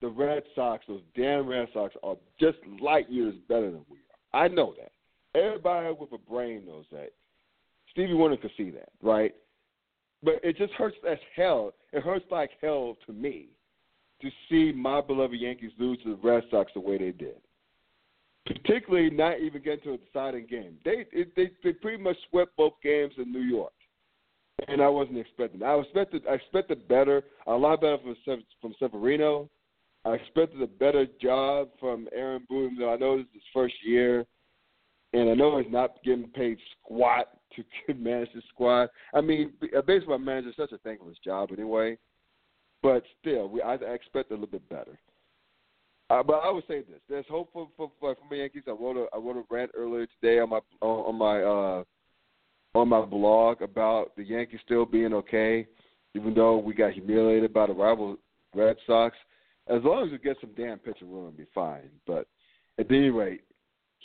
the 0.00 0.08
Red 0.08 0.42
Sox, 0.54 0.84
those 0.88 1.02
damn 1.14 1.46
Red 1.46 1.68
Sox, 1.72 1.94
are 2.02 2.16
just 2.38 2.58
light 2.80 3.10
years 3.10 3.34
better 3.48 3.70
than 3.70 3.84
we 3.90 3.98
are. 3.98 4.44
I 4.44 4.48
know 4.48 4.74
that. 4.78 4.92
Everybody 5.38 5.94
with 5.98 6.12
a 6.12 6.18
brain 6.18 6.64
knows 6.66 6.86
that. 6.92 7.10
Stevie 7.90 8.14
Wonder 8.14 8.36
could 8.36 8.50
see 8.56 8.70
that, 8.70 8.88
right? 9.02 9.34
But 10.22 10.40
it 10.42 10.56
just 10.56 10.72
hurts 10.74 10.96
as 11.08 11.18
hell. 11.34 11.72
It 11.92 12.02
hurts 12.02 12.26
like 12.30 12.50
hell 12.60 12.96
to 13.06 13.12
me 13.12 13.48
to 14.20 14.30
see 14.48 14.72
my 14.72 15.00
beloved 15.00 15.38
Yankees 15.38 15.72
lose 15.78 15.98
to 16.02 16.10
the 16.10 16.28
Red 16.28 16.44
Sox 16.50 16.70
the 16.74 16.80
way 16.80 16.98
they 16.98 17.12
did. 17.12 17.36
Particularly 18.46 19.10
not 19.10 19.40
even 19.40 19.62
getting 19.62 19.84
to 19.84 19.92
a 19.94 19.98
deciding 19.98 20.46
game. 20.46 20.78
They 20.84 21.06
they 21.36 21.50
they 21.62 21.72
pretty 21.72 22.02
much 22.02 22.16
swept 22.30 22.56
both 22.56 22.72
games 22.82 23.12
in 23.18 23.30
New 23.32 23.42
York, 23.42 23.72
and 24.66 24.80
I 24.82 24.88
wasn't 24.88 25.18
expecting. 25.18 25.60
That. 25.60 25.66
I 25.66 25.78
expected 25.78 26.22
I 26.28 26.34
expected 26.34 26.88
better, 26.88 27.22
a 27.46 27.52
lot 27.52 27.82
better 27.82 27.98
from 28.02 28.42
from 28.60 28.74
Severino. 28.78 29.48
I 30.04 30.12
expected 30.14 30.62
a 30.62 30.66
better 30.66 31.06
job 31.20 31.68
from 31.78 32.08
Aaron 32.12 32.46
Boone. 32.48 32.78
I 32.82 32.96
know 32.96 33.18
this 33.18 33.26
is 33.26 33.34
his 33.34 33.42
first 33.52 33.74
year, 33.84 34.24
and 35.12 35.30
I 35.30 35.34
know 35.34 35.58
he's 35.58 35.72
not 35.72 36.02
getting 36.04 36.28
paid 36.28 36.58
squat 36.82 37.28
to 37.56 37.94
manage 37.94 38.32
the 38.34 38.42
squad. 38.48 38.88
I 39.14 39.20
mean, 39.20 39.52
a 39.76 39.82
baseball 39.82 40.18
manager 40.18 40.50
is 40.50 40.56
such 40.56 40.72
a 40.72 40.78
thankless 40.78 41.16
job 41.24 41.50
anyway. 41.52 41.98
But 42.82 43.02
still, 43.20 43.48
we 43.48 43.60
I 43.60 43.74
expect 43.74 44.30
a 44.30 44.34
little 44.34 44.46
bit 44.46 44.66
better. 44.68 44.98
Uh, 46.08 46.22
but 46.22 46.40
I 46.42 46.50
would 46.50 46.64
say 46.66 46.80
this: 46.80 47.00
there's 47.08 47.26
hope 47.28 47.50
for 47.52 47.68
for, 47.76 47.90
for, 48.00 48.16
for 48.28 48.34
Yankees. 48.34 48.62
I 48.66 48.70
wrote 48.70 48.96
a 48.96 49.14
I 49.14 49.18
wrote 49.18 49.36
a 49.36 49.54
rant 49.54 49.70
earlier 49.76 50.06
today 50.20 50.40
on 50.40 50.48
my 50.48 50.60
on, 50.80 51.14
on 51.14 51.14
my 51.16 51.42
uh, 51.42 51.84
on 52.74 52.88
my 52.88 53.04
blog 53.04 53.62
about 53.62 54.16
the 54.16 54.24
Yankees 54.24 54.60
still 54.64 54.86
being 54.86 55.12
okay, 55.12 55.66
even 56.14 56.34
though 56.34 56.56
we 56.56 56.72
got 56.72 56.92
humiliated 56.92 57.52
by 57.52 57.66
the 57.66 57.72
rival 57.72 58.16
Red 58.54 58.76
Sox. 58.86 59.16
As 59.68 59.82
long 59.84 60.06
as 60.06 60.10
we 60.10 60.18
get 60.18 60.36
some 60.40 60.50
damn 60.56 60.78
pitching, 60.78 61.10
we're 61.10 61.20
gonna 61.20 61.36
be 61.36 61.46
fine. 61.54 61.90
But 62.06 62.26
at 62.78 62.90
any 62.90 63.10
rate, 63.10 63.42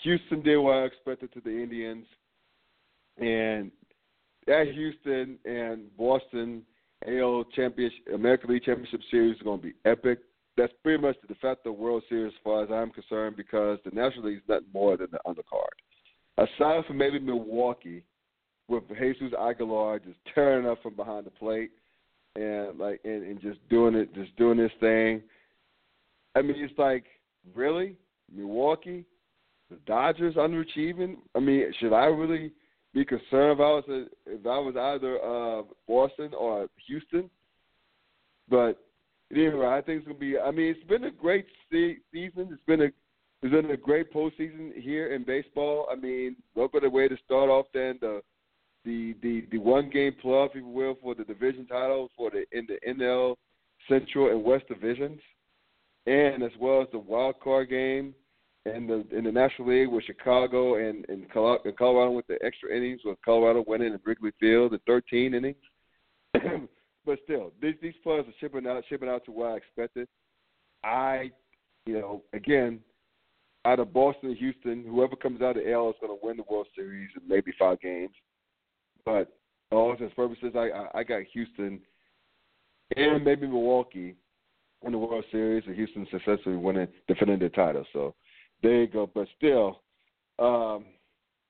Houston 0.03 0.41
did 0.41 0.57
what 0.57 0.75
I 0.75 0.83
expected 0.83 1.33
to 1.33 1.41
the 1.41 1.49
Indians, 1.49 2.05
and 3.17 3.71
at 4.47 4.67
Houston 4.67 5.39
and 5.45 5.95
Boston 5.97 6.63
AL 7.07 7.45
Championship, 7.55 7.99
American 8.13 8.51
League 8.51 8.63
Championship 8.63 9.01
Series 9.09 9.35
is 9.35 9.41
going 9.41 9.59
to 9.59 9.67
be 9.67 9.73
epic. 9.85 10.19
That's 10.57 10.73
pretty 10.83 11.01
much 11.01 11.17
the 11.21 11.27
de 11.27 11.39
facto 11.39 11.71
World 11.71 12.03
Series 12.07 12.33
as 12.33 12.39
far 12.43 12.63
as 12.63 12.69
I'm 12.71 12.91
concerned 12.91 13.35
because 13.35 13.79
the 13.83 13.91
National 13.91 14.25
League 14.25 14.37
is 14.37 14.43
nothing 14.47 14.67
more 14.73 14.95
than 14.97 15.07
the 15.11 15.19
undercard. 15.27 15.75
Aside 16.37 16.85
from 16.85 16.97
maybe 16.97 17.19
Milwaukee, 17.19 18.03
with 18.67 18.83
Jesus 18.99 19.31
Aguilar 19.39 19.99
just 19.99 20.17
tearing 20.33 20.67
up 20.67 20.81
from 20.81 20.95
behind 20.95 21.25
the 21.25 21.31
plate 21.31 21.71
and 22.35 22.77
like 22.77 22.99
and, 23.05 23.23
and 23.23 23.41
just 23.41 23.59
doing 23.69 23.95
it, 23.95 24.13
just 24.15 24.35
doing 24.37 24.57
this 24.57 24.71
thing. 24.79 25.21
I 26.35 26.41
mean, 26.41 26.55
it's 26.57 26.77
like 26.77 27.05
really 27.53 27.95
Milwaukee, 28.33 29.05
the 29.69 29.77
Dodgers 29.85 30.35
underachieving. 30.35 31.15
I 31.35 31.39
mean, 31.39 31.71
should 31.79 31.93
I 31.93 32.05
really? 32.05 32.51
be 32.95 33.05
concerned 33.05 33.51
if 33.51 33.59
I 33.59 33.69
was 33.69 33.83
a, 33.89 34.05
if 34.25 34.45
I 34.45 34.57
was 34.57 34.75
either 34.77 35.21
uh, 35.21 35.63
Boston 35.85 36.31
or 36.33 36.67
Houston. 36.87 37.29
But 38.49 38.77
anyway, 39.31 39.67
I 39.67 39.81
think 39.81 39.99
it's 39.99 40.07
gonna 40.07 40.17
be. 40.17 40.39
I 40.39 40.49
mean, 40.49 40.67
it's 40.67 40.87
been 40.87 41.03
a 41.03 41.11
great 41.11 41.45
se- 41.71 41.97
season. 42.11 42.49
It's 42.51 42.63
been 42.65 42.81
a 42.81 42.89
it's 43.43 43.51
been 43.51 43.69
a 43.69 43.77
great 43.77 44.11
postseason 44.13 44.73
here 44.81 45.13
in 45.13 45.25
baseball. 45.25 45.87
I 45.91 45.95
mean, 45.95 46.37
what 46.53 46.73
at 46.73 46.81
the 46.81 46.89
way 46.89 47.07
to 47.09 47.17
start 47.25 47.49
off 47.49 47.65
then 47.73 47.99
the 47.99 48.21
the 48.85 49.13
the 49.21 49.45
the 49.51 49.57
one 49.57 49.89
game 49.89 50.15
playoff, 50.23 50.51
if 50.51 50.55
you 50.55 50.67
will, 50.67 50.97
for 51.01 51.13
the 51.13 51.25
division 51.25 51.67
titles 51.67 52.11
for 52.15 52.31
the 52.31 52.45
in 52.57 52.65
the 52.67 52.79
NL 52.87 53.35
Central 53.89 54.31
and 54.31 54.41
West 54.41 54.69
divisions, 54.69 55.19
and 56.07 56.43
as 56.43 56.51
well 56.61 56.81
as 56.81 56.87
the 56.93 56.99
wild 56.99 57.41
card 57.41 57.69
game 57.69 58.15
in 58.65 58.87
the 58.87 59.05
in 59.15 59.25
the 59.25 59.31
National 59.31 59.69
League 59.69 59.89
with 59.89 60.03
Chicago 60.05 60.75
and 60.75 61.05
and 61.07 61.29
Colorado 61.31 62.11
with 62.11 62.27
the 62.27 62.37
extra 62.43 62.75
innings 62.75 63.01
with 63.05 63.17
Colorado 63.23 63.63
winning 63.67 63.93
in 63.93 63.99
Wrigley 64.03 64.31
Field 64.39 64.71
the 64.71 64.79
13 64.87 65.33
innings. 65.33 65.55
but 66.33 67.19
still, 67.23 67.51
these 67.61 67.75
these 67.81 67.93
players 68.03 68.25
are 68.27 68.33
shipping 68.39 68.67
out 68.67 68.83
shipping 68.89 69.09
out 69.09 69.23
to 69.25 69.31
what 69.31 69.51
I 69.51 69.57
expected. 69.57 70.07
I, 70.83 71.31
you 71.85 71.93
know, 71.93 72.23
again, 72.33 72.79
out 73.65 73.79
of 73.79 73.93
Boston 73.93 74.35
Houston, 74.35 74.83
whoever 74.83 75.15
comes 75.15 75.41
out 75.41 75.57
of 75.57 75.67
AL 75.67 75.89
is 75.89 75.95
going 76.01 76.17
to 76.17 76.25
win 76.25 76.37
the 76.37 76.43
World 76.49 76.67
Series 76.75 77.09
in 77.15 77.27
maybe 77.27 77.51
five 77.57 77.79
games. 77.81 78.13
But 79.05 79.31
all 79.71 79.91
intents 79.91 80.15
purposes, 80.15 80.53
I, 80.55 80.69
I 80.69 80.99
I 80.99 81.03
got 81.03 81.21
Houston 81.33 81.79
and 82.95 83.23
maybe 83.23 83.47
Milwaukee 83.47 84.15
in 84.83 84.91
the 84.91 84.97
World 84.97 85.25
Series, 85.31 85.63
and 85.65 85.75
Houston 85.75 86.07
successfully 86.11 86.55
winning 86.55 86.87
defending 87.07 87.39
the 87.39 87.49
title. 87.49 87.85
So 87.93 88.15
there 88.65 88.81
you 88.81 88.87
go. 88.87 89.09
But 89.13 89.27
still, 89.37 89.81
um, 90.39 90.85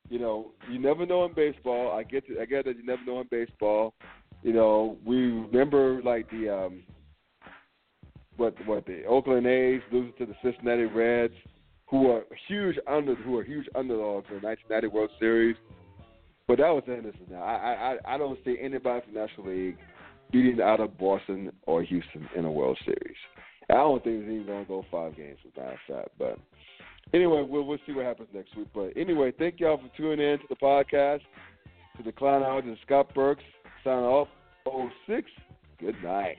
you 0.10 0.20
know, 0.20 0.52
you 0.70 0.80
never 0.80 1.06
know 1.06 1.26
in 1.26 1.34
baseball. 1.34 1.92
I 1.92 2.04
get 2.04 2.28
to, 2.28 2.42
I 2.42 2.46
get 2.46 2.66
that 2.66 2.78
you 2.78 2.86
never 2.86 3.04
know 3.06 3.22
in 3.22 3.28
baseball. 3.32 3.94
You 4.44 4.54
know, 4.54 4.98
we 5.06 5.16
remember 5.16 6.02
like 6.04 6.30
the 6.30 6.50
um, 6.50 6.84
what 8.38 8.54
what 8.68 8.86
the 8.86 9.06
Oakland 9.06 9.48
A's 9.48 9.82
losing 9.92 10.14
to 10.18 10.26
the 10.26 10.36
Cincinnati 10.44 10.86
Reds, 10.86 11.34
who 11.88 12.12
are 12.12 12.24
huge 12.48 12.78
under 12.88 13.16
who 13.16 13.38
are 13.38 13.44
huge 13.44 13.68
underdogs 13.76 14.28
in 14.30 14.42
the 14.42 14.48
1990 14.48 14.88
World 14.88 15.10
Series. 15.20 15.56
But 16.48 16.60
that 16.60 16.70
was 16.70 16.84
of 16.88 17.30
now. 17.32 17.42
I 17.42 17.96
I 18.06 18.16
I 18.16 18.18
don't 18.18 18.38
see 18.44 18.58
anybody 18.62 19.06
from 19.06 19.14
the 19.14 19.20
National 19.22 19.48
League 19.48 19.78
beating 20.32 20.62
out 20.62 20.80
of 20.82 20.98
Boston 20.98 21.52
or 21.66 21.82
Houston 21.82 22.28
in 22.36 22.46
a 22.46 22.52
World 22.52 22.78
Series. 22.84 23.18
I 23.70 23.76
don't 23.76 24.04
think 24.04 24.24
it's 24.24 24.32
even 24.32 24.46
going 24.46 24.64
to 24.64 24.68
go 24.68 24.86
five 24.92 25.16
games 25.16 25.40
with 25.44 25.56
that 25.56 25.76
but 26.20 26.38
anyway, 27.14 27.46
we'll 27.48 27.64
we'll 27.64 27.78
see 27.86 27.94
what 27.94 28.06
happens 28.06 28.30
next 28.34 28.56
week. 28.56 28.68
But 28.74 28.94
anyway, 28.96 29.34
thank 29.38 29.60
y'all 29.60 29.78
for 29.78 29.90
tuning 29.98 30.26
in 30.26 30.40
to 30.40 30.46
the 30.50 30.56
podcast. 30.56 31.22
To 31.98 32.04
the 32.04 32.12
Clown 32.12 32.44
Hours 32.44 32.64
and 32.66 32.78
Scott 32.86 33.14
Burks, 33.14 33.44
sign 33.84 34.04
off. 34.04 34.28
06. 35.08 35.30
Good 35.80 35.96
night. 36.04 36.38